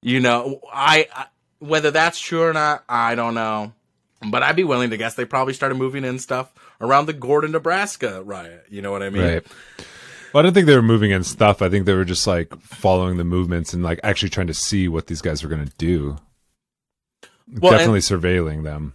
You 0.01 0.19
know, 0.19 0.61
I, 0.71 1.07
I 1.13 1.25
whether 1.59 1.91
that's 1.91 2.19
true 2.19 2.43
or 2.43 2.53
not, 2.53 2.83
I 2.87 3.15
don't 3.15 3.33
know. 3.35 3.73
But 4.21 4.43
I'd 4.43 4.55
be 4.55 4.65
willing 4.65 4.89
to 4.89 4.97
guess 4.97 5.15
they 5.15 5.25
probably 5.25 5.53
started 5.53 5.75
moving 5.75 6.03
in 6.03 6.19
stuff 6.19 6.51
around 6.81 7.05
the 7.05 7.13
Gordon, 7.13 7.51
Nebraska 7.51 8.21
riot. 8.23 8.65
You 8.69 8.81
know 8.81 8.91
what 8.91 9.01
I 9.01 9.09
mean? 9.09 9.23
Right. 9.23 9.47
Well, 10.33 10.41
I 10.41 10.43
don't 10.43 10.53
think 10.53 10.67
they 10.67 10.75
were 10.75 10.81
moving 10.81 11.11
in 11.11 11.23
stuff. 11.23 11.61
I 11.61 11.69
think 11.69 11.85
they 11.85 11.93
were 11.93 12.05
just 12.05 12.27
like 12.27 12.53
following 12.61 13.17
the 13.17 13.23
movements 13.23 13.73
and 13.73 13.81
like 13.81 13.99
actually 14.03 14.29
trying 14.29 14.47
to 14.47 14.53
see 14.53 14.87
what 14.87 15.07
these 15.07 15.21
guys 15.21 15.41
were 15.41 15.49
going 15.49 15.65
to 15.65 15.73
do. 15.77 16.17
Well, 17.51 17.71
Definitely 17.71 17.97
and, 17.97 18.03
surveilling 18.03 18.63
them. 18.63 18.93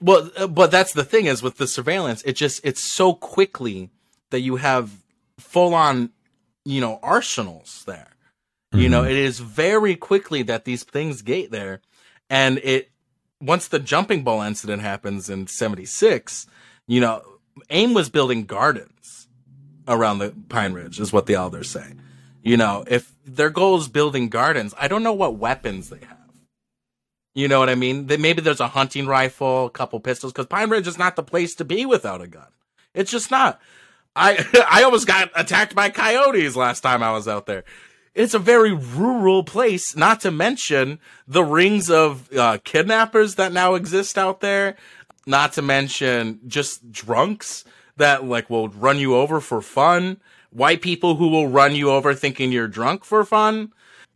Well, 0.00 0.30
uh, 0.36 0.48
but 0.48 0.70
that's 0.72 0.92
the 0.92 1.04
thing 1.04 1.26
is 1.26 1.42
with 1.42 1.58
the 1.58 1.68
surveillance, 1.68 2.22
it 2.22 2.32
just 2.32 2.60
it's 2.64 2.82
so 2.82 3.14
quickly 3.14 3.90
that 4.30 4.40
you 4.40 4.56
have 4.56 4.90
full 5.38 5.74
on, 5.74 6.10
you 6.64 6.80
know, 6.80 6.98
arsenals 7.02 7.84
there. 7.86 8.08
Mm-hmm. 8.72 8.82
You 8.82 8.88
know, 8.88 9.02
mm-hmm. 9.02 9.12
it 9.12 9.18
is 9.18 9.38
very 9.38 9.94
quickly 9.94 10.42
that 10.44 10.64
these 10.64 10.82
things 10.82 11.22
get 11.22 11.52
there, 11.52 11.80
and 12.28 12.58
it 12.58 12.90
once 13.42 13.68
the 13.68 13.78
Jumping 13.78 14.22
Bull 14.22 14.40
incident 14.40 14.82
happens 14.82 15.28
in 15.28 15.46
76, 15.46 16.46
you 16.86 17.00
know, 17.00 17.22
AIM 17.68 17.92
was 17.92 18.08
building 18.08 18.44
gardens 18.44 19.28
around 19.88 20.18
the 20.18 20.34
Pine 20.48 20.72
Ridge, 20.72 21.00
is 21.00 21.12
what 21.12 21.26
the 21.26 21.34
elders 21.34 21.68
say. 21.68 21.94
You 22.42 22.56
know, 22.56 22.84
if 22.86 23.12
their 23.24 23.50
goal 23.50 23.76
is 23.78 23.88
building 23.88 24.28
gardens, 24.28 24.74
I 24.78 24.88
don't 24.88 25.02
know 25.02 25.12
what 25.12 25.36
weapons 25.36 25.90
they 25.90 25.98
have. 25.98 26.18
You 27.34 27.48
know 27.48 27.58
what 27.58 27.70
I 27.70 27.74
mean? 27.74 28.06
Maybe 28.06 28.42
there's 28.42 28.60
a 28.60 28.68
hunting 28.68 29.06
rifle, 29.06 29.66
a 29.66 29.70
couple 29.70 29.98
pistols, 30.00 30.32
because 30.32 30.46
Pine 30.46 30.70
Ridge 30.70 30.86
is 30.86 30.98
not 30.98 31.16
the 31.16 31.22
place 31.22 31.54
to 31.56 31.64
be 31.64 31.86
without 31.86 32.20
a 32.20 32.26
gun. 32.26 32.48
It's 32.94 33.10
just 33.10 33.30
not. 33.30 33.60
I 34.14 34.44
I 34.70 34.82
almost 34.82 35.06
got 35.06 35.30
attacked 35.34 35.74
by 35.74 35.90
coyotes 35.90 36.56
last 36.56 36.80
time 36.80 37.02
I 37.02 37.12
was 37.12 37.26
out 37.26 37.46
there. 37.46 37.64
It's 38.14 38.34
a 38.34 38.38
very 38.38 38.72
rural 38.72 39.42
place, 39.42 39.96
not 39.96 40.20
to 40.20 40.30
mention 40.30 40.98
the 41.26 41.44
rings 41.44 41.88
of 41.88 42.30
uh, 42.36 42.58
kidnappers 42.62 43.36
that 43.36 43.52
now 43.52 43.74
exist 43.74 44.18
out 44.18 44.40
there, 44.40 44.76
not 45.26 45.54
to 45.54 45.62
mention 45.62 46.40
just 46.46 46.92
drunks 46.92 47.64
that 47.96 48.24
like 48.24 48.50
will 48.50 48.68
run 48.68 48.98
you 48.98 49.16
over 49.16 49.40
for 49.40 49.62
fun, 49.62 50.20
white 50.50 50.82
people 50.82 51.16
who 51.16 51.28
will 51.28 51.48
run 51.48 51.74
you 51.74 51.90
over 51.90 52.14
thinking 52.14 52.52
you're 52.52 52.68
drunk 52.68 53.04
for 53.04 53.24
fun, 53.24 53.72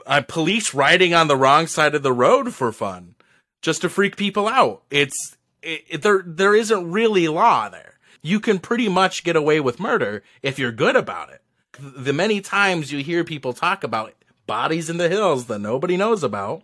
uh, 0.06 0.20
police 0.28 0.74
riding 0.74 1.14
on 1.14 1.28
the 1.28 1.36
wrong 1.36 1.66
side 1.66 1.94
of 1.94 2.02
the 2.02 2.12
road 2.12 2.52
for 2.54 2.72
fun, 2.72 3.14
just 3.62 3.80
to 3.80 3.88
freak 3.88 4.16
people 4.16 4.46
out. 4.46 4.82
It's 4.90 5.38
it, 5.62 5.84
it, 5.88 6.02
there 6.02 6.22
there 6.26 6.54
isn't 6.54 6.90
really 6.90 7.28
law 7.28 7.70
there. 7.70 7.94
You 8.20 8.40
can 8.40 8.58
pretty 8.58 8.90
much 8.90 9.24
get 9.24 9.36
away 9.36 9.58
with 9.58 9.80
murder 9.80 10.22
if 10.42 10.58
you're 10.58 10.72
good 10.72 10.96
about 10.96 11.30
it 11.30 11.40
the 11.78 12.12
many 12.12 12.40
times 12.40 12.92
you 12.92 13.02
hear 13.02 13.24
people 13.24 13.52
talk 13.52 13.84
about 13.84 14.14
bodies 14.46 14.88
in 14.90 14.96
the 14.96 15.08
hills 15.08 15.46
that 15.46 15.58
nobody 15.58 15.96
knows 15.96 16.22
about, 16.22 16.62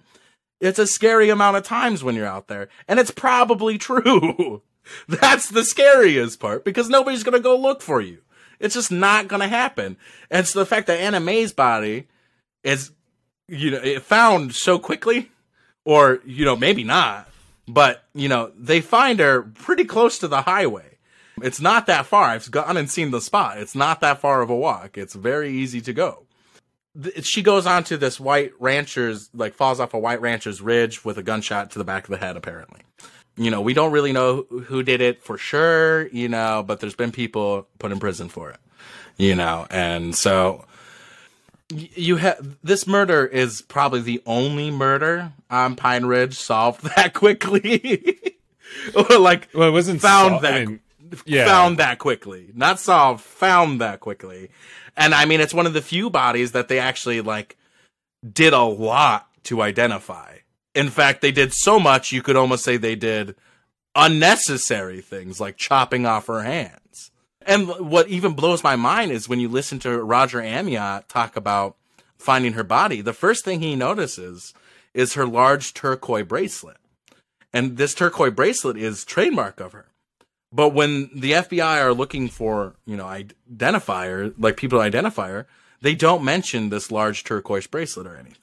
it's 0.60 0.78
a 0.78 0.86
scary 0.86 1.28
amount 1.28 1.56
of 1.56 1.64
times 1.64 2.04
when 2.04 2.14
you're 2.14 2.26
out 2.26 2.48
there. 2.48 2.68
And 2.86 3.00
it's 3.00 3.10
probably 3.10 3.78
true. 3.78 4.62
That's 5.08 5.48
the 5.48 5.64
scariest 5.64 6.40
part 6.40 6.64
because 6.64 6.88
nobody's 6.88 7.24
going 7.24 7.36
to 7.36 7.40
go 7.40 7.56
look 7.56 7.82
for 7.82 8.00
you. 8.00 8.18
It's 8.60 8.74
just 8.74 8.92
not 8.92 9.26
going 9.26 9.40
to 9.40 9.48
happen. 9.48 9.96
And 10.30 10.46
so 10.46 10.60
the 10.60 10.66
fact 10.66 10.86
that 10.86 11.00
Anna 11.00 11.18
Mae's 11.18 11.52
body 11.52 12.06
is, 12.62 12.92
you 13.48 13.72
know, 13.72 13.80
it 13.82 14.02
found 14.02 14.54
so 14.54 14.78
quickly, 14.78 15.30
or, 15.84 16.20
you 16.24 16.44
know, 16.44 16.54
maybe 16.54 16.84
not, 16.84 17.28
but, 17.66 18.04
you 18.14 18.28
know, 18.28 18.52
they 18.56 18.80
find 18.80 19.18
her 19.18 19.42
pretty 19.42 19.84
close 19.84 20.18
to 20.20 20.28
the 20.28 20.42
highway. 20.42 20.91
It's 21.42 21.60
not 21.60 21.86
that 21.86 22.06
far. 22.06 22.24
I've 22.24 22.50
gone 22.50 22.76
and 22.76 22.90
seen 22.90 23.10
the 23.10 23.20
spot. 23.20 23.58
It's 23.58 23.74
not 23.74 24.00
that 24.00 24.20
far 24.20 24.42
of 24.42 24.50
a 24.50 24.56
walk. 24.56 24.96
It's 24.96 25.14
very 25.14 25.50
easy 25.50 25.80
to 25.82 25.92
go. 25.92 26.24
She 27.22 27.42
goes 27.42 27.66
on 27.66 27.84
to 27.84 27.96
this 27.96 28.20
white 28.20 28.52
rancher's, 28.60 29.30
like 29.34 29.54
falls 29.54 29.80
off 29.80 29.94
a 29.94 29.98
white 29.98 30.20
rancher's 30.20 30.60
ridge 30.60 31.04
with 31.04 31.16
a 31.16 31.22
gunshot 31.22 31.70
to 31.72 31.78
the 31.78 31.84
back 31.84 32.04
of 32.04 32.10
the 32.10 32.18
head, 32.18 32.36
apparently. 32.36 32.80
You 33.36 33.50
know, 33.50 33.62
we 33.62 33.72
don't 33.72 33.92
really 33.92 34.12
know 34.12 34.42
who 34.42 34.82
did 34.82 35.00
it 35.00 35.22
for 35.22 35.38
sure, 35.38 36.08
you 36.08 36.28
know, 36.28 36.62
but 36.66 36.80
there's 36.80 36.94
been 36.94 37.12
people 37.12 37.66
put 37.78 37.90
in 37.90 37.98
prison 37.98 38.28
for 38.28 38.50
it, 38.50 38.58
you 39.16 39.34
know, 39.34 39.66
and 39.70 40.14
so 40.14 40.66
you 41.72 42.16
have 42.16 42.56
this 42.62 42.86
murder 42.86 43.24
is 43.24 43.62
probably 43.62 44.00
the 44.00 44.22
only 44.26 44.70
murder 44.70 45.32
on 45.50 45.76
Pine 45.76 46.04
Ridge 46.04 46.38
solved 46.38 46.82
that 46.96 47.14
quickly. 47.14 48.36
or 48.94 49.18
like 49.18 49.48
well, 49.54 49.68
it 49.68 49.72
wasn't 49.72 50.00
found 50.00 50.32
sol- 50.32 50.40
that 50.40 50.54
I 50.54 50.64
mean, 50.64 50.80
yeah. 51.24 51.46
found 51.46 51.78
that 51.78 51.98
quickly. 51.98 52.50
Not 52.54 52.80
solved, 52.80 53.22
found 53.22 53.80
that 53.80 54.00
quickly. 54.00 54.50
And 54.96 55.14
I 55.14 55.24
mean, 55.24 55.40
it's 55.40 55.54
one 55.54 55.66
of 55.66 55.72
the 55.72 55.82
few 55.82 56.10
bodies 56.10 56.52
that 56.52 56.68
they 56.68 56.78
actually 56.78 57.20
like 57.20 57.56
did 58.30 58.52
a 58.52 58.62
lot 58.62 59.28
to 59.44 59.62
identify. 59.62 60.38
In 60.74 60.88
fact, 60.88 61.20
they 61.20 61.32
did 61.32 61.52
so 61.52 61.78
much 61.78 62.12
you 62.12 62.22
could 62.22 62.36
almost 62.36 62.64
say 62.64 62.76
they 62.76 62.96
did 62.96 63.34
unnecessary 63.94 65.00
things 65.00 65.40
like 65.40 65.56
chopping 65.56 66.06
off 66.06 66.26
her 66.26 66.42
hands. 66.42 67.10
And 67.44 67.68
what 67.68 68.08
even 68.08 68.34
blows 68.34 68.62
my 68.62 68.76
mind 68.76 69.10
is 69.10 69.28
when 69.28 69.40
you 69.40 69.48
listen 69.48 69.78
to 69.80 70.02
Roger 70.02 70.40
Amiotte 70.40 71.08
talk 71.08 71.36
about 71.36 71.76
finding 72.18 72.52
her 72.52 72.64
body, 72.64 73.00
the 73.00 73.12
first 73.12 73.44
thing 73.44 73.60
he 73.60 73.74
notices 73.74 74.54
is 74.94 75.14
her 75.14 75.26
large 75.26 75.74
turquoise 75.74 76.26
bracelet. 76.26 76.76
And 77.52 77.76
this 77.76 77.94
turquoise 77.94 78.32
bracelet 78.32 78.76
is 78.76 79.04
trademark 79.04 79.60
of 79.60 79.72
her. 79.72 79.86
But 80.52 80.70
when 80.70 81.10
the 81.14 81.32
FBI 81.32 81.80
are 81.80 81.94
looking 81.94 82.28
for, 82.28 82.76
you 82.84 82.96
know, 82.96 83.06
identifier, 83.06 84.34
like 84.38 84.56
people 84.56 84.78
identifier, 84.78 85.46
they 85.80 85.94
don't 85.94 86.22
mention 86.22 86.68
this 86.68 86.90
large 86.90 87.24
turquoise 87.24 87.66
bracelet 87.66 88.06
or 88.06 88.16
anything. 88.16 88.38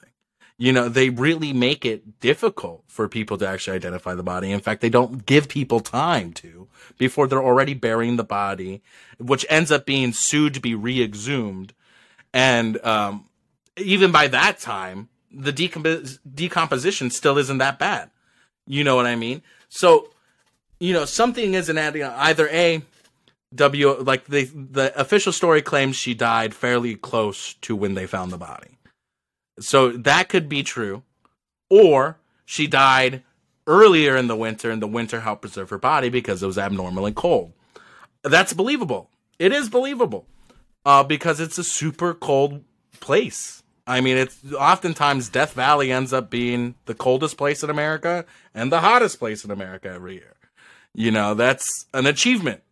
You 0.58 0.72
know, 0.74 0.90
they 0.90 1.08
really 1.08 1.54
make 1.54 1.86
it 1.86 2.20
difficult 2.20 2.84
for 2.86 3.08
people 3.08 3.38
to 3.38 3.48
actually 3.48 3.76
identify 3.76 4.14
the 4.14 4.22
body. 4.22 4.50
In 4.50 4.60
fact, 4.60 4.82
they 4.82 4.90
don't 4.90 5.24
give 5.24 5.48
people 5.48 5.80
time 5.80 6.34
to 6.34 6.68
before 6.98 7.26
they're 7.26 7.42
already 7.42 7.72
burying 7.72 8.16
the 8.16 8.24
body, 8.24 8.82
which 9.18 9.46
ends 9.48 9.70
up 9.70 9.86
being 9.86 10.12
sued 10.12 10.52
to 10.54 10.60
be 10.60 10.74
re 10.74 11.02
exhumed. 11.02 11.72
And, 12.34 12.84
um, 12.84 13.26
even 13.78 14.12
by 14.12 14.26
that 14.28 14.58
time, 14.58 15.08
the 15.32 15.52
decomp- 15.52 16.18
decomposition 16.30 17.10
still 17.10 17.38
isn't 17.38 17.58
that 17.58 17.78
bad. 17.78 18.10
You 18.66 18.84
know 18.84 18.96
what 18.96 19.06
I 19.06 19.16
mean? 19.16 19.42
So, 19.70 20.09
you 20.80 20.94
know, 20.94 21.04
something 21.04 21.54
isn't 21.54 21.78
adding 21.78 22.02
up. 22.02 22.14
either 22.16 22.48
a 22.48 22.82
W 23.54 24.00
like 24.00 24.26
the 24.26 24.44
the 24.44 24.98
official 24.98 25.32
story 25.32 25.60
claims 25.60 25.96
she 25.96 26.14
died 26.14 26.54
fairly 26.54 26.94
close 26.94 27.54
to 27.54 27.76
when 27.76 27.94
they 27.94 28.06
found 28.06 28.32
the 28.32 28.38
body. 28.38 28.78
So 29.58 29.90
that 29.90 30.28
could 30.28 30.48
be 30.48 30.62
true. 30.62 31.02
Or 31.68 32.18
she 32.44 32.66
died 32.66 33.22
earlier 33.66 34.16
in 34.16 34.28
the 34.28 34.36
winter 34.36 34.70
and 34.70 34.80
the 34.80 34.86
winter 34.86 35.20
helped 35.20 35.42
preserve 35.42 35.70
her 35.70 35.78
body 35.78 36.08
because 36.08 36.42
it 36.42 36.46
was 36.46 36.58
abnormally 36.58 37.12
cold. 37.12 37.52
That's 38.22 38.52
believable. 38.52 39.10
It 39.38 39.52
is 39.52 39.68
believable. 39.68 40.26
Uh, 40.84 41.02
because 41.04 41.40
it's 41.40 41.58
a 41.58 41.64
super 41.64 42.14
cold 42.14 42.64
place. 43.00 43.62
I 43.86 44.00
mean, 44.00 44.16
it's 44.16 44.38
oftentimes 44.52 45.28
Death 45.28 45.52
Valley 45.52 45.92
ends 45.92 46.12
up 46.12 46.30
being 46.30 46.74
the 46.86 46.94
coldest 46.94 47.36
place 47.36 47.62
in 47.62 47.68
America 47.68 48.24
and 48.54 48.72
the 48.72 48.80
hottest 48.80 49.18
place 49.18 49.44
in 49.44 49.50
America 49.50 49.88
every 49.88 50.14
year. 50.14 50.34
You 50.94 51.10
know, 51.10 51.34
that's 51.34 51.86
an 51.94 52.06
achievement. 52.06 52.62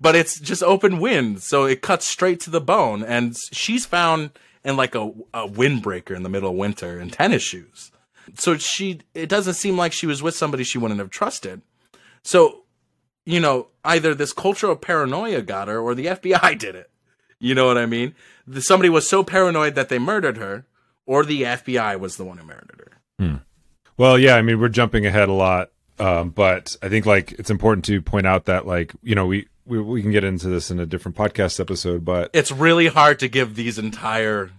But 0.00 0.16
it's 0.16 0.40
just 0.40 0.62
open 0.62 0.98
wind, 0.98 1.42
so 1.42 1.64
it 1.64 1.80
cuts 1.80 2.08
straight 2.08 2.40
to 2.40 2.50
the 2.50 2.60
bone. 2.60 3.04
And 3.04 3.36
she's 3.52 3.86
found 3.86 4.30
in 4.64 4.76
like 4.76 4.94
a, 4.94 5.12
a 5.32 5.46
windbreaker 5.46 6.16
in 6.16 6.22
the 6.22 6.28
middle 6.28 6.50
of 6.50 6.56
winter 6.56 6.98
in 6.98 7.10
tennis 7.10 7.42
shoes. 7.42 7.92
So 8.36 8.56
she, 8.56 9.00
it 9.14 9.28
doesn't 9.28 9.54
seem 9.54 9.76
like 9.76 9.92
she 9.92 10.06
was 10.06 10.22
with 10.22 10.34
somebody 10.34 10.64
she 10.64 10.78
wouldn't 10.78 10.98
have 10.98 11.10
trusted. 11.10 11.62
So, 12.22 12.64
you 13.24 13.38
know, 13.38 13.68
either 13.84 14.14
this 14.14 14.32
cultural 14.32 14.76
paranoia 14.76 15.42
got 15.42 15.68
her 15.68 15.78
or 15.78 15.94
the 15.94 16.06
FBI 16.16 16.58
did 16.58 16.74
it. 16.74 16.90
You 17.38 17.54
know 17.54 17.66
what 17.66 17.78
I 17.78 17.86
mean? 17.86 18.14
Somebody 18.58 18.88
was 18.88 19.08
so 19.08 19.22
paranoid 19.22 19.74
that 19.74 19.88
they 19.88 19.98
murdered 19.98 20.38
her, 20.38 20.66
or 21.04 21.24
the 21.24 21.42
FBI 21.42 21.98
was 22.00 22.16
the 22.16 22.24
one 22.24 22.38
who 22.38 22.46
murdered 22.46 22.88
her. 22.88 23.24
Hmm. 23.24 23.36
Well, 23.96 24.18
yeah, 24.18 24.36
I 24.36 24.42
mean, 24.42 24.58
we're 24.58 24.68
jumping 24.68 25.04
ahead 25.04 25.28
a 25.28 25.32
lot, 25.32 25.70
um, 25.98 26.30
but 26.30 26.76
I 26.82 26.88
think 26.88 27.06
like 27.06 27.32
it's 27.32 27.50
important 27.50 27.84
to 27.86 28.02
point 28.02 28.26
out 28.26 28.46
that 28.46 28.66
like 28.66 28.92
you 29.02 29.14
know 29.14 29.26
we, 29.26 29.46
we 29.66 29.80
we 29.80 30.02
can 30.02 30.10
get 30.10 30.24
into 30.24 30.48
this 30.48 30.70
in 30.70 30.80
a 30.80 30.86
different 30.86 31.16
podcast 31.16 31.60
episode, 31.60 32.04
but 32.04 32.30
it's 32.32 32.50
really 32.50 32.88
hard 32.88 33.18
to 33.20 33.28
give 33.28 33.54
these 33.54 33.78
entire 33.78 34.50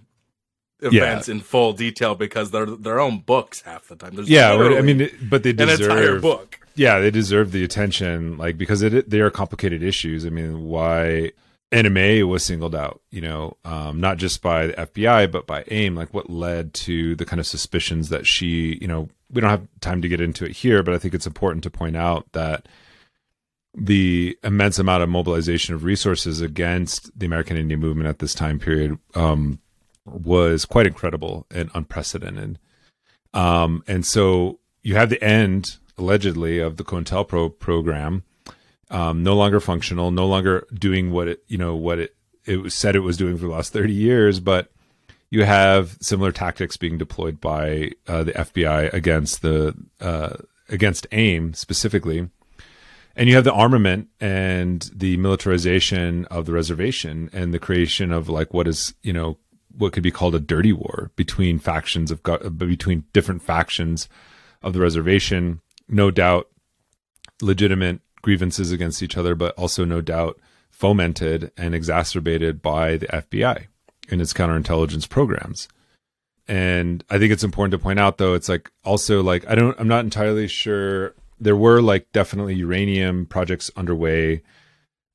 events 0.81 1.27
yeah. 1.27 1.35
in 1.35 1.41
full 1.41 1.73
detail 1.73 2.15
because 2.15 2.51
they're 2.51 2.65
their 2.65 2.99
own 2.99 3.19
books 3.19 3.61
half 3.61 3.87
the 3.87 3.95
time. 3.95 4.15
There's 4.15 4.29
yeah, 4.29 4.53
I 4.53 4.81
mean, 4.81 5.09
but 5.29 5.43
they 5.43 5.53
deserve 5.53 5.91
an 5.91 5.97
entire 5.97 6.19
book. 6.19 6.59
Yeah, 6.75 6.99
they 6.99 7.11
deserve 7.11 7.51
the 7.51 7.63
attention, 7.63 8.37
like 8.37 8.57
because 8.57 8.81
it 8.81 9.09
they 9.09 9.19
are 9.19 9.29
complicated 9.29 9.83
issues. 9.83 10.25
I 10.25 10.29
mean, 10.29 10.65
why 10.65 11.31
Annie 11.71 11.89
Mae 11.89 12.23
was 12.23 12.45
singled 12.45 12.75
out, 12.75 13.01
you 13.11 13.21
know, 13.21 13.57
um, 13.65 13.99
not 13.99 14.17
just 14.17 14.41
by 14.41 14.67
the 14.67 14.73
FBI 14.73 15.31
but 15.31 15.47
by 15.47 15.63
AIM. 15.69 15.95
Like, 15.95 16.13
what 16.13 16.29
led 16.29 16.73
to 16.75 17.15
the 17.15 17.25
kind 17.25 17.39
of 17.39 17.47
suspicions 17.47 18.09
that 18.09 18.27
she, 18.27 18.77
you 18.81 18.87
know, 18.87 19.09
we 19.35 19.41
don't 19.41 19.49
have 19.49 19.67
time 19.81 20.01
to 20.01 20.07
get 20.07 20.21
into 20.21 20.45
it 20.45 20.51
here, 20.51 20.81
but 20.81 20.93
I 20.93 20.97
think 20.97 21.13
it's 21.13 21.27
important 21.27 21.63
to 21.65 21.69
point 21.69 21.97
out 21.97 22.31
that 22.31 22.67
the 23.77 24.37
immense 24.43 24.79
amount 24.79 25.03
of 25.03 25.09
mobilization 25.09 25.75
of 25.75 25.83
resources 25.83 26.39
against 26.39 27.17
the 27.19 27.25
American 27.25 27.57
Indian 27.57 27.81
movement 27.81 28.07
at 28.07 28.19
this 28.19 28.33
time 28.33 28.57
period 28.57 28.97
um, 29.13 29.59
was 30.05 30.63
quite 30.63 30.87
incredible 30.87 31.45
and 31.51 31.69
unprecedented. 31.73 32.57
Um, 33.33 33.83
and 33.87 34.05
so 34.05 34.59
you 34.81 34.95
have 34.95 35.09
the 35.09 35.21
end, 35.21 35.77
allegedly, 35.97 36.59
of 36.59 36.77
the 36.77 36.85
COINTELPRO 36.85 37.59
program, 37.59 38.23
um, 38.89 39.21
no 39.21 39.35
longer 39.35 39.59
functional, 39.59 40.11
no 40.11 40.25
longer 40.25 40.65
doing 40.73 41.11
what 41.11 41.27
it, 41.27 41.43
you 41.49 41.57
know, 41.57 41.75
what 41.75 41.99
it, 41.99 42.15
it 42.45 42.61
was 42.61 42.73
said 42.73 42.95
it 42.95 42.99
was 42.99 43.17
doing 43.17 43.35
for 43.35 43.43
the 43.43 43.51
last 43.51 43.73
30 43.73 43.91
years, 43.91 44.39
but 44.39 44.71
you 45.29 45.43
have 45.43 45.97
similar 46.01 46.31
tactics 46.31 46.77
being 46.77 46.97
deployed 46.97 47.41
by 47.41 47.91
uh, 48.07 48.23
the 48.23 48.33
FBI 48.33 48.93
against 48.93 49.41
the, 49.41 49.75
uh, 49.99 50.37
against 50.69 51.07
AIM 51.11 51.53
specifically. 51.53 52.29
And 53.15 53.29
you 53.29 53.35
have 53.35 53.45
the 53.45 53.53
armament 53.53 54.09
and 54.19 54.89
the 54.93 55.17
militarization 55.17 56.25
of 56.25 56.45
the 56.45 56.51
reservation 56.51 57.29
and 57.31 57.53
the 57.53 57.59
creation 57.59 58.11
of 58.11 58.27
like 58.27 58.53
what 58.53 58.67
is, 58.67 58.93
you 59.03 59.13
know, 59.13 59.37
what 59.77 59.93
could 59.93 60.03
be 60.03 60.11
called 60.11 60.35
a 60.35 60.39
dirty 60.39 60.73
war 60.73 61.11
between 61.15 61.59
factions 61.59 62.11
of 62.11 62.21
between 62.57 63.05
different 63.13 63.41
factions 63.41 64.09
of 64.61 64.73
the 64.73 64.79
reservation. 64.79 65.61
No 65.87 66.11
doubt, 66.11 66.49
legitimate 67.41 68.01
grievances 68.21 68.71
against 68.71 69.01
each 69.03 69.17
other, 69.17 69.35
but 69.35 69.53
also 69.55 69.85
no 69.85 70.01
doubt 70.01 70.39
fomented 70.69 71.51
and 71.57 71.73
exacerbated 71.73 72.61
by 72.61 72.97
the 72.97 73.07
FBI 73.07 73.67
and 74.09 74.21
its 74.21 74.33
counterintelligence 74.33 75.09
programs. 75.09 75.67
And 76.47 77.03
I 77.09 77.17
think 77.17 77.31
it's 77.31 77.43
important 77.43 77.71
to 77.71 77.79
point 77.79 77.99
out, 77.99 78.17
though, 78.17 78.33
it's 78.33 78.49
like 78.49 78.71
also 78.83 79.23
like 79.23 79.47
I 79.49 79.55
don't, 79.55 79.79
I'm 79.79 79.87
not 79.87 80.03
entirely 80.03 80.47
sure. 80.47 81.13
There 81.39 81.55
were 81.55 81.81
like 81.81 82.11
definitely 82.11 82.55
uranium 82.55 83.25
projects 83.25 83.71
underway 83.75 84.41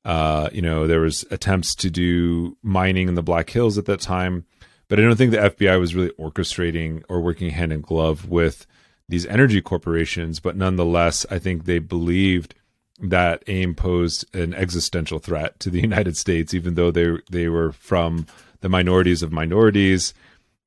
uh, 0.03 0.49
you 0.51 0.61
know, 0.61 0.87
there 0.87 1.01
was 1.01 1.25
attempts 1.31 1.75
to 1.75 1.89
do 1.89 2.57
mining 2.63 3.07
in 3.07 3.15
the 3.15 3.21
Black 3.21 3.49
Hills 3.49 3.77
at 3.77 3.85
that 3.85 3.99
time, 3.99 4.45
but 4.87 4.99
I 4.99 5.03
don't 5.03 5.15
think 5.15 5.31
the 5.31 5.37
FBI 5.37 5.79
was 5.79 5.95
really 5.95 6.09
orchestrating 6.11 7.03
or 7.07 7.21
working 7.21 7.51
hand 7.51 7.71
in 7.71 7.81
glove 7.81 8.27
with 8.27 8.65
these 9.07 9.25
energy 9.27 9.61
corporations. 9.61 10.39
But 10.39 10.55
nonetheless, 10.55 11.25
I 11.29 11.37
think 11.37 11.65
they 11.65 11.79
believed 11.79 12.55
that 12.99 13.43
AIM 13.47 13.75
posed 13.75 14.25
an 14.35 14.53
existential 14.53 15.19
threat 15.19 15.59
to 15.59 15.69
the 15.69 15.81
United 15.81 16.17
States, 16.17 16.53
even 16.53 16.73
though 16.73 16.91
they 16.91 17.17
they 17.29 17.47
were 17.47 17.71
from 17.71 18.25
the 18.61 18.69
minorities 18.69 19.21
of 19.21 19.31
minorities. 19.31 20.13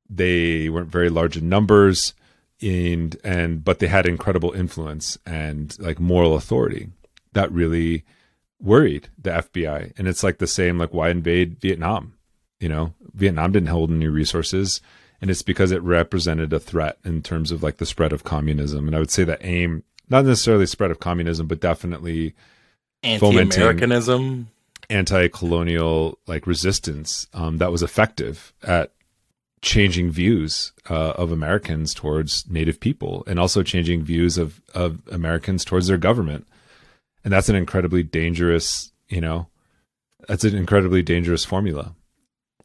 They 0.08 0.68
weren't 0.68 0.90
very 0.90 1.08
large 1.08 1.36
in 1.36 1.48
numbers, 1.48 2.14
and 2.60 3.16
and 3.24 3.64
but 3.64 3.78
they 3.78 3.86
had 3.86 4.06
incredible 4.06 4.52
influence 4.52 5.18
and 5.26 5.76
like 5.80 5.98
moral 5.98 6.36
authority 6.36 6.88
that 7.32 7.50
really 7.50 8.04
worried 8.60 9.08
the 9.20 9.30
FBI. 9.30 9.92
And 9.98 10.08
it's 10.08 10.22
like 10.22 10.38
the 10.38 10.46
same, 10.46 10.78
like 10.78 10.94
why 10.94 11.10
invade 11.10 11.60
Vietnam? 11.60 12.14
You 12.60 12.68
know, 12.68 12.94
Vietnam 13.12 13.52
didn't 13.52 13.68
hold 13.68 13.90
any 13.90 14.08
resources, 14.08 14.80
and 15.20 15.30
it's 15.30 15.42
because 15.42 15.70
it 15.70 15.82
represented 15.82 16.52
a 16.52 16.60
threat 16.60 16.98
in 17.04 17.22
terms 17.22 17.50
of 17.50 17.62
like 17.62 17.78
the 17.78 17.86
spread 17.86 18.12
of 18.12 18.24
communism. 18.24 18.86
And 18.86 18.96
I 18.96 19.00
would 19.00 19.10
say 19.10 19.24
that 19.24 19.44
AIM, 19.44 19.84
not 20.08 20.24
necessarily 20.24 20.66
spread 20.66 20.90
of 20.90 21.00
communism, 21.00 21.46
but 21.46 21.60
definitely 21.60 22.34
anti-Americanism, 23.02 24.48
anti-colonial 24.90 26.18
like 26.26 26.46
resistance 26.46 27.26
um, 27.34 27.58
that 27.58 27.72
was 27.72 27.82
effective 27.82 28.52
at 28.62 28.92
changing 29.62 30.10
views 30.10 30.72
uh, 30.90 31.12
of 31.12 31.32
Americans 31.32 31.94
towards 31.94 32.48
Native 32.48 32.78
people, 32.80 33.24
and 33.26 33.38
also 33.38 33.62
changing 33.62 34.04
views 34.04 34.38
of 34.38 34.60
of 34.74 35.00
Americans 35.10 35.64
towards 35.64 35.86
their 35.86 35.98
government. 35.98 36.46
And 37.24 37.32
that's 37.32 37.48
an 37.48 37.56
incredibly 37.56 38.02
dangerous 38.02 38.92
you 39.08 39.20
know 39.20 39.48
that's 40.28 40.44
an 40.44 40.56
incredibly 40.56 41.02
dangerous 41.02 41.44
formula. 41.44 41.94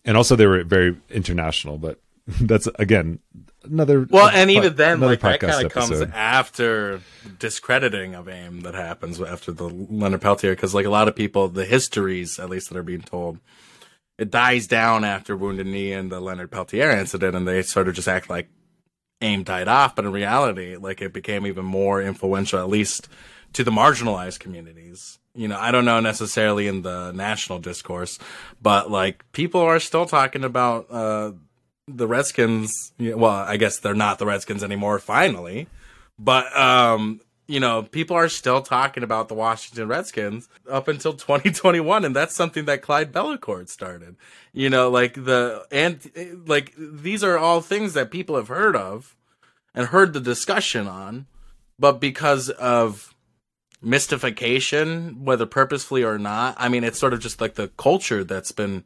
And 0.06 0.16
also 0.16 0.36
they 0.36 0.48
were 0.48 0.64
very 0.64 0.96
international 1.10 1.78
but 1.78 2.00
that's 2.42 2.68
again 2.78 3.20
another 3.64 4.08
well 4.10 4.30
and 4.30 4.50
even 4.50 4.76
then 4.76 5.00
like 5.00 5.20
that 5.20 5.40
kind 5.40 5.66
of 5.66 5.72
comes 5.72 6.02
after 6.14 7.02
discrediting 7.40 8.16
of 8.16 8.30
aim 8.30 8.62
that 8.62 8.74
happens 8.74 9.20
after 9.20 9.52
the 9.52 9.68
leonard 9.68 10.22
peltier 10.22 10.56
because 10.56 10.74
like 10.74 10.86
a 10.86 10.90
lot 10.90 11.08
of 11.08 11.16
people 11.16 11.50
the 11.50 11.66
histories 11.66 12.40
at 12.40 12.50
least 12.50 12.70
that 12.70 12.78
are 12.78 12.84
being 12.84 13.02
told 13.02 13.38
it 14.18 14.32
dies 14.32 14.66
down 14.68 15.04
after 15.04 15.36
wounded 15.36 15.68
knee 15.68 15.92
and 15.92 16.10
the 16.10 16.22
leonard 16.22 16.50
peltier 16.50 16.90
incident 16.90 17.36
and 17.36 17.48
they 17.48 17.62
sort 17.62 17.88
of 17.90 17.96
just 17.96 18.08
act 18.08 18.30
like 18.30 18.48
aim 19.22 19.44
died 19.44 19.68
off 19.68 19.94
but 19.94 20.06
in 20.06 20.12
reality 20.12 20.78
like 20.78 21.02
it 21.02 21.12
became 21.12 21.46
even 21.46 21.66
more 21.66 22.02
influential 22.02 22.60
at 22.60 22.70
least 22.70 23.10
to 23.54 23.64
the 23.64 23.72
marginalized 23.72 24.40
communities. 24.40 25.20
You 25.34 25.48
know, 25.48 25.58
I 25.58 25.72
don't 25.72 25.86
know 25.86 26.00
necessarily 26.00 26.68
in 26.68 26.82
the 26.82 27.12
national 27.12 27.60
discourse, 27.60 28.20
but 28.62 28.92
like 28.92 29.30
people 29.32 29.62
are 29.62 29.80
still 29.80 30.06
talking 30.06 30.44
about 30.44 30.88
uh, 30.90 31.32
the 31.98 32.08
Redskins. 32.08 32.94
Well, 33.00 33.32
I 33.32 33.58
guess 33.58 33.80
they're 33.80 33.94
not 33.94 34.20
the 34.20 34.26
Redskins 34.26 34.64
anymore. 34.64 35.00
Finally, 35.00 35.68
but 36.18 36.56
um, 36.58 37.22
you 37.48 37.60
know, 37.60 37.84
people 37.84 38.16
are 38.16 38.30
still 38.30 38.62
talking 38.62 39.04
about 39.04 39.28
the 39.28 39.34
Washington 39.34 39.88
Redskins 39.88 40.48
up 40.70 40.88
until 40.88 41.14
2021, 41.16 42.06
and 42.06 42.16
that's 42.16 42.36
something 42.36 42.66
that 42.66 42.82
Clyde 42.82 43.12
Bellecourt 43.12 43.70
started. 43.70 44.16
You 44.54 44.70
know, 44.70 44.90
like 44.90 45.14
the 45.14 45.66
and 45.72 46.44
like 46.48 46.74
these 46.78 47.24
are 47.24 47.38
all 47.38 47.62
things 47.62 47.94
that 47.94 48.12
people 48.12 48.36
have 48.36 48.48
heard 48.48 48.76
of 48.76 49.16
and 49.74 49.88
heard 49.88 50.14
the 50.14 50.20
discussion 50.20 50.88
on, 50.88 51.28
but 51.78 52.00
because 52.00 52.50
of 52.50 53.14
mystification, 53.82 55.24
whether 55.24 55.46
purposefully 55.46 56.04
or 56.04 56.18
not. 56.18 56.56
I 56.58 56.70
mean, 56.70 56.84
it's 56.84 57.00
sort 57.00 57.14
of 57.14 57.20
just 57.20 57.42
like 57.42 57.56
the 57.56 57.70
culture 57.70 58.24
that's 58.24 58.52
been 58.52 58.84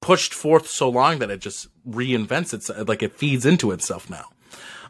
pushed 0.00 0.34
forth 0.34 0.68
so 0.68 0.88
long 0.88 1.18
that 1.18 1.30
it 1.30 1.40
just 1.40 1.68
reinvents 1.88 2.54
itself, 2.54 2.88
like 2.88 3.02
it 3.02 3.14
feeds 3.14 3.44
into 3.44 3.70
itself 3.72 4.08
now. 4.08 4.26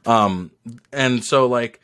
Um, 0.06 0.50
and 0.92 1.24
so 1.24 1.46
like, 1.46 1.80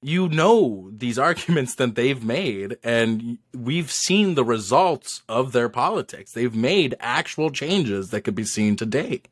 you 0.00 0.28
know 0.28 0.90
these 0.92 1.18
arguments 1.18 1.74
that 1.76 1.94
they've 1.94 2.22
made 2.22 2.78
and 2.84 3.38
we've 3.52 3.90
seen 3.90 4.34
the 4.34 4.44
results 4.44 5.22
of 5.28 5.52
their 5.52 5.68
politics. 5.68 6.32
They've 6.32 6.54
made 6.54 6.94
actual 7.00 7.50
changes 7.50 8.10
that 8.10 8.22
could 8.22 8.34
be 8.34 8.44
seen 8.44 8.76
today. 8.76 9.22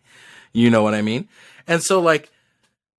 You 0.52 0.70
know 0.70 0.82
what 0.82 0.94
I 0.94 1.02
mean? 1.02 1.28
And 1.66 1.82
so 1.82 2.00
like 2.00 2.30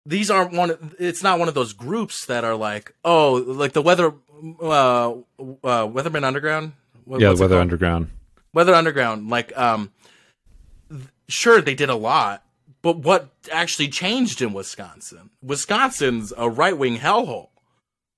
these 0.08 0.32
aren't 0.32 0.54
one. 0.54 0.96
It's 0.98 1.22
not 1.22 1.38
one 1.38 1.50
of 1.50 1.54
those 1.54 1.74
groups 1.74 2.26
that 2.28 2.46
are 2.46 2.56
like, 2.56 2.94
oh, 3.04 3.34
like 3.34 3.74
the 3.74 3.82
weather, 3.82 4.14
uh, 4.62 5.12
uh 5.12 5.14
Weatherman 5.38 6.24
Underground. 6.24 6.74
What, 7.04 7.20
yeah, 7.20 7.34
Weather 7.34 7.60
Underground. 7.60 8.10
Weather 8.54 8.74
Underground. 8.74 9.30
Like, 9.30 9.56
um, 9.58 9.92
sure 11.28 11.62
they 11.62 11.76
did 11.76 11.90
a 11.90 11.96
lot, 11.96 12.44
but 12.82 12.98
what 12.98 13.30
actually 13.52 13.90
changed 13.90 14.42
in 14.42 14.54
Wisconsin? 14.54 15.30
Wisconsin's 15.42 16.34
a 16.38 16.50
right 16.50 16.78
wing 16.78 16.98
hellhole. 16.98 17.50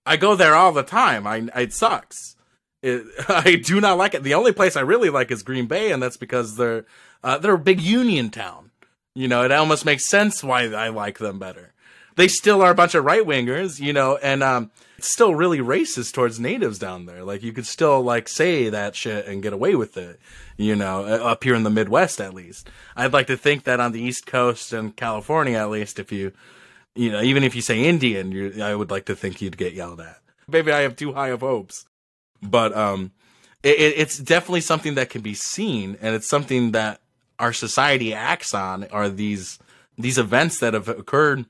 I 0.06 0.18
go 0.18 0.36
there 0.36 0.56
all 0.56 0.72
the 0.72 0.84
time. 0.84 1.28
I 1.28 1.50
it 1.56 1.74
sucks. 1.74 2.36
It, 2.82 3.06
I 3.30 3.56
do 3.56 3.82
not 3.82 3.98
like 3.98 4.14
it. 4.14 4.24
The 4.24 4.34
only 4.34 4.52
place 4.52 4.76
I 4.76 4.82
really 4.82 5.10
like 5.10 5.32
is 5.32 5.44
Green 5.44 5.68
Bay, 5.68 5.92
and 5.92 6.02
that's 6.02 6.18
because 6.18 6.58
they're 6.58 6.86
uh, 7.24 7.38
they're 7.38 7.54
a 7.56 7.60
big 7.60 7.82
union 7.82 8.30
town. 8.30 8.72
You 9.16 9.28
know, 9.28 9.44
it 9.44 9.52
almost 9.52 9.86
makes 9.86 10.08
sense 10.08 10.44
why 10.44 10.64
I 10.64 10.90
like 10.90 11.18
them 11.18 11.40
better. 11.40 11.74
They 12.20 12.28
still 12.28 12.62
are 12.62 12.72
a 12.72 12.76
bunch 12.76 12.96
of 12.96 13.06
right 13.06 13.26
wingers, 13.26 13.80
you 13.80 13.94
know, 13.94 14.18
and 14.18 14.44
um, 14.44 14.72
it's 14.98 15.12
still 15.12 15.34
really 15.34 15.60
racist 15.60 16.14
towards 16.14 16.40
natives 16.40 16.78
down 16.78 17.06
there. 17.06 17.24
Like 17.24 17.44
you 17.44 17.54
could 17.54 17.66
still 17.66 18.02
like 18.02 18.28
say 18.28 18.70
that 18.70 18.96
shit 18.96 19.26
and 19.26 19.42
get 19.42 19.54
away 19.54 19.76
with 19.76 19.98
it, 19.98 20.20
you 20.58 20.76
know, 20.76 21.06
up 21.06 21.44
here 21.44 21.56
in 21.56 21.64
the 21.64 21.70
Midwest 21.70 22.20
at 22.20 22.34
least. 22.34 22.70
I'd 22.96 23.14
like 23.14 23.28
to 23.28 23.38
think 23.38 23.64
that 23.64 23.80
on 23.80 23.94
the 23.94 24.02
East 24.02 24.26
Coast 24.26 24.74
and 24.74 24.96
California 24.96 25.58
at 25.58 25.70
least, 25.70 25.98
if 25.98 26.12
you, 26.12 26.34
you 26.94 27.12
know, 27.12 27.22
even 27.22 27.44
if 27.44 27.56
you 27.56 27.62
say 27.62 27.86
Indian, 27.86 28.62
I 28.62 28.76
would 28.76 28.92
like 28.92 29.06
to 29.06 29.16
think 29.16 29.42
you'd 29.42 29.58
get 29.58 29.74
yelled 29.74 30.02
at. 30.02 30.20
Maybe 30.48 30.72
I 30.72 30.82
have 30.82 30.96
too 30.96 31.14
high 31.14 31.30
of 31.30 31.40
hopes 31.40 31.86
but 32.42 32.76
um, 32.76 33.12
it, 33.64 33.78
it's 33.78 34.18
definitely 34.18 34.62
something 34.62 34.96
that 34.96 35.10
can 35.10 35.22
be 35.22 35.34
seen, 35.34 35.98
and 36.02 36.16
it's 36.16 36.28
something 36.28 36.72
that 36.72 37.02
our 37.38 37.54
society 37.54 38.14
acts 38.14 38.54
on. 38.54 38.86
Are 38.86 39.10
these 39.10 39.60
these 39.98 40.18
events 40.18 40.60
that 40.60 40.74
have 40.74 40.88
occurred, 40.88 41.46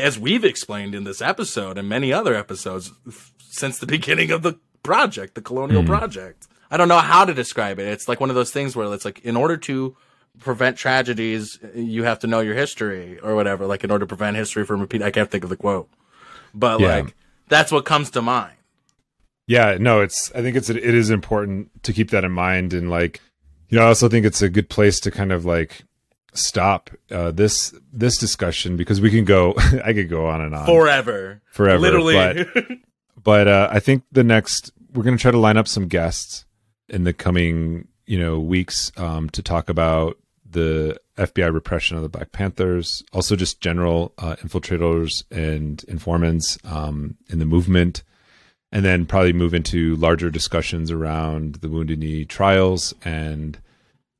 as 0.00 0.18
we've 0.18 0.44
explained 0.44 0.94
in 0.94 1.04
this 1.04 1.20
episode 1.20 1.78
and 1.78 1.88
many 1.88 2.12
other 2.12 2.34
episodes 2.34 2.92
since 3.38 3.78
the 3.78 3.86
beginning 3.98 4.30
of 4.30 4.42
the 4.42 4.58
project, 4.82 5.34
the 5.34 5.42
Colonial 5.42 5.82
mm. 5.82 5.86
Project. 5.86 6.46
I 6.70 6.76
don't 6.76 6.88
know 6.88 6.98
how 6.98 7.24
to 7.24 7.34
describe 7.34 7.78
it. 7.78 7.86
It's 7.88 8.08
like 8.08 8.20
one 8.20 8.30
of 8.30 8.36
those 8.36 8.50
things 8.50 8.74
where 8.74 8.92
it's 8.92 9.04
like, 9.04 9.20
in 9.20 9.36
order 9.36 9.56
to 9.58 9.96
prevent 10.38 10.78
tragedies, 10.78 11.58
you 11.74 12.04
have 12.04 12.20
to 12.20 12.26
know 12.26 12.40
your 12.40 12.54
history 12.54 13.18
or 13.20 13.34
whatever. 13.34 13.66
Like, 13.66 13.84
in 13.84 13.90
order 13.90 14.04
to 14.04 14.08
prevent 14.08 14.36
history 14.36 14.64
from 14.64 14.80
repeating, 14.80 15.06
I 15.06 15.10
can't 15.10 15.30
think 15.30 15.44
of 15.44 15.50
the 15.50 15.56
quote, 15.56 15.90
but 16.54 16.80
yeah. 16.80 16.96
like 16.96 17.14
that's 17.48 17.70
what 17.70 17.84
comes 17.84 18.10
to 18.12 18.22
mind. 18.22 18.54
Yeah, 19.46 19.76
no, 19.78 20.00
it's. 20.00 20.32
I 20.34 20.40
think 20.40 20.56
it's. 20.56 20.70
It 20.70 20.82
is 20.82 21.10
important 21.10 21.82
to 21.82 21.92
keep 21.92 22.10
that 22.10 22.24
in 22.24 22.32
mind, 22.32 22.72
and 22.72 22.88
like, 22.88 23.20
you 23.68 23.78
know, 23.78 23.84
I 23.84 23.88
also 23.88 24.08
think 24.08 24.24
it's 24.24 24.40
a 24.40 24.48
good 24.48 24.70
place 24.70 24.98
to 25.00 25.10
kind 25.10 25.32
of 25.32 25.44
like 25.44 25.84
stop 26.32 26.90
uh, 27.10 27.30
this 27.30 27.74
this 27.92 28.18
discussion 28.18 28.76
because 28.76 29.00
we 29.00 29.10
can 29.10 29.24
go. 29.24 29.54
I 29.84 29.92
could 29.92 30.08
go 30.08 30.26
on 30.26 30.40
and 30.40 30.54
on 30.54 30.66
forever, 30.66 31.42
forever, 31.50 31.78
literally. 31.78 32.44
But, 32.54 32.66
but 33.22 33.48
uh, 33.48 33.68
I 33.70 33.80
think 33.80 34.04
the 34.12 34.24
next 34.24 34.72
we're 34.92 35.02
going 35.02 35.16
to 35.16 35.22
try 35.22 35.30
to 35.30 35.38
line 35.38 35.56
up 35.56 35.68
some 35.68 35.88
guests 35.88 36.44
in 36.88 37.04
the 37.04 37.12
coming 37.12 37.88
you 38.06 38.18
know 38.18 38.38
weeks 38.38 38.92
um, 38.96 39.30
to 39.30 39.42
talk 39.42 39.68
about 39.68 40.18
the 40.48 40.98
FBI 41.16 41.52
repression 41.52 41.96
of 41.96 42.02
the 42.02 42.08
Black 42.08 42.32
Panthers, 42.32 43.02
also 43.12 43.36
just 43.36 43.60
general 43.60 44.12
uh, 44.18 44.36
infiltrators 44.36 45.24
and 45.30 45.82
informants 45.84 46.58
um, 46.64 47.16
in 47.28 47.38
the 47.38 47.46
movement 47.46 48.02
and 48.72 48.84
then 48.84 49.04
probably 49.04 49.34
move 49.34 49.52
into 49.52 49.94
larger 49.96 50.30
discussions 50.30 50.90
around 50.90 51.56
the 51.56 51.68
Wounded 51.68 51.98
Knee 51.98 52.24
trials 52.24 52.94
and 53.04 53.58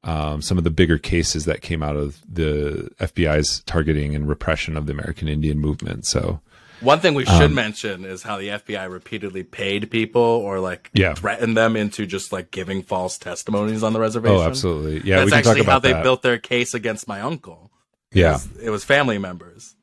um, 0.04 0.42
some 0.42 0.58
of 0.58 0.64
the 0.64 0.70
bigger 0.70 0.98
cases 0.98 1.44
that 1.44 1.62
came 1.62 1.82
out 1.82 1.96
of 1.96 2.20
the 2.28 2.90
FBI's 2.98 3.62
targeting 3.64 4.14
and 4.14 4.28
repression 4.28 4.76
of 4.76 4.86
the 4.86 4.92
American 4.92 5.28
Indian 5.28 5.58
movement. 5.58 6.06
So, 6.06 6.40
one 6.80 6.98
thing 6.98 7.14
we 7.14 7.24
should 7.24 7.42
um, 7.42 7.54
mention 7.54 8.04
is 8.04 8.24
how 8.24 8.38
the 8.38 8.48
FBI 8.48 8.90
repeatedly 8.90 9.44
paid 9.44 9.90
people 9.90 10.20
or 10.20 10.58
like 10.58 10.90
yeah. 10.92 11.14
threatened 11.14 11.56
them 11.56 11.76
into 11.76 12.06
just 12.06 12.32
like 12.32 12.50
giving 12.50 12.82
false 12.82 13.18
testimonies 13.18 13.84
on 13.84 13.92
the 13.92 14.00
reservation. 14.00 14.38
Oh, 14.38 14.42
absolutely. 14.42 15.08
Yeah, 15.08 15.24
that's 15.24 15.32
actually 15.32 15.62
how 15.62 15.78
they 15.78 15.92
that. 15.92 16.02
built 16.02 16.22
their 16.22 16.38
case 16.38 16.74
against 16.74 17.06
my 17.06 17.20
uncle. 17.20 17.70
Yeah, 18.12 18.40
it 18.60 18.70
was 18.70 18.84
family 18.84 19.18
members. 19.18 19.76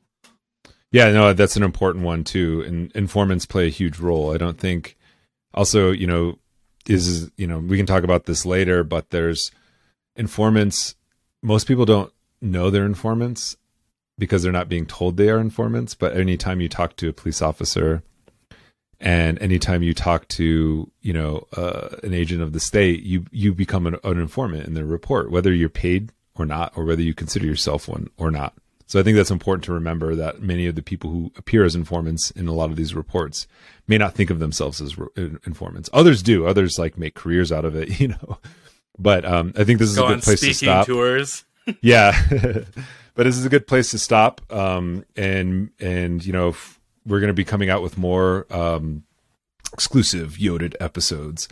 Yeah, 0.92 1.10
no, 1.12 1.32
that's 1.32 1.56
an 1.56 1.62
important 1.62 2.04
one 2.04 2.24
too. 2.24 2.62
And 2.66 2.92
informants 2.92 3.46
play 3.46 3.66
a 3.66 3.70
huge 3.70 3.98
role. 3.98 4.34
I 4.34 4.36
don't 4.36 4.58
think 4.58 4.96
also, 5.54 5.92
you 5.92 6.06
know, 6.06 6.38
is 6.86 7.30
you 7.36 7.46
know, 7.46 7.58
we 7.58 7.76
can 7.76 7.86
talk 7.86 8.02
about 8.02 8.26
this 8.26 8.44
later, 8.44 8.84
but 8.84 9.10
there's 9.10 9.50
informants 10.20 10.94
most 11.42 11.66
people 11.66 11.84
don't 11.84 12.12
know 12.40 12.70
they're 12.70 12.86
informants 12.86 13.56
because 14.18 14.42
they're 14.42 14.52
not 14.52 14.68
being 14.68 14.86
told 14.86 15.16
they 15.16 15.30
are 15.30 15.40
informants, 15.40 15.94
but 15.94 16.16
anytime 16.16 16.60
you 16.60 16.68
talk 16.68 16.94
to 16.96 17.08
a 17.08 17.12
police 17.12 17.40
officer 17.40 18.02
and 19.00 19.40
anytime 19.40 19.82
you 19.82 19.94
talk 19.94 20.28
to, 20.28 20.90
you 21.00 21.12
know, 21.12 21.46
uh, 21.56 21.88
an 22.02 22.12
agent 22.12 22.42
of 22.42 22.52
the 22.52 22.60
state, 22.60 23.02
you 23.02 23.24
you 23.30 23.54
become 23.54 23.86
an, 23.86 23.96
an 24.04 24.18
informant 24.18 24.66
in 24.66 24.74
their 24.74 24.84
report, 24.84 25.30
whether 25.30 25.52
you're 25.52 25.70
paid 25.70 26.12
or 26.34 26.44
not, 26.44 26.72
or 26.76 26.84
whether 26.84 27.02
you 27.02 27.14
consider 27.14 27.46
yourself 27.46 27.88
one 27.88 28.08
or 28.18 28.30
not. 28.30 28.54
So 28.86 29.00
I 29.00 29.02
think 29.02 29.16
that's 29.16 29.30
important 29.30 29.64
to 29.64 29.72
remember 29.72 30.14
that 30.16 30.42
many 30.42 30.66
of 30.66 30.74
the 30.74 30.82
people 30.82 31.10
who 31.10 31.32
appear 31.36 31.64
as 31.64 31.74
informants 31.76 32.30
in 32.32 32.48
a 32.48 32.52
lot 32.52 32.70
of 32.70 32.76
these 32.76 32.94
reports 32.94 33.46
may 33.86 33.96
not 33.96 34.14
think 34.14 34.30
of 34.30 34.40
themselves 34.40 34.80
as 34.82 34.96
informants. 35.46 35.88
Others 35.92 36.22
do. 36.22 36.46
Others 36.46 36.78
like 36.78 36.98
make 36.98 37.14
careers 37.14 37.52
out 37.52 37.64
of 37.64 37.74
it, 37.74 38.00
you 38.00 38.08
know. 38.08 38.38
But 39.00 39.24
um, 39.24 39.52
I 39.56 39.64
think 39.64 39.78
this 39.78 39.90
is 39.90 39.96
Go 39.96 40.06
a 40.06 40.14
good 40.14 40.22
place 40.22 40.40
to 40.40 40.54
stop. 40.54 40.86
Tours. 40.86 41.44
yeah, 41.80 42.12
but 43.14 43.24
this 43.24 43.36
is 43.36 43.46
a 43.46 43.48
good 43.48 43.66
place 43.66 43.90
to 43.92 43.98
stop. 43.98 44.40
Um, 44.52 45.04
and 45.16 45.70
and 45.80 46.24
you 46.24 46.32
know 46.32 46.54
we're 47.06 47.20
going 47.20 47.28
to 47.28 47.34
be 47.34 47.44
coming 47.44 47.70
out 47.70 47.82
with 47.82 47.96
more 47.96 48.46
um, 48.50 49.04
exclusive 49.72 50.38
Yoded 50.38 50.76
episodes 50.80 51.48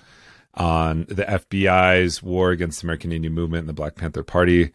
on 0.54 1.06
the 1.08 1.24
FBI's 1.24 2.22
war 2.22 2.50
against 2.50 2.80
the 2.80 2.86
American 2.86 3.12
Indian 3.12 3.32
Movement 3.32 3.60
and 3.60 3.68
the 3.68 3.74
Black 3.74 3.94
Panther 3.94 4.22
Party. 4.22 4.72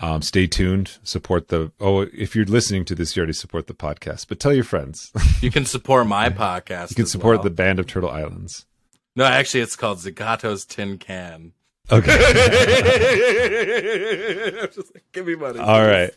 Um, 0.00 0.20
stay 0.22 0.46
tuned. 0.46 0.98
Support 1.02 1.48
the. 1.48 1.72
Oh, 1.80 2.02
if 2.02 2.34
you're 2.34 2.44
listening 2.44 2.84
to 2.86 2.94
this, 2.94 3.16
you 3.16 3.20
already 3.20 3.32
support 3.32 3.66
the 3.66 3.74
podcast. 3.74 4.26
But 4.28 4.40
tell 4.40 4.52
your 4.52 4.64
friends. 4.64 5.12
you 5.40 5.50
can 5.50 5.64
support 5.64 6.06
my 6.06 6.28
podcast. 6.28 6.90
You 6.90 6.96
can 6.96 7.06
support 7.06 7.38
well. 7.38 7.44
the 7.44 7.50
Band 7.50 7.78
of 7.78 7.86
Turtle 7.86 8.10
Islands. 8.10 8.66
No, 9.14 9.24
actually, 9.24 9.60
it's 9.60 9.76
called 9.76 9.98
Zagato's 9.98 10.64
Tin 10.64 10.98
Can. 10.98 11.52
Okay. 11.92 12.10
like, 14.94 15.04
give 15.12 15.26
me 15.26 15.34
money. 15.34 15.58
All 15.58 15.86
right. 15.86 16.10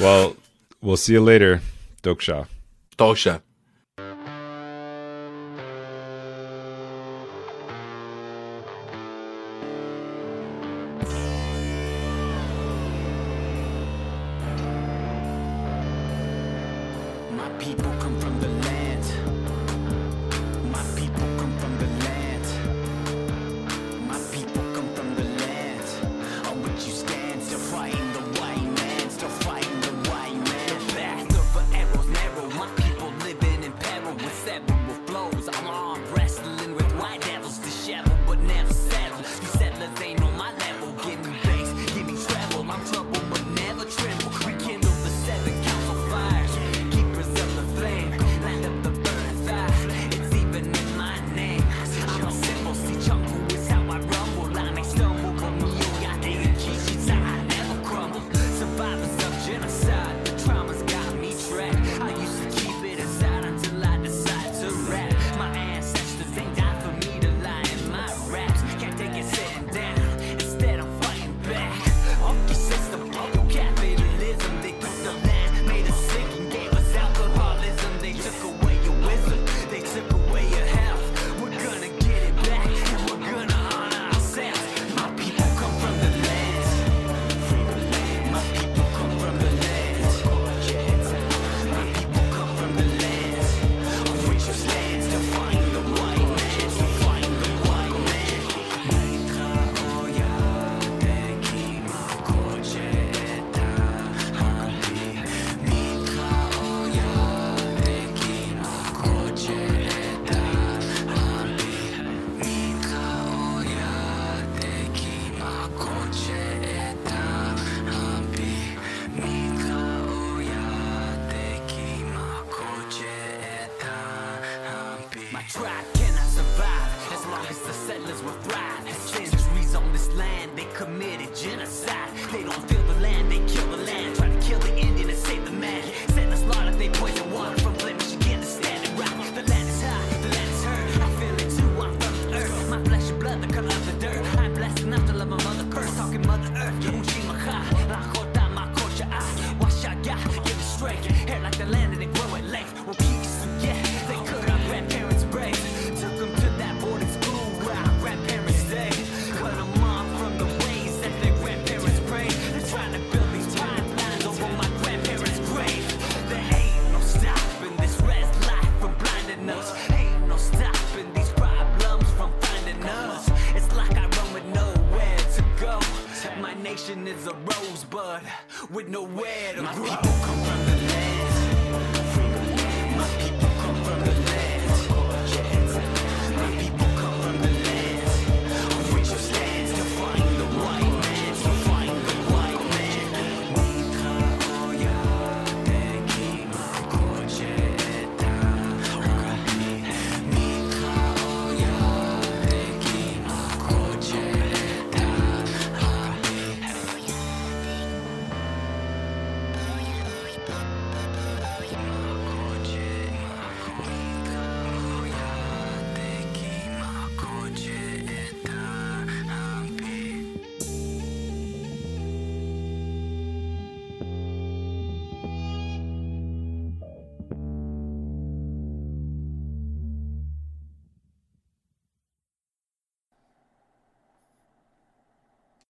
Well, 0.00 0.36
we'll 0.80 0.96
see 0.96 1.14
you 1.14 1.20
later, 1.20 1.60
Doksha. 2.02 2.46
Doksha. 2.96 3.42